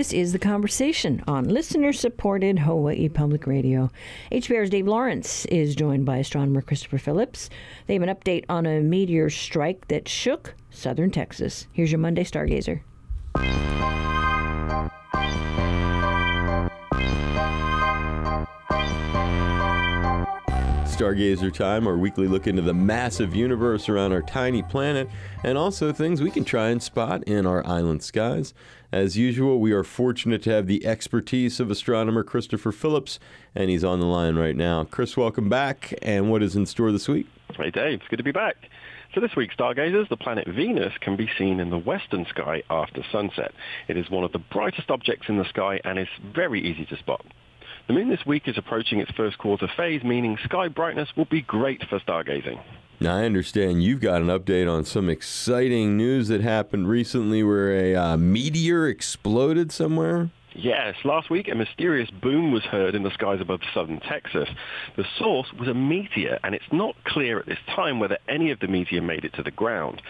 This 0.00 0.14
is 0.14 0.32
The 0.32 0.38
Conversation 0.38 1.22
on 1.28 1.44
listener 1.44 1.92
supported 1.92 2.60
Hawaii 2.60 3.10
Public 3.10 3.46
Radio. 3.46 3.90
HPR's 4.32 4.70
Dave 4.70 4.88
Lawrence 4.88 5.44
is 5.44 5.76
joined 5.76 6.06
by 6.06 6.16
astronomer 6.16 6.62
Christopher 6.62 6.96
Phillips. 6.96 7.50
They 7.86 7.92
have 7.92 8.02
an 8.02 8.08
update 8.08 8.46
on 8.48 8.64
a 8.64 8.80
meteor 8.80 9.28
strike 9.28 9.88
that 9.88 10.08
shook 10.08 10.54
southern 10.70 11.10
Texas. 11.10 11.66
Here's 11.74 11.92
your 11.92 11.98
Monday 11.98 12.24
Stargazer. 12.24 12.80
Stargazer 21.00 21.52
Time, 21.52 21.86
our 21.86 21.96
weekly 21.96 22.28
look 22.28 22.46
into 22.46 22.60
the 22.60 22.74
massive 22.74 23.34
universe 23.34 23.88
around 23.88 24.12
our 24.12 24.20
tiny 24.20 24.62
planet, 24.62 25.08
and 25.44 25.56
also 25.56 25.92
things 25.92 26.20
we 26.20 26.30
can 26.30 26.44
try 26.44 26.68
and 26.68 26.82
spot 26.82 27.22
in 27.24 27.46
our 27.46 27.66
island 27.66 28.02
skies. 28.02 28.52
As 28.92 29.16
usual, 29.16 29.60
we 29.60 29.70
are 29.70 29.84
fortunate 29.84 30.42
to 30.42 30.50
have 30.50 30.66
the 30.66 30.84
expertise 30.84 31.60
of 31.60 31.70
astronomer 31.70 32.24
Christopher 32.24 32.72
Phillips, 32.72 33.20
and 33.54 33.70
he's 33.70 33.84
on 33.84 34.00
the 34.00 34.06
line 34.06 34.34
right 34.34 34.56
now. 34.56 34.82
Chris, 34.82 35.16
welcome 35.16 35.48
back, 35.48 35.94
and 36.02 36.28
what 36.28 36.42
is 36.42 36.56
in 36.56 36.66
store 36.66 36.90
this 36.90 37.06
week? 37.06 37.28
Hey, 37.56 37.70
Dave, 37.70 38.00
it's 38.00 38.08
good 38.08 38.16
to 38.16 38.24
be 38.24 38.32
back. 38.32 38.56
So 39.14 39.20
this 39.20 39.36
week, 39.36 39.52
stargazers, 39.52 40.08
the 40.08 40.16
planet 40.16 40.48
Venus 40.48 40.92
can 41.00 41.14
be 41.14 41.30
seen 41.38 41.60
in 41.60 41.70
the 41.70 41.78
western 41.78 42.26
sky 42.30 42.64
after 42.68 43.04
sunset. 43.12 43.52
It 43.86 43.96
is 43.96 44.10
one 44.10 44.24
of 44.24 44.32
the 44.32 44.40
brightest 44.40 44.90
objects 44.90 45.28
in 45.28 45.38
the 45.38 45.48
sky 45.48 45.80
and 45.84 45.96
is 45.96 46.08
very 46.34 46.60
easy 46.60 46.84
to 46.86 46.96
spot. 46.96 47.24
The 47.86 47.92
moon 47.92 48.08
this 48.08 48.26
week 48.26 48.48
is 48.48 48.58
approaching 48.58 48.98
its 48.98 49.12
first 49.12 49.38
quarter 49.38 49.68
phase, 49.76 50.02
meaning 50.02 50.36
sky 50.42 50.66
brightness 50.66 51.10
will 51.16 51.26
be 51.26 51.42
great 51.42 51.84
for 51.88 52.00
stargazing. 52.00 52.60
Now, 53.02 53.16
I 53.16 53.24
understand 53.24 53.82
you've 53.82 54.02
got 54.02 54.20
an 54.20 54.28
update 54.28 54.70
on 54.70 54.84
some 54.84 55.08
exciting 55.08 55.96
news 55.96 56.28
that 56.28 56.42
happened 56.42 56.86
recently 56.86 57.42
where 57.42 57.72
a 57.72 57.94
uh, 57.94 58.16
meteor 58.18 58.88
exploded 58.88 59.72
somewhere. 59.72 60.28
Yes, 60.54 60.96
last 61.02 61.30
week 61.30 61.48
a 61.48 61.54
mysterious 61.54 62.10
boom 62.10 62.52
was 62.52 62.62
heard 62.64 62.94
in 62.94 63.02
the 63.02 63.10
skies 63.12 63.40
above 63.40 63.60
southern 63.72 64.00
Texas. 64.00 64.50
The 64.96 65.06
source 65.16 65.50
was 65.58 65.68
a 65.68 65.72
meteor, 65.72 66.38
and 66.44 66.54
it's 66.54 66.70
not 66.72 66.94
clear 67.04 67.38
at 67.38 67.46
this 67.46 67.58
time 67.74 68.00
whether 68.00 68.18
any 68.28 68.50
of 68.50 68.60
the 68.60 68.68
meteor 68.68 69.00
made 69.00 69.24
it 69.24 69.32
to 69.34 69.42
the 69.42 69.50
ground. 69.50 70.02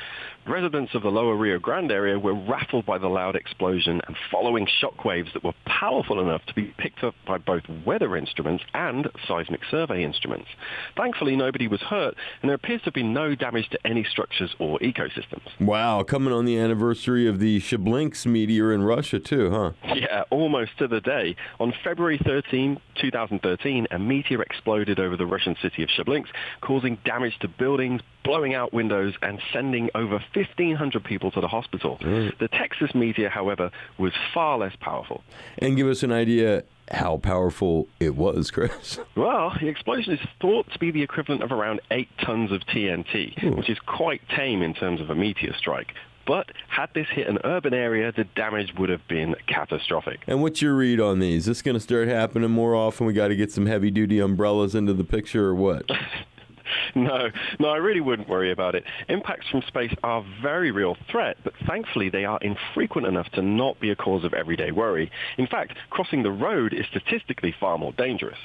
Residents 0.47 0.95
of 0.95 1.03
the 1.03 1.11
lower 1.11 1.37
Rio 1.37 1.59
Grande 1.59 1.93
area 1.93 2.19
were 2.19 2.35
rattled 2.35 2.87
by 2.87 2.99
the 2.99 3.09
loud 3.09 3.37
explosion 3.37 4.01
and 4.07 4.17
following 4.31 4.67
shockwaves 4.67 5.33
that 5.35 5.45
were 5.45 5.53
powerful 5.67 6.21
enough 6.21 6.45
to 6.47 6.55
be 6.55 6.75
picked 6.79 7.05
up 7.05 7.15
by 7.27 7.37
both 7.39 7.63
weather 7.85 8.17
instruments 8.17 8.65
and 8.75 9.09
seismic 9.29 9.61
survey 9.71 10.03
instruments. 10.03 10.49
Thankfully, 10.97 11.37
nobody 11.37 11.69
was 11.69 11.81
hurt, 11.81 12.15
and 12.41 12.49
there 12.49 12.57
appears 12.57 12.81
to 12.81 12.87
have 12.87 12.95
been 12.95 13.13
no 13.13 13.35
damage 13.35 13.69
to 13.71 13.87
any 13.87 14.03
structures 14.03 14.55
or 14.59 14.79
ecosystems. 14.79 15.49
Wow, 15.61 16.03
coming 16.03 16.33
on 16.33 16.47
the 16.47 16.59
anniversary 16.59 17.29
of 17.29 17.39
the 17.39 17.61
Chelyabinsk 17.61 18.27
meteor 18.27 18.73
in 18.73 18.83
Russia, 18.83 19.21
too, 19.21 19.51
huh? 19.51 19.73
Yeah, 19.95 20.25
almost 20.31 20.79
to 20.79 20.89
the 20.89 21.01
day. 21.01 21.37
On 21.61 21.73
February 21.85 22.19
13, 22.25 22.81
2013, 23.01 23.87
a 23.91 23.99
meteor 23.99 24.43
exploded 24.43 24.99
over 24.99 25.17
the 25.17 25.27
Russian 25.27 25.55
city 25.61 25.83
of 25.83 25.91
Chelyabinsk, 25.91 26.29
causing 26.63 26.97
damage 27.05 27.39
to 27.41 27.49
buildings, 27.49 28.01
blowing 28.25 28.55
out 28.55 28.73
windows, 28.73 29.15
and 29.23 29.41
sending 29.53 29.91
over 29.95 30.23
1,500 30.35 31.05
people 31.05 31.31
to 31.33 31.41
the 31.41 31.49
hospital. 31.49 31.99
Mm. 32.01 32.39
The 32.39 32.49
Texas 32.49 32.95
media, 32.95 33.29
however, 33.29 33.71
was 33.99 34.13
far 34.35 34.59
less 34.59 34.75
powerful. 34.81 35.23
And 35.59 35.77
give 35.77 35.87
us 35.87 36.03
an 36.03 36.13
idea 36.13 36.65
how 36.91 37.19
powerful 37.19 37.89
it 37.99 38.17
was, 38.17 38.51
Chris. 38.51 38.99
Well, 39.17 39.53
the 39.61 39.69
explosion 39.69 40.15
is 40.15 40.21
thought 40.41 40.71
to 40.73 40.79
be 40.79 40.91
the 40.91 41.03
equivalent 41.03 41.43
of 41.43 41.53
around 41.53 41.81
8 41.91 42.09
tons 42.25 42.53
of 42.53 42.63
TNT, 42.63 43.55
which 43.57 43.69
is 43.69 43.79
quite 43.81 44.23
tame 44.35 44.63
in 44.63 44.73
terms 44.73 45.01
of 45.01 45.11
a 45.11 45.15
meteor 45.15 45.55
strike. 45.59 45.93
But 46.27 46.53
had 46.69 46.91
this 46.95 47.09
hit 47.13 47.27
an 47.27 47.39
urban 47.45 47.75
area, 47.75 48.13
the 48.13 48.25
damage 48.25 48.73
would 48.79 48.89
have 48.89 49.07
been 49.09 49.35
catastrophic. 49.47 50.21
And 50.27 50.41
what's 50.41 50.63
your 50.63 50.75
read 50.75 51.01
on 51.01 51.19
these? 51.19 51.43
Is 51.43 51.47
this 51.47 51.63
going 51.63 51.75
to 51.75 51.81
start 51.81 52.09
happening 52.09 52.51
more 52.51 52.75
often? 52.75 53.07
We 53.07 53.13
got 53.13 53.29
to 53.29 53.37
get 53.37 53.51
some 53.51 53.67
heavy 53.67 53.91
duty 53.91 54.21
umbrellas 54.21 54.75
into 54.75 54.93
the 54.93 55.05
picture 55.05 55.47
or 55.47 55.55
what? 55.55 55.85
No, 56.95 57.31
no, 57.59 57.69
I 57.69 57.77
really 57.77 58.01
wouldn't 58.01 58.29
worry 58.29 58.53
about 58.53 58.75
it. 58.75 58.85
Impacts 59.09 59.49
from 59.49 59.63
space 59.63 59.95
are 60.03 60.19
a 60.21 60.43
very 60.43 60.71
real 60.71 60.97
threat, 61.11 61.39
but 61.45 61.55
thankfully 61.67 62.09
they 62.09 62.25
are 62.25 62.39
infrequent 62.43 63.07
enough 63.07 63.29
to 63.31 63.43
not 63.43 63.81
be 63.81 63.91
a 63.91 63.97
cause 63.97 64.25
of 64.25 64.35
everyday 64.35 64.71
worry. 64.71 65.11
In 65.39 65.47
fact, 65.47 65.77
crossing 65.89 66.23
the 66.23 66.31
road 66.31 66.75
is 66.75 66.87
statistically 66.87 67.55
far 67.59 67.79
more 67.79 67.93
dangerous. 67.93 68.39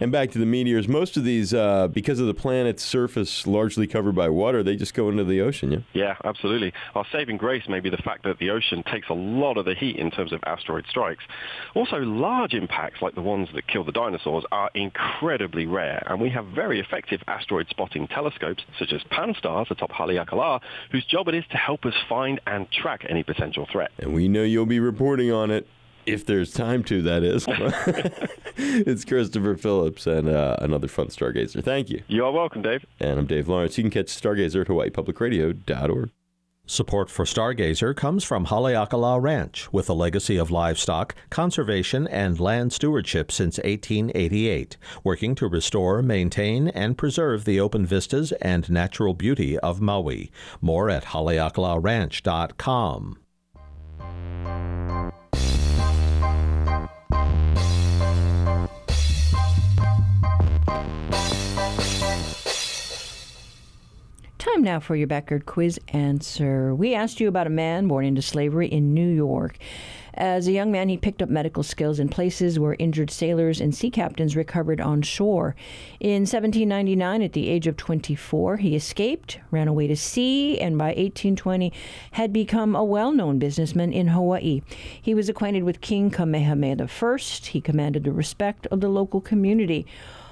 And 0.00 0.12
back 0.12 0.30
to 0.32 0.38
the 0.38 0.46
meteors, 0.46 0.88
most 0.88 1.16
of 1.16 1.24
these, 1.24 1.54
uh, 1.54 1.88
because 1.88 2.20
of 2.20 2.26
the 2.26 2.34
planet's 2.34 2.82
surface 2.82 3.46
largely 3.46 3.86
covered 3.86 4.14
by 4.14 4.28
water, 4.28 4.62
they 4.62 4.76
just 4.76 4.94
go 4.94 5.08
into 5.08 5.24
the 5.24 5.40
ocean, 5.40 5.72
yeah? 5.72 5.78
Yeah, 5.92 6.16
absolutely. 6.24 6.72
Our 6.94 7.06
saving 7.12 7.36
grace 7.38 7.68
may 7.68 7.80
be 7.80 7.90
the 7.90 7.96
fact 7.98 8.24
that 8.24 8.38
the 8.38 8.50
ocean 8.50 8.82
takes 8.82 9.08
a 9.08 9.14
lot 9.14 9.56
of 9.56 9.64
the 9.64 9.74
heat 9.74 9.96
in 9.96 10.10
terms 10.10 10.32
of 10.32 10.40
asteroid 10.44 10.84
strikes. 10.88 11.24
Also, 11.74 11.98
large 11.98 12.54
impacts 12.54 13.00
like 13.00 13.14
the 13.14 13.22
ones 13.22 13.48
that 13.54 13.66
kill 13.66 13.84
the 13.84 13.92
dinosaurs 13.92 14.44
are 14.52 14.70
incredibly 14.74 15.66
rare, 15.66 16.02
and 16.06 16.20
we 16.20 16.30
have 16.30 16.46
very 16.46 16.80
effective 16.80 17.22
asteroid 17.26 17.66
spotting 17.72 18.06
telescopes, 18.06 18.62
such 18.78 18.92
as 18.92 19.02
Pan-STARRS 19.10 19.70
atop 19.70 19.90
Haleakala, 19.90 20.60
whose 20.90 21.04
job 21.06 21.28
it 21.28 21.34
is 21.34 21.44
to 21.50 21.56
help 21.56 21.84
us 21.84 21.94
find 22.08 22.40
and 22.46 22.70
track 22.70 23.04
any 23.08 23.22
potential 23.22 23.66
threat. 23.70 23.90
And 23.98 24.14
we 24.14 24.28
know 24.28 24.42
you'll 24.42 24.66
be 24.66 24.80
reporting 24.80 25.32
on 25.32 25.50
it. 25.50 25.66
If 26.04 26.26
there's 26.26 26.52
time 26.52 26.82
to, 26.84 27.00
that 27.02 27.22
is. 27.22 27.46
it's 28.56 29.04
Christopher 29.04 29.56
Phillips 29.56 30.06
and 30.06 30.28
uh, 30.28 30.56
another 30.58 30.88
fun 30.88 31.06
Stargazer. 31.06 31.62
Thank 31.62 31.90
you. 31.90 32.02
You 32.08 32.24
are 32.24 32.32
welcome, 32.32 32.60
Dave. 32.60 32.84
And 32.98 33.20
I'm 33.20 33.26
Dave 33.26 33.48
Lawrence. 33.48 33.78
You 33.78 33.84
can 33.84 33.90
catch 33.92 34.06
Stargazer 34.06 34.62
at 34.62 34.66
HawaiiPublicRadio.org. 34.66 36.10
Support 36.72 37.10
for 37.10 37.26
Stargazer 37.26 37.94
comes 37.94 38.24
from 38.24 38.46
Haleakala 38.46 39.20
Ranch, 39.20 39.70
with 39.74 39.90
a 39.90 39.92
legacy 39.92 40.38
of 40.38 40.50
livestock, 40.50 41.14
conservation, 41.28 42.08
and 42.08 42.40
land 42.40 42.72
stewardship 42.72 43.30
since 43.30 43.58
1888, 43.58 44.78
working 45.04 45.34
to 45.34 45.48
restore, 45.48 46.00
maintain, 46.00 46.68
and 46.68 46.96
preserve 46.96 47.44
the 47.44 47.60
open 47.60 47.84
vistas 47.84 48.32
and 48.40 48.70
natural 48.70 49.12
beauty 49.12 49.58
of 49.58 49.82
Maui. 49.82 50.32
More 50.62 50.88
at 50.88 51.04
haleakalaranch.com. 51.04 53.18
Time 64.42 64.62
now 64.64 64.80
for 64.80 64.96
your 64.96 65.06
backyard 65.06 65.46
quiz 65.46 65.78
answer. 65.86 66.74
We 66.74 66.96
asked 66.96 67.20
you 67.20 67.28
about 67.28 67.46
a 67.46 67.50
man 67.50 67.86
born 67.86 68.04
into 68.04 68.22
slavery 68.22 68.66
in 68.66 68.92
New 68.92 69.06
York. 69.06 69.56
As 70.14 70.48
a 70.48 70.52
young 70.52 70.72
man, 70.72 70.88
he 70.88 70.96
picked 70.96 71.22
up 71.22 71.28
medical 71.28 71.62
skills 71.62 72.00
in 72.00 72.08
places 72.08 72.58
where 72.58 72.74
injured 72.80 73.12
sailors 73.12 73.60
and 73.60 73.72
sea 73.72 73.88
captains 73.88 74.34
recovered 74.34 74.80
on 74.80 75.00
shore. 75.02 75.54
In 76.00 76.22
1799, 76.22 77.22
at 77.22 77.34
the 77.34 77.48
age 77.48 77.68
of 77.68 77.76
24, 77.76 78.56
he 78.56 78.74
escaped, 78.74 79.38
ran 79.52 79.68
away 79.68 79.86
to 79.86 79.94
sea, 79.94 80.58
and 80.58 80.76
by 80.76 80.86
1820 80.86 81.72
had 82.10 82.32
become 82.32 82.74
a 82.74 82.82
well 82.82 83.12
known 83.12 83.38
businessman 83.38 83.92
in 83.92 84.08
Hawaii. 84.08 84.62
He 85.00 85.14
was 85.14 85.28
acquainted 85.28 85.62
with 85.62 85.80
King 85.80 86.10
Kamehameha 86.10 86.88
I. 87.00 87.18
He 87.44 87.60
commanded 87.60 88.02
the 88.02 88.10
respect 88.10 88.66
of 88.72 88.80
the 88.80 88.88
local 88.88 89.20
community. 89.20 89.86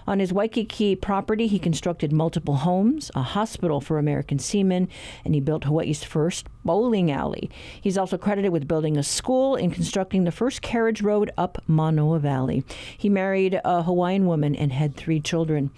On 0.06 0.18
his 0.18 0.32
Waikiki 0.32 0.96
property, 0.96 1.46
he 1.46 1.58
constructed 1.58 2.12
multiple 2.12 2.56
homes, 2.56 3.10
a 3.14 3.22
hospital 3.22 3.80
for 3.80 3.98
American 3.98 4.38
seamen, 4.38 4.88
and 5.24 5.34
he 5.34 5.40
built 5.40 5.64
Hawaii's 5.64 6.04
first 6.04 6.46
bowling 6.64 7.10
alley. 7.10 7.50
He's 7.80 7.98
also 7.98 8.18
credited 8.18 8.52
with 8.52 8.68
building 8.68 8.96
a 8.96 9.02
school 9.02 9.56
and 9.56 9.72
constructing 9.72 10.24
the 10.24 10.32
first 10.32 10.62
carriage 10.62 11.02
road 11.02 11.30
up 11.36 11.62
Manoa 11.66 12.18
Valley. 12.18 12.64
He 12.96 13.08
married 13.08 13.60
a 13.64 13.82
Hawaiian 13.82 14.26
woman 14.26 14.54
and 14.54 14.72
had 14.72 14.94
three 14.94 15.20
children. 15.20 15.70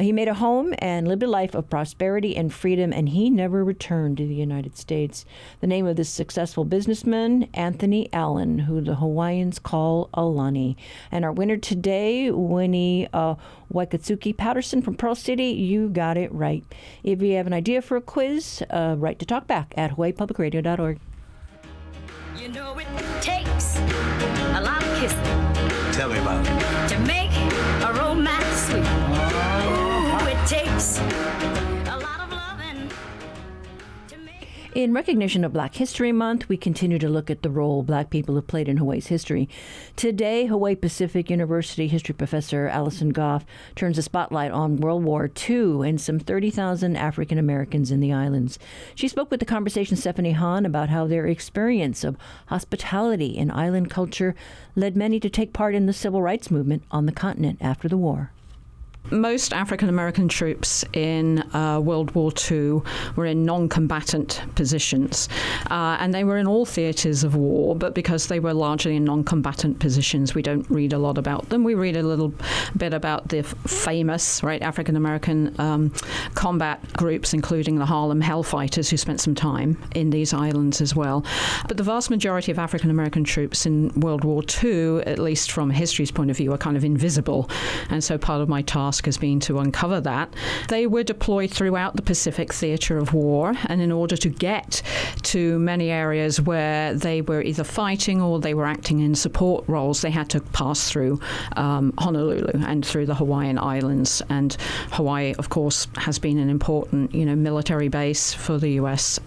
He 0.00 0.10
made 0.12 0.28
a 0.28 0.34
home 0.34 0.74
and 0.78 1.06
lived 1.06 1.22
a 1.22 1.26
life 1.26 1.54
of 1.54 1.68
prosperity 1.68 2.34
and 2.36 2.52
freedom, 2.52 2.92
and 2.92 3.10
he 3.10 3.28
never 3.30 3.62
returned 3.62 4.16
to 4.16 4.26
the 4.26 4.34
United 4.34 4.76
States. 4.76 5.24
The 5.60 5.66
name 5.66 5.86
of 5.86 5.96
this 5.96 6.08
successful 6.08 6.64
businessman, 6.64 7.48
Anthony 7.54 8.08
Allen, 8.12 8.60
who 8.60 8.80
the 8.80 8.96
Hawaiians 8.96 9.58
call 9.58 10.08
Alani. 10.14 10.76
And 11.10 11.24
our 11.24 11.32
winner 11.32 11.58
today, 11.58 12.30
Winnie 12.30 13.06
uh, 13.12 13.34
Waikatsuki 13.72 14.36
Patterson 14.36 14.80
from 14.82 14.96
Pearl 14.96 15.14
City, 15.14 15.48
you 15.50 15.88
got 15.90 16.16
it 16.16 16.32
right. 16.32 16.64
If 17.04 17.20
you 17.22 17.34
have 17.36 17.46
an 17.46 17.52
idea 17.52 17.82
for 17.82 17.96
a 17.96 18.00
quiz, 18.00 18.62
uh, 18.70 18.96
write 18.98 19.18
to 19.18 19.26
talkback 19.26 19.66
at 19.76 19.96
hawaiipublicradio.org. 19.96 20.98
You 22.38 22.48
know 22.48 22.76
it 22.78 22.86
takes 23.20 23.76
a 23.76 24.60
lot 24.62 24.82
of 24.82 24.98
kissing 24.98 25.92
Tell 25.92 26.08
me 26.08 26.18
about 26.18 26.44
it. 26.44 26.88
to 26.88 26.98
make 27.00 27.30
a 27.84 27.92
romance 27.96 28.51
In 34.74 34.94
recognition 34.94 35.44
of 35.44 35.52
Black 35.52 35.74
History 35.74 36.12
Month, 36.12 36.48
we 36.48 36.56
continue 36.56 36.98
to 36.98 37.08
look 37.10 37.28
at 37.28 37.42
the 37.42 37.50
role 37.50 37.82
black 37.82 38.08
people 38.08 38.36
have 38.36 38.46
played 38.46 38.70
in 38.70 38.78
Hawaii's 38.78 39.08
history. 39.08 39.46
Today, 39.96 40.46
Hawaii 40.46 40.76
Pacific 40.76 41.28
University 41.28 41.88
history 41.88 42.14
professor 42.14 42.68
Allison 42.68 43.10
Gough 43.10 43.44
turns 43.76 43.98
a 43.98 44.02
spotlight 44.02 44.50
on 44.50 44.78
World 44.78 45.04
War 45.04 45.30
II 45.46 45.86
and 45.86 46.00
some 46.00 46.18
30,000 46.18 46.96
African 46.96 47.36
Americans 47.36 47.90
in 47.90 48.00
the 48.00 48.14
islands. 48.14 48.58
She 48.94 49.08
spoke 49.08 49.30
with 49.30 49.40
the 49.40 49.46
conversation 49.46 49.98
Stephanie 49.98 50.32
Hahn 50.32 50.64
about 50.64 50.88
how 50.88 51.06
their 51.06 51.26
experience 51.26 52.02
of 52.02 52.16
hospitality 52.46 53.36
and 53.36 53.52
island 53.52 53.90
culture 53.90 54.34
led 54.74 54.96
many 54.96 55.20
to 55.20 55.28
take 55.28 55.52
part 55.52 55.74
in 55.74 55.84
the 55.84 55.92
civil 55.92 56.22
rights 56.22 56.50
movement 56.50 56.82
on 56.90 57.04
the 57.04 57.12
continent 57.12 57.58
after 57.60 57.88
the 57.88 57.98
war. 57.98 58.32
Most 59.10 59.52
African 59.52 59.88
American 59.88 60.28
troops 60.28 60.84
in 60.92 61.40
uh, 61.54 61.80
World 61.82 62.14
War 62.14 62.32
II 62.50 62.80
were 63.16 63.26
in 63.26 63.44
non 63.44 63.68
combatant 63.68 64.40
positions. 64.54 65.28
Uh, 65.70 65.96
and 66.00 66.14
they 66.14 66.24
were 66.24 66.38
in 66.38 66.46
all 66.46 66.64
theatres 66.64 67.24
of 67.24 67.34
war, 67.34 67.74
but 67.76 67.94
because 67.94 68.28
they 68.28 68.40
were 68.40 68.54
largely 68.54 68.96
in 68.96 69.04
non 69.04 69.24
combatant 69.24 69.80
positions, 69.80 70.34
we 70.34 70.40
don't 70.40 70.68
read 70.70 70.92
a 70.92 70.98
lot 70.98 71.18
about 71.18 71.48
them. 71.48 71.64
We 71.64 71.74
read 71.74 71.96
a 71.96 72.02
little 72.02 72.32
bit 72.76 72.94
about 72.94 73.28
the 73.28 73.38
f- 73.38 73.54
famous, 73.66 74.42
right, 74.42 74.62
African 74.62 74.96
American 74.96 75.54
um, 75.60 75.92
combat 76.34 76.80
groups, 76.94 77.34
including 77.34 77.76
the 77.76 77.86
Harlem 77.86 78.22
Hellfighters, 78.22 78.88
who 78.88 78.96
spent 78.96 79.20
some 79.20 79.34
time 79.34 79.76
in 79.94 80.10
these 80.10 80.32
islands 80.32 80.80
as 80.80 80.94
well. 80.94 81.24
But 81.66 81.76
the 81.76 81.82
vast 81.82 82.08
majority 82.08 82.52
of 82.52 82.58
African 82.58 82.88
American 82.88 83.24
troops 83.24 83.66
in 83.66 83.88
World 84.00 84.24
War 84.24 84.42
II, 84.62 85.02
at 85.02 85.18
least 85.18 85.50
from 85.50 85.70
history's 85.70 86.10
point 86.10 86.30
of 86.30 86.36
view, 86.36 86.52
are 86.52 86.58
kind 86.58 86.76
of 86.76 86.84
invisible. 86.84 87.50
And 87.90 88.02
so 88.02 88.16
part 88.16 88.40
of 88.40 88.48
my 88.48 88.62
task 88.62 88.91
task 88.92 89.06
has 89.06 89.16
been 89.16 89.40
to 89.40 89.58
uncover 89.58 90.02
that. 90.02 90.28
They 90.68 90.86
were 90.86 91.02
deployed 91.02 91.50
throughout 91.50 91.96
the 91.96 92.02
Pacific 92.02 92.52
theater 92.52 92.98
of 92.98 93.14
war, 93.14 93.54
and 93.66 93.80
in 93.80 93.90
order 93.90 94.18
to 94.18 94.28
get 94.28 94.82
to 95.22 95.58
many 95.58 95.90
areas 95.90 96.42
where 96.42 96.92
they 96.92 97.22
were 97.22 97.40
either 97.40 97.64
fighting 97.64 98.20
or 98.20 98.38
they 98.38 98.52
were 98.52 98.66
acting 98.66 99.00
in 99.00 99.14
support 99.14 99.64
roles, 99.66 100.02
they 100.02 100.10
had 100.10 100.28
to 100.28 100.40
pass 100.40 100.90
through 100.90 101.18
um, 101.56 101.94
Honolulu 101.98 102.52
and 102.66 102.84
through 102.84 103.06
the 103.06 103.14
Hawaiian 103.14 103.58
Islands. 103.58 104.20
And 104.28 104.58
Hawaii, 104.90 105.34
of 105.38 105.48
course, 105.48 105.88
has 105.96 106.18
been 106.18 106.36
an 106.36 106.50
important, 106.50 107.14
you 107.14 107.24
know, 107.24 107.34
military 107.34 107.88
base 107.88 108.34
for 108.34 108.58
the 108.58 108.72
U.S. 108.82 109.18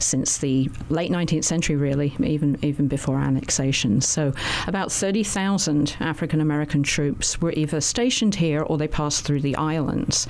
since 0.00 0.36
the 0.36 0.68
late 0.90 1.10
19th 1.10 1.44
century, 1.44 1.76
really, 1.76 2.14
even 2.20 2.58
even 2.60 2.88
before 2.88 3.18
annexation. 3.18 4.02
So, 4.02 4.34
about 4.66 4.92
30,000 4.92 5.96
African 6.00 6.42
American 6.42 6.82
troops 6.82 7.40
were 7.40 7.52
either 7.52 7.80
stationed 7.80 8.34
here 8.34 8.60
or 8.60 8.76
they 8.76 8.88
passed 8.88 9.13
through 9.20 9.40
the 9.40 9.56
islands, 9.56 10.26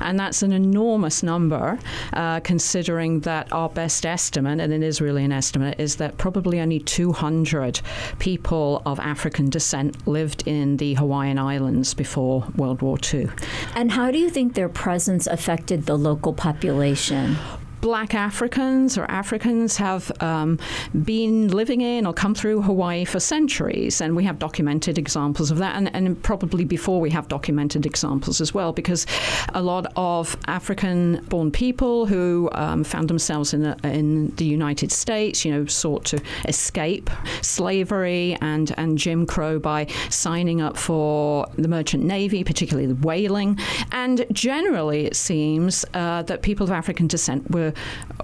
and 0.00 0.18
that's 0.18 0.42
an 0.42 0.52
enormous 0.52 1.22
number, 1.22 1.78
uh, 2.12 2.40
considering 2.40 3.20
that 3.20 3.52
our 3.52 3.68
best 3.68 4.06
estimate, 4.06 4.60
and 4.60 4.72
it 4.72 4.82
is 4.82 5.00
really 5.00 5.24
an 5.24 5.32
estimate, 5.32 5.78
is 5.78 5.96
that 5.96 6.18
probably 6.18 6.60
only 6.60 6.80
200 6.80 7.80
people 8.18 8.82
of 8.86 8.98
African 9.00 9.50
descent 9.50 10.06
lived 10.06 10.46
in 10.46 10.76
the 10.76 10.94
Hawaiian 10.94 11.38
Islands 11.38 11.94
before 11.94 12.46
World 12.56 12.82
War 12.82 12.98
II. 13.12 13.28
And 13.74 13.92
how 13.92 14.10
do 14.10 14.18
you 14.18 14.30
think 14.30 14.54
their 14.54 14.68
presence 14.68 15.26
affected 15.26 15.86
the 15.86 15.96
local 15.96 16.32
population? 16.32 17.36
Black 17.84 18.14
Africans 18.14 18.96
or 18.96 19.04
Africans 19.10 19.76
have 19.76 20.10
um, 20.22 20.58
been 21.04 21.48
living 21.48 21.82
in 21.82 22.06
or 22.06 22.14
come 22.14 22.34
through 22.34 22.62
Hawaii 22.62 23.04
for 23.04 23.20
centuries, 23.20 24.00
and 24.00 24.16
we 24.16 24.24
have 24.24 24.38
documented 24.38 24.96
examples 24.96 25.50
of 25.50 25.58
that, 25.58 25.76
and, 25.76 25.94
and 25.94 26.22
probably 26.22 26.64
before 26.64 26.98
we 26.98 27.10
have 27.10 27.28
documented 27.28 27.84
examples 27.84 28.40
as 28.40 28.54
well, 28.54 28.72
because 28.72 29.06
a 29.52 29.60
lot 29.60 29.92
of 29.96 30.34
African 30.46 31.22
born 31.28 31.50
people 31.50 32.06
who 32.06 32.48
um, 32.52 32.84
found 32.84 33.08
themselves 33.08 33.52
in, 33.52 33.66
a, 33.66 33.76
in 33.84 34.34
the 34.36 34.46
United 34.46 34.90
States, 34.90 35.44
you 35.44 35.52
know, 35.52 35.66
sought 35.66 36.06
to 36.06 36.18
escape 36.48 37.10
slavery 37.42 38.34
and, 38.40 38.72
and 38.78 38.96
Jim 38.96 39.26
Crow 39.26 39.58
by 39.58 39.86
signing 40.08 40.62
up 40.62 40.78
for 40.78 41.46
the 41.58 41.68
merchant 41.68 42.02
navy, 42.02 42.44
particularly 42.44 42.86
the 42.86 43.06
whaling. 43.06 43.58
And 43.92 44.24
generally, 44.32 45.04
it 45.04 45.16
seems 45.16 45.84
uh, 45.92 46.22
that 46.22 46.40
people 46.40 46.64
of 46.64 46.72
African 46.72 47.08
descent 47.08 47.50
were 47.50 47.73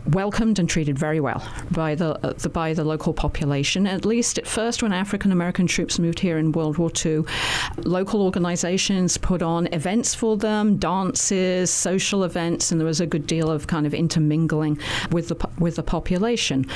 welcomed 0.07 0.59
and 0.59 0.68
treated 0.68 0.98
very 0.98 1.20
well 1.20 1.46
by 1.70 1.94
the, 1.94 2.18
uh, 2.26 2.32
the 2.34 2.48
by 2.48 2.74
the 2.74 2.84
local 2.84 3.12
population. 3.12 3.86
At 3.86 4.05
least 4.05 4.38
at 4.38 4.46
first, 4.46 4.82
when 4.82 4.92
African 4.92 5.32
American 5.32 5.66
troops 5.66 5.98
moved 5.98 6.20
here 6.20 6.38
in 6.38 6.53
World 6.53 6.78
War 6.78 6.90
II, 7.05 7.22
local 7.84 8.22
organizations 8.22 9.16
put 9.18 9.42
on 9.42 9.66
events 9.72 10.14
for 10.14 10.36
them, 10.36 10.76
dances, 10.76 11.70
social 11.70 12.24
events, 12.24 12.70
and 12.70 12.80
there 12.80 12.86
was 12.86 13.01
a 13.01 13.07
good 13.07 13.26
deal 13.26 13.51
of 13.51 13.66
kind 13.66 13.86
of 13.86 13.94
intermingling 13.94 14.78
with 15.11 15.28
the 15.28 15.48
with 15.59 15.76
the 15.76 15.82
population 15.82 16.66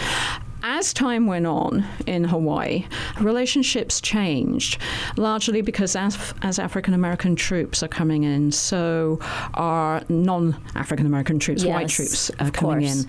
as 0.66 0.94
time 0.94 1.26
went 1.26 1.46
on 1.46 1.84
in 2.06 2.24
Hawaii, 2.24 2.86
relationships 3.20 4.00
changed, 4.00 4.78
largely 5.18 5.60
because 5.60 5.94
as, 5.94 6.32
as 6.40 6.58
African 6.58 6.94
American 6.94 7.36
troops 7.36 7.82
are 7.82 7.88
coming 7.88 8.24
in, 8.24 8.50
so 8.50 9.18
are 9.54 10.02
non 10.08 10.56
African 10.74 11.04
American 11.06 11.38
troops, 11.38 11.62
Yes, 11.62 11.72
white 11.74 11.88
troops 11.90 12.30
are 12.40 12.50
coming 12.50 12.80
course. 12.86 13.04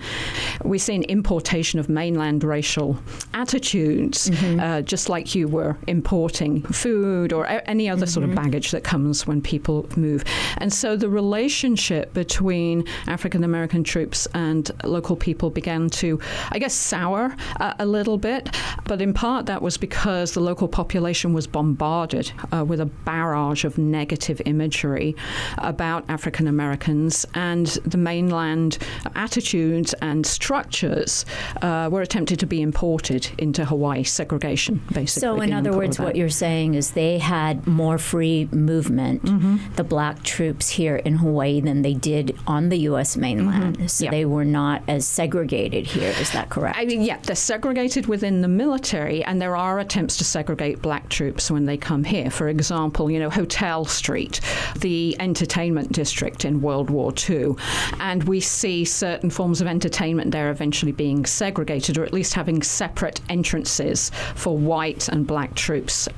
in. 0.62 0.68
We 0.68 0.78
see 0.78 0.94
an 0.96 1.04
importation 1.04 1.80
of 1.80 1.88
mainland 1.88 2.44
racial 2.44 2.98
attitudes, 3.32 4.28
Mm-hmm. 4.30 4.60
uh, 4.60 4.82
just 4.82 5.08
like 5.08 5.34
you 5.34 5.48
were 5.48 5.76
importing 5.86 6.62
food 6.62 7.32
or 7.32 7.44
a- 7.44 7.66
any 7.68 7.88
other 7.88 8.06
sort 8.06 8.24
of 8.24 8.30
Mm-hmm. 8.30 8.42
baggage 8.42 8.70
that 8.72 8.84
comes 8.84 9.26
when 9.26 9.40
people 9.40 9.88
move. 9.96 10.24
And 10.58 10.70
so 10.72 10.96
the 10.96 11.08
relationship 11.08 12.12
between 12.12 12.84
African 13.06 13.44
American 13.44 13.82
troops 13.84 14.26
and 14.34 14.70
local 14.84 15.16
people 15.16 15.48
began 15.48 15.88
to, 15.90 16.20
I 16.50 16.58
guess, 16.58 16.74
sour 16.74 17.34
uh, 17.60 17.74
a 17.78 17.86
little 17.86 18.18
bit. 18.18 18.54
But 18.84 19.00
in 19.02 19.12
part, 19.14 19.46
that 19.46 19.62
was 19.62 19.76
because 19.76 20.32
the 20.32 20.40
local 20.40 20.68
population 20.68 21.32
was 21.32 21.46
bombarded 21.46 22.30
uh, 22.52 22.64
with 22.64 22.80
a 22.80 22.86
barrage 22.86 23.64
of 23.64 23.78
negative 23.78 24.40
imagery 24.44 25.16
about 25.58 26.04
African 26.08 26.46
Americans, 26.46 27.26
and 27.34 27.66
the 27.84 27.98
mainland 27.98 28.78
attitudes 29.14 29.94
and 30.00 30.24
structures 30.26 31.24
uh, 31.62 31.88
were 31.90 32.02
attempted 32.02 32.38
to 32.40 32.46
be 32.46 32.62
imported 32.62 33.28
into 33.38 33.64
Hawaii 33.64 34.04
segregation, 34.04 34.80
basically. 34.92 35.20
So, 35.20 35.40
in 35.40 35.52
other 35.52 35.72
words, 35.76 35.98
what 35.98 36.14
you're 36.16 36.28
saying 36.28 36.74
is 36.74 36.92
they 36.92 37.18
had 37.18 37.66
more 37.66 37.98
free 37.98 38.48
movement, 38.52 39.22
Mm-hmm. 39.26 39.74
the 39.76 39.84
black 39.84 40.22
troops 40.22 40.68
here 40.70 40.96
in 40.96 41.16
Hawaii, 41.16 41.60
than 41.60 41.82
they 41.82 41.94
did 41.94 42.36
on 42.46 42.68
the 42.68 42.78
U.S. 42.90 43.16
mainland. 43.16 43.76
So 43.76 43.82
Mm-hmm. 43.86 44.04
Yeah. 44.04 44.10
they 44.10 44.24
were 44.24 44.44
not 44.44 44.82
as 44.88 45.06
segregated 45.06 45.86
here. 45.86 46.12
Is 46.20 46.30
that 46.32 46.48
correct? 46.50 46.76
I 46.78 46.84
mean, 46.84 47.02
yeah, 47.02 47.18
segregated 47.36 48.06
within 48.06 48.40
the 48.40 48.48
military, 48.48 49.22
and 49.24 49.40
there 49.40 49.56
are 49.56 49.78
attempts 49.78 50.16
to 50.16 50.24
segregate 50.24 50.82
black 50.82 51.08
troops 51.08 51.50
when 51.50 51.66
they 51.66 51.76
come 51.76 52.04
here. 52.04 52.30
For 52.30 52.48
example, 52.48 53.10
you 53.10 53.18
know, 53.18 53.30
Hotel 53.30 53.84
Street, 53.84 54.40
the 54.78 55.16
entertainment 55.20 55.92
district 55.92 56.44
in 56.44 56.60
World 56.60 56.90
War 56.90 57.12
II, 57.28 57.54
and 58.00 58.24
we 58.24 58.40
see 58.40 58.84
certain 58.84 59.30
forms 59.30 59.60
of 59.60 59.66
entertainment 59.66 60.30
there 60.30 60.50
eventually 60.50 60.92
being 60.92 61.26
segregated, 61.26 61.98
or 61.98 62.04
at 62.04 62.12
least 62.12 62.34
having 62.34 62.62
separate 62.62 63.20
entrances 63.28 64.10
for 64.34 64.56
white 64.56 65.08
and 65.08 65.26
black 65.26 65.54
troops. 65.54 66.08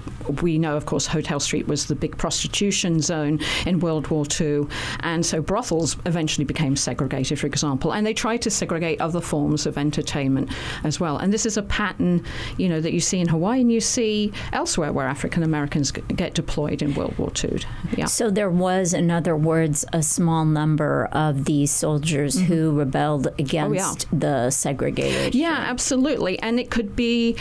We 0.42 0.58
know, 0.58 0.76
of 0.76 0.86
course, 0.86 1.06
Hotel 1.06 1.40
Street 1.40 1.66
was 1.66 1.86
the 1.86 1.94
big 1.94 2.16
prostitution 2.16 3.00
zone 3.00 3.40
in 3.66 3.80
World 3.80 4.08
War 4.08 4.24
II, 4.40 4.66
and 5.00 5.24
so 5.24 5.40
brothels 5.40 5.96
eventually 6.06 6.44
became 6.44 6.76
segregated, 6.76 7.38
for 7.38 7.46
example, 7.46 7.92
and 7.92 8.06
they 8.06 8.14
tried 8.14 8.42
to 8.42 8.50
segregate 8.50 9.00
other 9.00 9.20
forms 9.20 9.66
of 9.66 9.78
entertainment 9.78 10.50
as 10.84 11.00
well. 11.00 11.07
And 11.16 11.32
this 11.32 11.46
is 11.46 11.56
a 11.56 11.62
pattern, 11.62 12.24
you 12.56 12.68
know, 12.68 12.80
that 12.80 12.92
you 12.92 13.00
see 13.00 13.18
in 13.20 13.28
Hawaii 13.28 13.60
and 13.60 13.72
you 13.72 13.80
see 13.80 14.32
elsewhere 14.52 14.92
where 14.92 15.06
African 15.06 15.42
Americans 15.42 15.90
get 15.90 16.34
deployed 16.34 16.82
in 16.82 16.94
World 16.94 17.16
War 17.18 17.32
II. 17.42 17.60
Yeah. 17.96 18.06
So 18.06 18.30
there 18.30 18.50
was, 18.50 18.92
in 18.94 19.10
other 19.10 19.36
words, 19.36 19.84
a 19.92 20.02
small 20.02 20.44
number 20.44 21.06
of 21.12 21.44
these 21.44 21.70
soldiers 21.70 22.40
who 22.40 22.72
rebelled 22.78 23.28
against 23.38 24.06
the 24.12 24.50
segregated. 24.50 25.34
Yeah, 25.34 25.56
absolutely. 25.56 26.38
And 26.40 26.60
it 26.60 26.70
could 26.70 26.94
be 26.94 27.36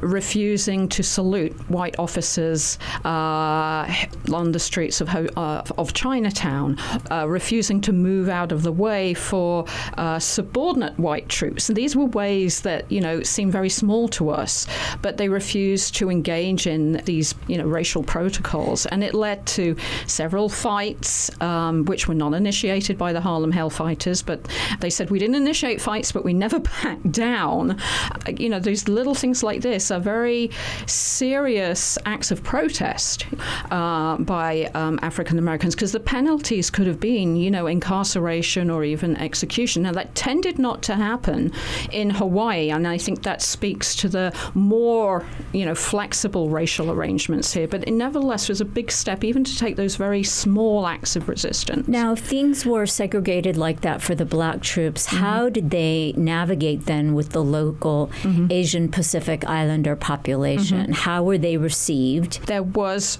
refusing 0.00 0.88
to 0.88 1.02
salute 1.02 1.52
white 1.70 1.98
officers 1.98 2.78
uh, 3.04 3.92
on 4.32 4.52
the 4.52 4.58
streets 4.58 5.00
of, 5.00 5.08
Ho- 5.08 5.28
uh, 5.36 5.62
of 5.78 5.92
Chinatown, 5.94 6.78
uh, 7.10 7.26
refusing 7.28 7.80
to 7.82 7.92
move 7.92 8.28
out 8.28 8.52
of 8.52 8.62
the 8.62 8.72
way 8.72 9.14
for 9.14 9.64
uh, 9.96 10.18
subordinate 10.18 10.98
white 10.98 11.28
troops. 11.28 11.68
And 11.68 11.76
these 11.76 11.96
were 11.96 12.06
ways 12.06 12.60
that, 12.62 12.90
you 12.90 13.00
know, 13.00 13.03
seem 13.22 13.50
very 13.50 13.68
small 13.68 14.08
to 14.08 14.30
us, 14.30 14.66
but 15.02 15.16
they 15.16 15.28
refused 15.28 15.94
to 15.96 16.10
engage 16.10 16.66
in 16.66 16.92
these, 17.04 17.34
you 17.46 17.58
know, 17.58 17.64
racial 17.66 18.02
protocols. 18.02 18.86
And 18.86 19.02
it 19.04 19.14
led 19.14 19.46
to 19.58 19.76
several 20.06 20.48
fights, 20.48 21.30
um, 21.40 21.84
which 21.84 22.08
were 22.08 22.14
not 22.14 22.34
initiated 22.34 22.98
by 22.98 23.12
the 23.12 23.20
Harlem 23.20 23.52
Hellfighters, 23.52 24.24
but 24.24 24.40
they 24.80 24.90
said 24.90 25.10
we 25.10 25.18
didn't 25.18 25.36
initiate 25.36 25.80
fights, 25.80 26.12
but 26.12 26.24
we 26.24 26.32
never 26.32 26.58
backed 26.82 27.12
down. 27.12 27.72
Uh, 27.72 28.32
You 28.38 28.48
know, 28.48 28.60
these 28.60 28.88
little 28.88 29.14
things 29.14 29.42
like 29.42 29.60
this 29.60 29.90
are 29.90 30.00
very 30.00 30.50
serious 30.86 31.98
acts 32.06 32.30
of 32.30 32.42
protest 32.42 33.26
uh, 33.70 34.16
by 34.18 34.70
um, 34.74 34.98
African 35.02 35.38
Americans 35.38 35.74
because 35.74 35.92
the 35.92 36.00
penalties 36.00 36.70
could 36.70 36.86
have 36.86 37.00
been, 37.00 37.36
you 37.36 37.50
know, 37.50 37.66
incarceration 37.66 38.70
or 38.70 38.84
even 38.84 39.16
execution. 39.16 39.82
Now, 39.82 39.92
that 39.92 40.14
tended 40.14 40.58
not 40.58 40.82
to 40.82 40.94
happen 40.94 41.52
in 41.92 42.10
Hawaii, 42.10 42.70
and 42.84 42.92
I 42.92 42.98
think 42.98 43.22
that 43.22 43.40
speaks 43.40 43.94
to 43.96 44.08
the 44.08 44.32
more, 44.52 45.24
you 45.52 45.64
know, 45.64 45.74
flexible 45.74 46.50
racial 46.50 46.90
arrangements 46.90 47.52
here. 47.54 47.66
But 47.66 47.88
it 47.88 47.92
nevertheless 47.92 48.48
was 48.48 48.60
a 48.60 48.64
big 48.64 48.90
step, 48.92 49.24
even 49.24 49.42
to 49.44 49.56
take 49.56 49.76
those 49.76 49.96
very 49.96 50.22
small 50.22 50.86
acts 50.86 51.16
of 51.16 51.28
resistance. 51.28 51.88
Now, 51.88 52.12
if 52.12 52.18
things 52.20 52.66
were 52.66 52.86
segregated 52.86 53.56
like 53.56 53.80
that 53.80 54.02
for 54.02 54.14
the 54.14 54.24
black 54.26 54.60
troops, 54.60 55.06
Mm-hmm. 55.06 55.16
how 55.24 55.48
did 55.48 55.70
they 55.70 56.12
navigate 56.16 56.86
then 56.86 57.14
with 57.14 57.30
the 57.30 57.42
local 57.42 58.10
Asian 58.50 58.88
Pacific 58.90 59.44
Islander 59.48 59.96
population? 59.96 60.92
How 60.92 61.22
were 61.22 61.38
they 61.38 61.56
received? 61.56 62.46
There 62.46 62.62
was 62.62 63.18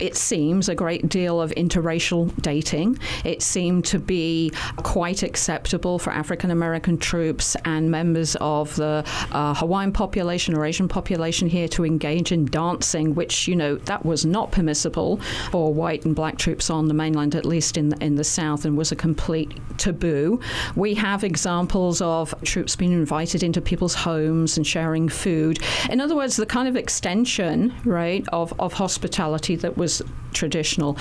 it 0.00 0.16
seems 0.16 0.68
a 0.68 0.74
great 0.74 1.08
deal 1.08 1.40
of 1.40 1.50
interracial 1.52 2.30
dating. 2.42 2.98
It 3.24 3.42
seemed 3.42 3.84
to 3.86 3.98
be 3.98 4.52
quite 4.78 5.22
acceptable 5.22 5.98
for 5.98 6.10
African 6.10 6.50
American 6.50 6.98
troops 6.98 7.56
and 7.64 7.90
members 7.90 8.36
of 8.40 8.74
the 8.76 9.04
uh, 9.32 9.54
Hawaiian 9.54 9.92
population 9.92 10.54
or 10.54 10.64
Asian 10.64 10.88
population 10.88 11.48
here 11.48 11.68
to 11.68 11.84
engage 11.84 12.32
in 12.32 12.46
dancing, 12.46 13.14
which 13.14 13.48
you 13.48 13.56
know 13.56 13.76
that 13.76 14.04
was 14.04 14.24
not 14.24 14.52
permissible 14.52 15.18
for 15.50 15.72
white 15.72 16.04
and 16.04 16.14
black 16.14 16.38
troops 16.38 16.70
on 16.70 16.88
the 16.88 16.94
mainland, 16.94 17.34
at 17.34 17.44
least 17.44 17.76
in 17.76 17.92
in 18.02 18.14
the 18.16 18.24
South, 18.24 18.64
and 18.64 18.76
was 18.76 18.92
a 18.92 18.96
complete 18.96 19.52
taboo. 19.78 20.40
We 20.76 20.94
have 20.94 21.24
examples 21.24 22.00
of 22.00 22.34
troops 22.42 22.76
being 22.76 22.92
invited 22.92 23.42
into 23.42 23.60
people's 23.60 23.94
homes 23.94 24.56
and 24.56 24.66
sharing 24.66 25.08
food. 25.08 25.58
In 25.90 26.00
other 26.00 26.16
words, 26.16 26.36
the 26.36 26.46
kind 26.46 26.68
of 26.68 26.76
extension, 26.76 27.74
right, 27.84 28.24
of, 28.32 28.52
of 28.58 28.72
hospitality 28.72 29.56
that 29.62 29.76
was 29.76 30.02
traditional 30.32 30.96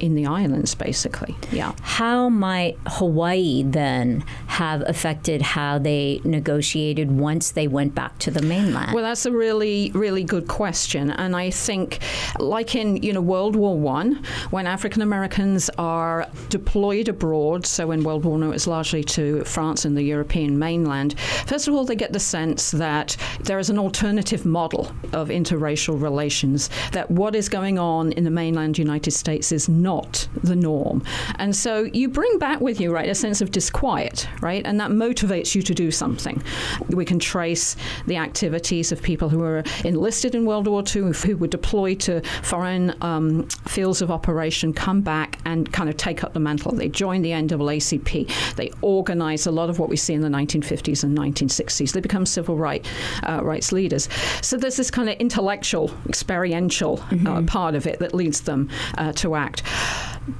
in 0.00 0.14
the 0.14 0.26
islands, 0.26 0.74
basically. 0.74 1.36
Yeah. 1.50 1.72
How 1.82 2.28
might 2.28 2.76
Hawaii 2.86 3.62
then 3.62 4.24
have 4.46 4.82
affected 4.86 5.42
how 5.42 5.78
they 5.78 6.20
negotiated 6.24 7.10
once 7.10 7.52
they 7.52 7.66
went 7.68 7.94
back 7.94 8.18
to 8.20 8.30
the 8.30 8.42
mainland? 8.42 8.92
Well, 8.94 9.02
that's 9.02 9.26
a 9.26 9.32
really, 9.32 9.90
really 9.94 10.24
good 10.24 10.48
question, 10.48 11.10
and 11.10 11.34
I 11.36 11.50
think, 11.50 12.00
like 12.38 12.74
in 12.74 13.02
you 13.02 13.12
know 13.12 13.20
World 13.20 13.56
War 13.56 13.78
One, 13.78 14.22
when 14.50 14.66
African 14.66 15.02
Americans 15.02 15.70
are 15.78 16.28
deployed 16.48 17.08
abroad, 17.08 17.66
so 17.66 17.90
in 17.90 18.04
World 18.04 18.24
War 18.24 18.38
One 18.38 18.42
it 18.44 18.48
was 18.48 18.66
largely 18.66 19.02
to 19.04 19.44
France 19.44 19.84
and 19.84 19.96
the 19.96 20.02
European 20.02 20.58
mainland. 20.58 21.18
First 21.46 21.68
of 21.68 21.74
all, 21.74 21.84
they 21.84 21.96
get 21.96 22.12
the 22.12 22.20
sense 22.20 22.70
that 22.72 23.16
there 23.40 23.58
is 23.58 23.70
an 23.70 23.78
alternative 23.78 24.44
model 24.44 24.90
of 25.12 25.28
interracial 25.28 26.00
relations. 26.00 26.70
That 26.92 27.10
what 27.10 27.34
is 27.34 27.48
going 27.48 27.78
on 27.78 28.12
in 28.12 28.24
the 28.24 28.30
mainland 28.30 28.73
United 28.78 29.12
States 29.12 29.52
is 29.52 29.68
not 29.68 30.28
the 30.42 30.56
norm, 30.56 31.02
and 31.36 31.54
so 31.54 31.84
you 31.84 32.08
bring 32.08 32.38
back 32.38 32.60
with 32.60 32.80
you 32.80 32.92
right 32.92 33.08
a 33.08 33.14
sense 33.14 33.40
of 33.40 33.50
disquiet, 33.50 34.28
right, 34.40 34.64
and 34.66 34.80
that 34.80 34.90
motivates 34.90 35.54
you 35.54 35.62
to 35.62 35.74
do 35.74 35.90
something. 35.90 36.42
We 36.88 37.04
can 37.04 37.18
trace 37.18 37.76
the 38.06 38.16
activities 38.16 38.92
of 38.92 39.02
people 39.02 39.28
who 39.28 39.38
were 39.38 39.62
enlisted 39.84 40.34
in 40.34 40.44
World 40.44 40.66
War 40.66 40.82
II, 40.82 41.12
who 41.12 41.36
were 41.36 41.46
deployed 41.46 42.00
to 42.00 42.20
foreign 42.42 42.94
um, 43.00 43.48
fields 43.66 44.02
of 44.02 44.10
operation, 44.10 44.72
come 44.72 45.00
back 45.00 45.38
and 45.44 45.72
kind 45.72 45.88
of 45.88 45.96
take 45.96 46.24
up 46.24 46.32
the 46.32 46.40
mantle. 46.40 46.72
They 46.72 46.88
join 46.88 47.22
the 47.22 47.30
NAACP. 47.30 48.54
They 48.56 48.70
organize 48.80 49.46
a 49.46 49.50
lot 49.50 49.70
of 49.70 49.78
what 49.78 49.88
we 49.88 49.96
see 49.96 50.14
in 50.14 50.20
the 50.20 50.28
1950s 50.28 51.04
and 51.04 51.16
1960s. 51.16 51.92
They 51.92 52.00
become 52.00 52.26
civil 52.26 52.56
right, 52.56 52.84
uh, 53.22 53.40
rights 53.42 53.72
leaders. 53.72 54.08
So 54.42 54.56
there's 54.56 54.76
this 54.76 54.90
kind 54.90 55.08
of 55.08 55.16
intellectual, 55.16 55.90
experiential 56.08 57.02
uh, 57.26 57.42
part 57.42 57.74
of 57.74 57.86
it 57.86 57.98
that 57.98 58.14
leads 58.14 58.42
them 58.42 58.63
uh, 58.98 59.12
to 59.12 59.34
act 59.34 59.62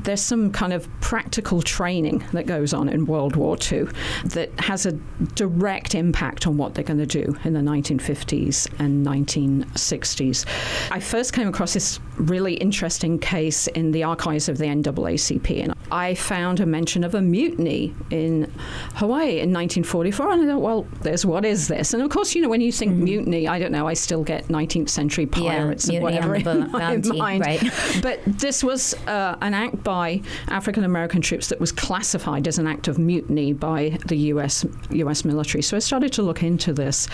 there's 0.01 0.21
some 0.21 0.51
kind 0.51 0.73
of 0.73 0.89
practical 1.01 1.61
training 1.63 2.25
that 2.33 2.47
goes 2.47 2.73
on 2.73 2.89
in 2.89 3.05
World 3.05 3.37
War 3.37 3.57
II 3.71 3.87
that 4.25 4.51
has 4.61 4.87
a 4.87 4.93
direct 5.35 5.95
impact 5.95 6.47
on 6.47 6.57
what 6.57 6.75
they're 6.75 6.85
going 6.85 7.07
to 7.07 7.07
do 7.07 7.37
in 7.45 7.53
the 7.53 7.61
1950s 7.61 8.69
and 8.79 9.07
1960s. 9.07 10.47
I 10.91 11.01
first 11.01 11.33
came 11.33 11.49
across 11.49 11.75
this 11.75 12.01
really 12.17 12.55
interesting 12.55 13.19
case 13.19 13.67
in 13.69 13.93
the 13.93 14.05
archives 14.05 14.49
of 14.49 14.59
the 14.59 14.65
NAACP, 14.65 15.63
and 15.63 15.75
I 15.91 16.15
found 16.15 16.61
a 16.61 16.67
mention 16.67 17.05
of 17.05 17.15
a 17.15 17.21
mutiny 17.21 17.95
in 18.11 18.51
Hawaii 18.95 19.41
in 19.41 19.53
1944. 19.53 20.33
And 20.33 20.43
I 20.43 20.47
thought, 20.47 20.61
well, 20.61 20.87
there's 21.03 21.27
what 21.27 21.45
is 21.45 21.69
this? 21.69 21.95
And 21.95 22.03
of 22.03 22.11
course, 22.11 22.35
you 22.35 22.43
know, 22.43 22.49
when 22.49 22.61
you 22.61 22.73
think 22.73 22.95
mutiny, 22.95 23.49
I 23.49 23.59
don't 23.59 23.73
know, 23.73 23.87
I 23.87 23.95
still 23.95 24.23
get 24.23 24.49
19th 24.49 24.89
century 24.89 25.27
pirates 25.27 25.89
and 25.89 26.03
whatever 26.03 26.35
in 26.37 26.71
my 26.71 26.79
bounty, 26.79 27.19
mind. 27.19 27.41
right. 27.45 27.63
But 28.03 28.21
this 28.25 28.63
was 28.63 28.95
uh, 29.07 29.37
an 29.41 29.55
act 29.55 29.83
by 29.83 30.21
African 30.49 30.85
American 30.85 31.21
troops 31.21 31.49
that 31.49 31.61
was 31.61 31.73
classified 31.73 32.49
as 32.49 32.59
an 32.59 32.67
act 32.67 32.89
of 32.89 32.99
mutiny 32.99 33.53
by 33.53 33.99
the 34.07 34.17
U.S. 34.17 34.65
U.S. 34.91 35.25
military. 35.25 35.63
So 35.63 35.77
I 35.77 35.81
started 35.81 36.13
to 36.15 36.23
look 36.23 36.43
into 36.43 36.73
this, 36.73 37.09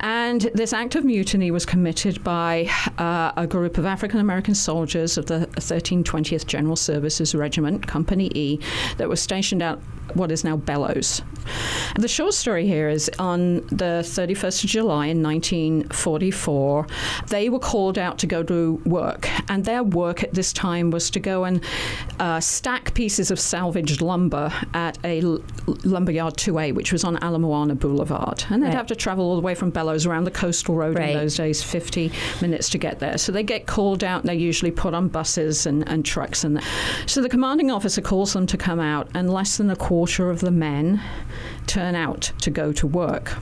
and 0.00 0.42
this 0.54 0.72
act 0.72 0.94
of 0.94 1.04
mutiny 1.04 1.50
was 1.50 1.66
committed 1.66 2.22
by 2.24 2.68
uh, 2.98 3.32
a 3.36 3.46
group 3.46 3.78
of 3.78 3.86
African 3.86 4.20
American 4.20 4.33
soldiers 4.42 5.16
of 5.18 5.26
the 5.26 5.46
1320th 5.56 6.46
General 6.46 6.76
Services 6.76 7.34
Regiment, 7.34 7.86
Company 7.86 8.30
E, 8.34 8.58
that 8.96 9.08
was 9.08 9.20
stationed 9.20 9.62
out 9.62 9.80
what 10.14 10.30
is 10.30 10.44
now 10.44 10.56
Bellows. 10.56 11.22
The 11.96 12.08
short 12.08 12.34
story 12.34 12.66
here 12.66 12.88
is 12.88 13.10
on 13.18 13.56
the 13.68 14.02
31st 14.04 14.64
of 14.64 14.70
July 14.70 15.06
in 15.06 15.22
1944, 15.22 16.86
they 17.28 17.48
were 17.48 17.58
called 17.58 17.98
out 17.98 18.18
to 18.18 18.26
go 18.26 18.42
to 18.42 18.80
work, 18.84 19.28
and 19.50 19.64
their 19.64 19.82
work 19.82 20.22
at 20.22 20.34
this 20.34 20.52
time 20.52 20.90
was 20.90 21.10
to 21.10 21.20
go 21.20 21.44
and 21.44 21.62
uh, 22.20 22.40
stack 22.40 22.94
pieces 22.94 23.30
of 23.30 23.38
salvaged 23.40 24.00
lumber 24.02 24.52
at 24.74 24.98
a 25.04 25.20
l- 25.22 25.42
lumberyard 25.84 26.36
2A, 26.36 26.74
which 26.74 26.92
was 26.92 27.04
on 27.04 27.16
Ala 27.22 27.38
Moana 27.38 27.74
Boulevard. 27.74 28.44
And 28.50 28.62
they'd 28.62 28.68
Right. 28.68 28.74
have 28.76 28.86
to 28.88 28.96
travel 28.96 29.24
all 29.26 29.36
the 29.36 29.42
way 29.42 29.54
from 29.54 29.70
Bellows 29.70 30.06
around 30.06 30.24
the 30.24 30.30
coastal 30.30 30.74
road 30.74 30.98
Right. 30.98 31.10
in 31.10 31.16
those 31.18 31.36
days, 31.36 31.62
50 31.62 32.10
minutes 32.40 32.68
to 32.70 32.78
get 32.78 32.98
there. 32.98 33.18
So 33.18 33.32
they 33.32 33.42
get 33.42 33.66
called 33.66 34.02
out, 34.04 34.23
they're 34.24 34.34
usually 34.34 34.70
put 34.70 34.94
on 34.94 35.08
buses 35.08 35.66
and, 35.66 35.88
and 35.88 36.04
trucks. 36.04 36.44
And 36.44 36.60
so 37.06 37.20
the 37.20 37.28
commanding 37.28 37.70
officer 37.70 38.00
calls 38.00 38.32
them 38.32 38.46
to 38.46 38.56
come 38.56 38.80
out, 38.80 39.08
and 39.14 39.32
less 39.32 39.56
than 39.56 39.70
a 39.70 39.76
quarter 39.76 40.30
of 40.30 40.40
the 40.40 40.50
men 40.50 41.00
turn 41.66 41.94
out 41.94 42.32
to 42.40 42.50
go 42.50 42.72
to 42.72 42.86
work. 42.86 43.36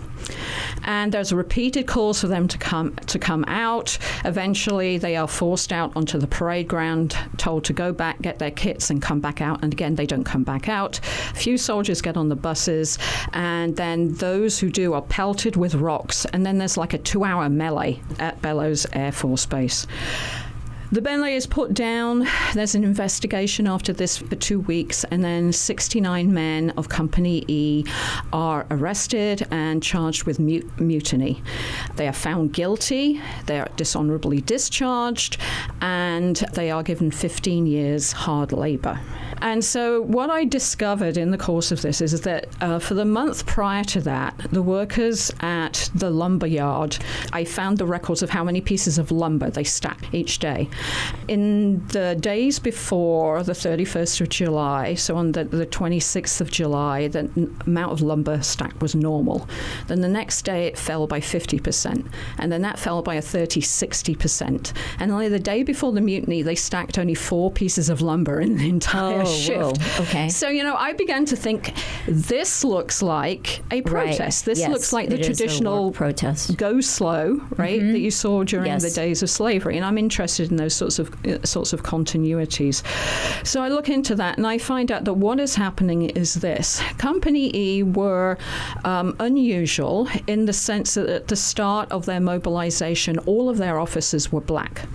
And 0.85 1.13
there's 1.13 1.33
repeated 1.33 1.87
calls 1.87 2.21
for 2.21 2.29
them 2.29 2.47
to 2.49 2.59
come 2.59 2.95
to 3.07 3.19
come 3.19 3.45
out. 3.49 3.99
Eventually, 4.25 4.97
they 4.99 5.17
are 5.17 5.27
forced 5.27 5.73
out 5.73 5.93
onto 5.97 6.19
the 6.19 6.27
parade 6.27 6.69
ground, 6.69 7.17
told 7.39 7.65
to 7.65 7.73
go 7.73 7.93
back, 7.93 8.23
get 8.23 8.39
their 8.39 8.51
kits, 8.51 8.91
and 8.91 9.03
come 9.03 9.21
back 9.21 9.41
out. 9.41 9.63
And 9.63 9.73
again, 9.73 9.97
they 9.97 10.07
don't 10.07 10.25
come 10.25 10.45
back 10.45 10.69
out. 10.69 11.01
A 11.31 11.35
few 11.35 11.59
soldiers 11.59 12.01
get 12.01 12.17
on 12.17 12.29
the 12.29 12.37
buses, 12.37 12.99
and 13.33 13.77
then 13.77 14.15
those 14.15 14.59
who 14.61 14.71
do 14.71 14.93
are 14.95 15.03
pelted 15.03 15.57
with 15.57 15.75
rocks. 15.75 16.25
And 16.27 16.47
then 16.47 16.59
there's 16.59 16.77
like 16.77 16.95
a 16.95 16.99
two-hour 16.99 17.49
melee 17.49 18.01
at 18.19 18.41
Bellows 18.43 18.87
Air 18.93 19.13
Force 19.13 19.47
Base. 19.47 19.87
The 20.93 21.01
Bentley 21.01 21.37
is 21.37 21.47
put 21.47 21.73
down. 21.73 22.29
There's 22.53 22.75
an 22.75 22.85
investigation 22.85 23.67
after 23.67 23.95
this 23.95 24.19
for 24.19 24.37
two 24.37 24.61
weeks, 24.61 25.05
and 25.05 25.25
then 25.25 25.51
69 25.51 26.35
men 26.35 26.69
of 26.77 26.91
Company 26.91 27.47
E 27.49 27.87
are 28.31 28.67
arrested 28.71 29.47
and 29.51 29.83
charged 29.83 30.25
with 30.25 30.39
mu- 30.39 30.69
mutiny. 30.77 31.43
They 31.97 32.09
are 32.09 32.13
found 32.13 32.53
guilty, 32.53 33.23
they 33.47 33.59
are 33.59 33.71
dishonorably 33.77 34.43
discharged, 34.43 35.39
and 35.81 36.37
they 36.53 36.71
are 36.71 36.83
given 36.83 37.11
15 37.11 37.67
years 37.67 38.13
hard 38.13 38.53
labor. 38.53 39.01
And 39.43 39.65
so, 39.65 40.03
what 40.03 40.31
I 40.31 40.45
discovered 40.45 41.17
in 41.17 41.31
the 41.33 41.39
course 41.39 41.73
of 41.73 41.83
this 41.83 42.01
is 42.01 42.21
that 42.21 42.47
uh, 42.61 42.79
for 42.79 42.95
the 42.95 43.05
month 43.05 43.45
prior 43.45 43.83
to 43.85 44.01
that, 44.03 44.39
the 44.53 44.63
workers 44.63 45.33
at 45.41 45.91
the 45.95 46.11
lumber 46.11 46.47
yard, 46.47 46.99
I 47.33 47.45
found 47.45 47.79
the 47.79 47.87
records 47.87 48.23
of 48.23 48.31
how 48.31 48.45
many 48.45 48.61
pieces 48.61 48.99
of 48.99 49.11
lumber 49.11 49.51
they 49.51 49.65
stacked 49.65 50.15
each 50.15 50.39
day. 50.39 50.69
In 51.29 51.87
the 51.89 52.17
days 52.19 52.59
before 52.59 53.43
the 53.43 53.53
31st 53.53 54.21
of 54.21 54.29
July, 54.29 54.95
so 54.95 55.17
on 55.17 55.33
the, 55.33 55.45
the 55.45 55.67
26th 55.67 56.41
of 56.41 56.51
July, 56.51 57.09
the 57.09 57.21
n- 57.21 57.57
amount 57.67 57.93
of 57.93 58.01
lumber 58.03 58.43
stacked 58.43 58.81
was 58.81 58.95
normal. 58.95 59.49
Then 59.87 60.01
the 60.01 60.09
next 60.09 60.43
day 60.43 60.67
it 60.67 60.79
fell 60.79 61.07
by 61.07 61.21
50%, 61.21 62.07
and 62.39 62.53
then 62.53 62.63
that 62.63 62.79
fell 62.79 63.03
by 63.03 63.15
a 63.15 63.23
30 63.23 63.61
60%. 63.61 64.73
And 64.99 65.11
only 65.13 65.29
the 65.29 65.39
day 65.39 65.63
before 65.63 65.93
the 65.93 66.01
mutiny, 66.01 66.43
they 66.43 66.55
stacked 66.55 66.99
only 66.99 67.15
four 67.15 67.51
pieces 67.51 67.89
of 67.89 68.01
lumber 68.01 68.41
in 68.41 68.57
the 68.57 68.69
entire 68.69 69.23
Oh, 69.23 69.25
shift. 69.25 69.79
whoa, 69.83 70.03
okay. 70.05 70.29
So, 70.29 70.49
you 70.49 70.63
know, 70.63 70.75
I 70.77 70.93
began 70.93 71.25
to 71.27 71.37
think 71.37 71.75
this 72.07 72.65
looks 72.65 73.03
like 73.03 73.61
a 73.71 73.81
Right, 73.83 73.85
protest. 74.17 74.45
This 74.45 74.61
yes, 74.61 74.71
looks 74.71 74.93
like 74.93 75.09
the 75.09 75.15
it 75.17 75.21
is 75.21 75.27
a 75.29 75.31
traditional 75.35 75.93
protest. 75.93 76.57
go 76.57 76.81
slow, 76.81 77.41
right, 77.57 77.79
that 77.81 77.87
mm-hmm. 77.87 77.97
you 77.97 78.11
saw 78.11 78.43
during 78.45 78.67
Yes. 78.67 78.83
the 78.83 78.91
days 78.91 79.23
of 79.23 79.31
slavery. 79.31 79.77
And 79.77 79.85
I'm 79.85 79.99
interested 79.99 80.51
in 80.51 80.57
those 80.57 80.72
sorts 80.75 80.99
of 80.99 81.13
uh, 81.27 81.45
sorts 81.45 81.73
of 81.73 81.83
continuities. 81.83 82.83
So 83.47 83.63
I 83.63 83.69
look 83.69 83.89
into 83.89 84.15
that 84.17 84.39
and 84.39 84.47
I 84.47 84.59
find 84.59 84.91
out 84.91 85.05
that 85.05 85.15
what 85.15 85.41
is 85.41 85.55
happening 85.55 86.11
is 86.11 86.35
this: 86.35 86.83
Company 86.99 87.55
E 87.55 87.83
were 87.83 88.39
um, 88.85 89.17
unusual 89.21 90.09
in 90.27 90.47
the 90.47 90.53
sense 90.53 90.95
that 90.95 91.09
at 91.09 91.29
the 91.29 91.37
start 91.37 91.91
of 91.91 92.07
their 92.07 92.21
mobilization, 92.21 93.19
all 93.21 93.49
of 93.49 93.59
their 93.59 93.79
officers 93.79 94.33
were 94.33 94.41
black, 94.41 94.87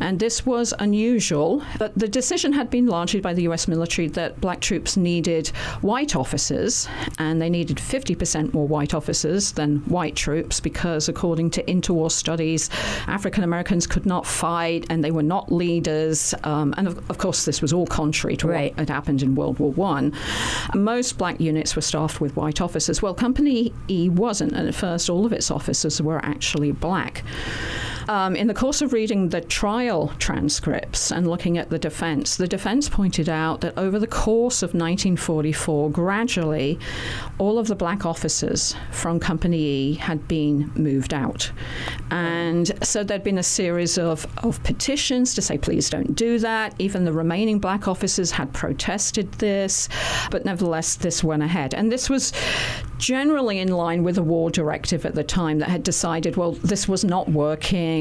and 0.00 0.18
this 0.18 0.46
was 0.46 0.74
unusual. 0.78 1.62
But 1.78 1.98
the 1.98 2.08
decision 2.08 2.52
had 2.52 2.70
been 2.70 2.86
largely 2.86 3.20
by 3.20 3.34
the 3.34 3.42
U.S. 3.42 3.68
military 3.68 4.08
that 4.08 4.40
black 4.40 4.60
troops 4.60 4.96
needed 4.96 5.48
white 5.80 6.16
officers, 6.16 6.88
and 7.18 7.40
they 7.40 7.50
needed 7.50 7.78
50% 7.78 8.52
more 8.52 8.66
white 8.66 8.94
officers 8.94 9.52
than 9.52 9.78
white 9.80 10.16
troops 10.16 10.60
because, 10.60 11.08
according 11.08 11.50
to 11.50 11.62
interwar 11.64 12.10
studies, 12.10 12.70
African 13.06 13.44
Americans 13.44 13.86
could 13.86 14.06
not 14.06 14.26
fight 14.26 14.86
and 14.90 15.02
they 15.02 15.10
were 15.10 15.17
not 15.22 15.50
leaders. 15.52 16.34
Um, 16.44 16.74
and 16.76 16.86
of, 16.88 16.98
of 17.10 17.18
course, 17.18 17.44
this 17.44 17.60
was 17.62 17.72
all 17.72 17.86
contrary 17.86 18.36
to 18.38 18.48
Right. 18.48 18.72
what 18.72 18.78
had 18.80 18.90
happened 18.90 19.22
in 19.22 19.34
World 19.34 19.58
War 19.58 19.72
One. 19.72 20.12
Most 20.74 21.18
black 21.18 21.40
units 21.40 21.74
were 21.76 21.82
staffed 21.82 22.20
with 22.20 22.36
white 22.36 22.60
officers. 22.60 23.02
Well, 23.02 23.14
Company 23.14 23.72
E 23.88 24.08
wasn't, 24.08 24.52
and 24.52 24.68
at 24.68 24.74
first, 24.74 25.08
all 25.10 25.26
of 25.26 25.32
its 25.32 25.50
officers 25.50 26.00
were 26.00 26.24
actually 26.24 26.72
black. 26.72 27.22
Um, 28.08 28.34
in 28.34 28.46
the 28.46 28.54
course 28.54 28.80
of 28.80 28.94
reading 28.94 29.28
the 29.28 29.42
trial 29.42 30.14
transcripts 30.18 31.12
and 31.12 31.28
looking 31.28 31.58
at 31.58 31.68
the 31.68 31.78
defense, 31.78 32.36
the 32.36 32.48
defense 32.48 32.88
pointed 32.88 33.28
out 33.28 33.60
that 33.60 33.76
over 33.76 33.98
the 33.98 34.06
course 34.06 34.62
of 34.62 34.68
1944, 34.68 35.90
gradually, 35.90 36.78
all 37.36 37.58
of 37.58 37.68
the 37.68 37.74
black 37.74 38.06
officers 38.06 38.74
from 38.92 39.20
Company 39.20 39.58
E 39.58 39.94
had 39.94 40.26
been 40.26 40.72
moved 40.74 41.12
out. 41.12 41.52
And 42.10 42.72
so 42.82 43.04
there'd 43.04 43.22
been 43.22 43.36
a 43.36 43.42
series 43.42 43.98
of, 43.98 44.26
of 44.38 44.62
petitions 44.62 45.34
to 45.34 45.42
say, 45.42 45.58
please 45.58 45.90
don't 45.90 46.14
do 46.14 46.38
that. 46.38 46.74
Even 46.78 47.04
the 47.04 47.12
remaining 47.12 47.58
black 47.58 47.88
officers 47.88 48.30
had 48.30 48.50
protested 48.54 49.30
this, 49.32 49.88
but 50.30 50.46
nevertheless, 50.46 50.94
this 50.96 51.22
went 51.22 51.42
ahead. 51.42 51.74
And 51.74 51.92
this 51.92 52.08
was 52.08 52.32
generally 52.96 53.58
in 53.58 53.68
line 53.68 54.02
with 54.02 54.18
a 54.18 54.22
war 54.22 54.50
directive 54.50 55.04
at 55.06 55.14
the 55.14 55.24
time 55.24 55.58
that 55.58 55.68
had 55.68 55.82
decided, 55.82 56.36
well, 56.36 56.52
this 56.52 56.88
was 56.88 57.04
not 57.04 57.28
working, 57.28 57.97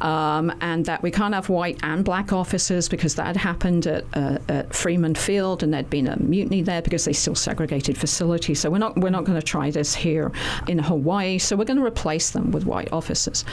um, 0.00 0.52
and 0.60 0.84
that 0.86 1.02
we 1.02 1.10
can't 1.10 1.34
have 1.34 1.48
white 1.48 1.78
and 1.82 2.04
black 2.04 2.32
officers 2.32 2.88
because 2.88 3.14
that 3.16 3.26
had 3.26 3.36
happened 3.36 3.86
at, 3.86 4.04
uh, 4.14 4.38
at 4.48 4.74
Freeman 4.74 5.14
Field, 5.14 5.62
and 5.62 5.72
there'd 5.72 5.90
been 5.90 6.06
a 6.06 6.16
mutiny 6.20 6.62
there 6.62 6.82
because 6.82 7.04
they 7.04 7.12
still 7.12 7.34
segregated 7.34 7.96
facilities. 7.96 8.60
So 8.60 8.70
we're 8.70 8.78
not 8.78 8.96
we're 8.96 9.10
not 9.10 9.24
going 9.24 9.38
to 9.38 9.46
try 9.46 9.70
this 9.70 9.94
here 9.94 10.32
in 10.68 10.78
Hawaii. 10.78 11.38
So 11.38 11.56
we're 11.56 11.64
going 11.64 11.78
to 11.78 11.84
replace 11.84 12.30
them 12.30 12.50
with 12.50 12.64
white 12.64 12.92
officers. 12.92 13.44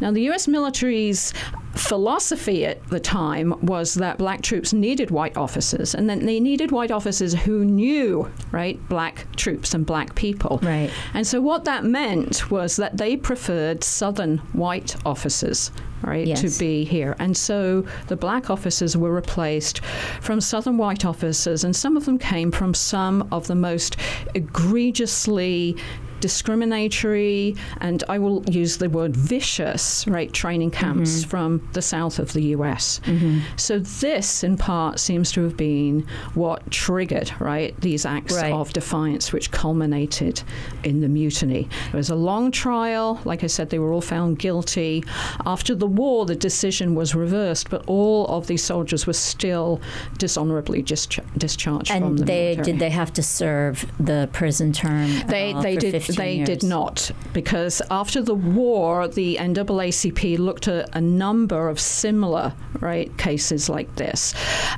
Now 0.00 0.10
the 0.10 0.22
U.S. 0.22 0.46
military's 0.48 1.32
philosophy 1.74 2.66
at 2.66 2.86
the 2.88 3.00
time 3.00 3.54
was 3.64 3.94
that 3.94 4.18
black 4.18 4.42
troops 4.42 4.72
needed 4.72 5.10
white 5.10 5.36
officers, 5.36 5.94
and 5.94 6.08
then 6.10 6.26
they 6.26 6.40
needed 6.40 6.72
white 6.72 6.90
officers 6.90 7.32
who 7.34 7.64
knew 7.64 8.30
right 8.50 8.78
black 8.88 9.26
troops 9.36 9.72
and 9.74 9.86
black 9.86 10.14
people. 10.14 10.58
Right. 10.62 10.90
And 11.14 11.26
so 11.26 11.40
what 11.40 11.64
that 11.64 11.84
meant 11.84 12.50
was 12.50 12.76
that 12.76 12.96
they 12.96 13.16
preferred 13.16 13.84
Southern 13.84 14.38
white 14.52 14.96
officers 15.06 15.70
right, 16.02 16.26
Yes. 16.26 16.40
to 16.40 16.58
be 16.58 16.84
here. 16.84 17.14
And 17.18 17.36
so 17.36 17.84
the 18.08 18.16
black 18.16 18.50
officers 18.50 18.96
were 18.96 19.12
replaced 19.12 19.84
from 20.20 20.40
Southern 20.40 20.78
white 20.78 21.04
officers, 21.04 21.62
and 21.62 21.74
some 21.76 21.96
of 21.96 22.04
them 22.04 22.18
came 22.18 22.50
from 22.50 22.74
some 22.74 23.28
of 23.30 23.46
the 23.46 23.54
most 23.54 23.96
egregiously 24.34 25.76
discriminatory 26.20 27.56
and 27.80 28.02
I 28.08 28.18
will 28.18 28.44
use 28.48 28.78
the 28.78 28.88
word 28.88 29.16
vicious 29.16 30.06
right 30.06 30.32
training 30.32 30.70
camps 30.70 31.24
Mhm. 31.24 31.26
from 31.26 31.68
the 31.72 31.82
south 31.82 32.18
of 32.18 32.32
the 32.32 32.42
US. 32.56 33.00
Mhm. 33.04 33.40
So 33.56 33.78
this 33.78 34.44
in 34.44 34.56
part 34.56 34.98
seems 35.00 35.32
to 35.32 35.42
have 35.42 35.56
been 35.56 36.04
what 36.34 36.70
triggered 36.70 37.32
right 37.40 37.74
these 37.80 38.04
acts 38.06 38.34
Right. 38.34 38.52
of 38.52 38.72
defiance 38.72 39.32
which 39.32 39.50
culminated 39.50 40.42
in 40.84 41.00
the 41.00 41.08
mutiny. 41.08 41.68
There 41.90 41.98
was 41.98 42.10
a 42.10 42.14
long 42.14 42.50
trial, 42.50 43.20
like 43.24 43.42
I 43.44 43.48
said 43.48 43.70
they 43.70 43.78
were 43.78 43.92
all 43.92 44.00
found 44.00 44.38
guilty. 44.38 45.04
After 45.46 45.74
the 45.74 45.86
war 45.86 46.26
the 46.26 46.36
decision 46.36 46.94
was 46.94 47.14
reversed 47.14 47.70
but 47.70 47.82
all 47.86 48.26
of 48.26 48.46
these 48.46 48.62
soldiers 48.62 49.06
were 49.06 49.12
still 49.12 49.80
dishonorably 50.18 50.82
dischar- 50.82 51.24
discharged 51.36 51.88
from 51.90 52.02
And 52.02 52.18
the 52.18 52.24
they 52.24 52.42
military. 52.56 52.64
did 52.64 52.78
they 52.78 52.90
have 52.90 53.12
to 53.14 53.22
serve 53.22 53.86
the 53.98 54.28
prison 54.32 54.72
term? 54.72 55.10
They, 55.28 55.52
uh, 55.52 55.60
they 55.62 55.76
did 55.76 55.92
15 55.92 56.09
they 56.16 56.36
years? 56.36 56.46
did 56.46 56.62
not 56.62 57.10
because 57.32 57.82
after 57.90 58.22
the 58.22 58.34
war 58.34 59.08
the 59.08 59.36
NAACP 59.36 60.38
looked 60.38 60.68
at 60.68 60.94
a 60.94 61.00
number 61.00 61.68
of 61.68 61.80
similar 61.80 62.52
right 62.80 63.16
cases 63.18 63.68
like 63.68 63.94
this 63.96 64.34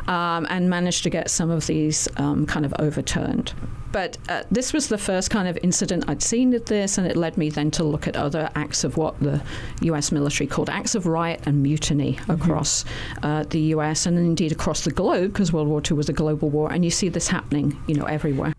um, 0.08 0.46
and 0.50 0.68
managed 0.68 1.02
to 1.04 1.10
get 1.10 1.30
some 1.30 1.50
of 1.50 1.66
these 1.66 2.08
um, 2.16 2.46
kind 2.46 2.64
of 2.64 2.74
overturned. 2.78 3.52
But 3.92 4.16
uh, 4.30 4.42
this 4.50 4.72
was 4.72 4.88
the 4.88 4.96
first 4.96 5.30
kind 5.30 5.46
of 5.46 5.58
incident 5.62 6.04
I'd 6.08 6.22
seen 6.22 6.50
with 6.50 6.66
this, 6.66 6.96
and 6.96 7.06
it 7.06 7.14
led 7.14 7.36
me 7.36 7.50
then 7.50 7.70
to 7.72 7.84
look 7.84 8.08
at 8.08 8.16
other 8.16 8.48
acts 8.54 8.84
of 8.84 8.96
what 8.96 9.20
the 9.20 9.42
U.S. 9.82 10.10
military 10.10 10.46
called 10.46 10.70
acts 10.70 10.94
of 10.94 11.06
riot 11.06 11.42
and 11.44 11.62
mutiny 11.62 12.18
across 12.28 12.86
uh, 13.22 13.44
the 13.50 13.60
U.S. 13.60 14.06
and 14.06 14.16
indeed 14.16 14.50
across 14.50 14.84
the 14.84 14.90
globe, 14.90 15.34
because 15.34 15.52
World 15.52 15.68
War 15.68 15.82
II 15.88 15.98
was 15.98 16.08
a 16.08 16.14
global 16.14 16.48
war, 16.48 16.72
and 16.72 16.84
you 16.84 16.90
see 16.90 17.10
this 17.10 17.28
happening, 17.28 17.78
you 17.86 17.94
know, 17.94 18.04
everywhere. 18.04 18.54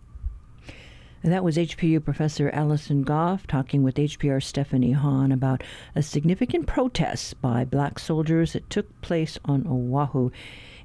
And 1.23 1.31
that 1.31 1.43
was 1.43 1.55
HPU 1.55 2.03
Professor 2.03 2.49
Allison 2.49 3.03
Gough 3.03 3.47
talking 3.47 3.81
with 3.81 3.95
HPR 3.95 4.43
Stephanie 4.43 4.91
Hahn 4.91 5.31
about 5.31 5.63
a 5.95 6.03
significant 6.03 6.67
protest 6.67 7.41
by 7.41 7.63
black 7.63 7.97
soldiers 7.97 8.51
that 8.51 8.69
took 8.69 9.01
place 9.01 9.39
on 9.45 9.65
Oahu 9.65 10.31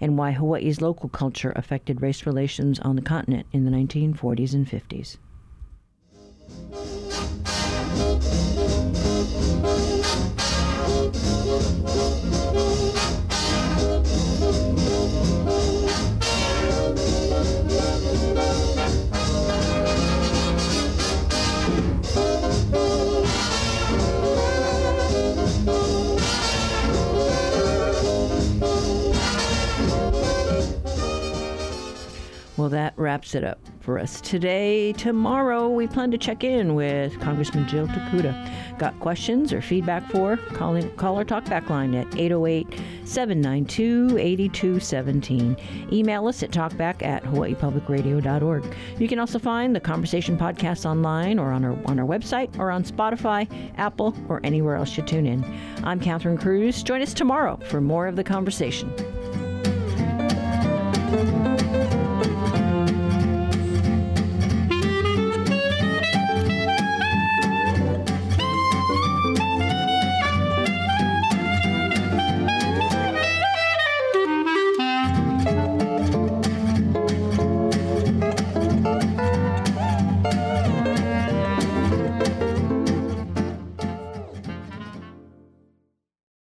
and 0.01 0.17
why 0.17 0.31
Hawaii's 0.31 0.81
local 0.81 1.09
culture 1.09 1.53
affected 1.57 2.01
race 2.01 2.25
relations 2.25 2.79
on 2.79 2.95
the 2.95 3.03
continent 3.03 3.49
in 3.53 3.65
the 3.65 3.73
1940s 3.73 4.55
and 4.55 4.69
50s. 4.69 5.17
Well, 32.59 32.71
that 32.71 32.95
wraps 32.97 33.37
it 33.37 33.45
up 33.45 33.61
for 33.79 34.01
us 34.01 34.21
today. 34.21 34.93
Tomorrow, 34.95 35.69
we 35.69 35.87
plan 35.87 36.11
to 36.11 36.19
check 36.19 36.43
in 36.43 36.75
with 36.75 37.19
Congressman 37.21 37.69
Jill 37.69 37.87
Tokuda. 37.87 38.79
Got 38.81 38.99
questions 38.99 39.53
or 39.53 39.63
feedback 39.63 40.11
for? 40.11 40.37
Call, 40.55 40.75
in, 40.75 40.91
call 40.97 41.17
our 41.17 41.25
talkback 41.25 41.71
line 41.71 41.95
at 41.95 42.13
808 42.19 42.67
792 43.05 44.19
8217. 44.19 45.57
Email 45.93 46.27
us 46.27 46.43
at 46.43 46.51
talkback 46.51 47.01
at 47.05 47.23
hawaiipublicradio.org. 47.23 48.77
You 48.99 49.07
can 49.07 49.21
also 49.21 49.39
find 49.39 49.75
the 49.75 49.81
Conversation 49.81 50.37
podcast 50.37 50.85
online 50.85 51.39
or 51.39 51.53
on 51.53 51.65
our, 51.65 51.79
on 51.87 52.01
our 52.01 52.07
website 52.07 52.59
or 52.59 52.73
on 52.73 52.83
Spotify, 52.83 53.49
Apple, 53.79 54.17
or 54.29 54.41
anywhere 54.43 54.75
else 54.75 54.97
you 54.97 55.05
tune 55.05 55.27
in. 55.27 55.45
I'm 55.85 56.01
Catherine 56.01 56.37
Cruz. 56.37 56.83
Join 56.83 57.03
us 57.03 57.15
tomorrow 57.15 57.57
for 57.69 57.81
more 57.81 58.09
of 58.09 58.17
the 58.17 58.25
conversation. 58.25 58.93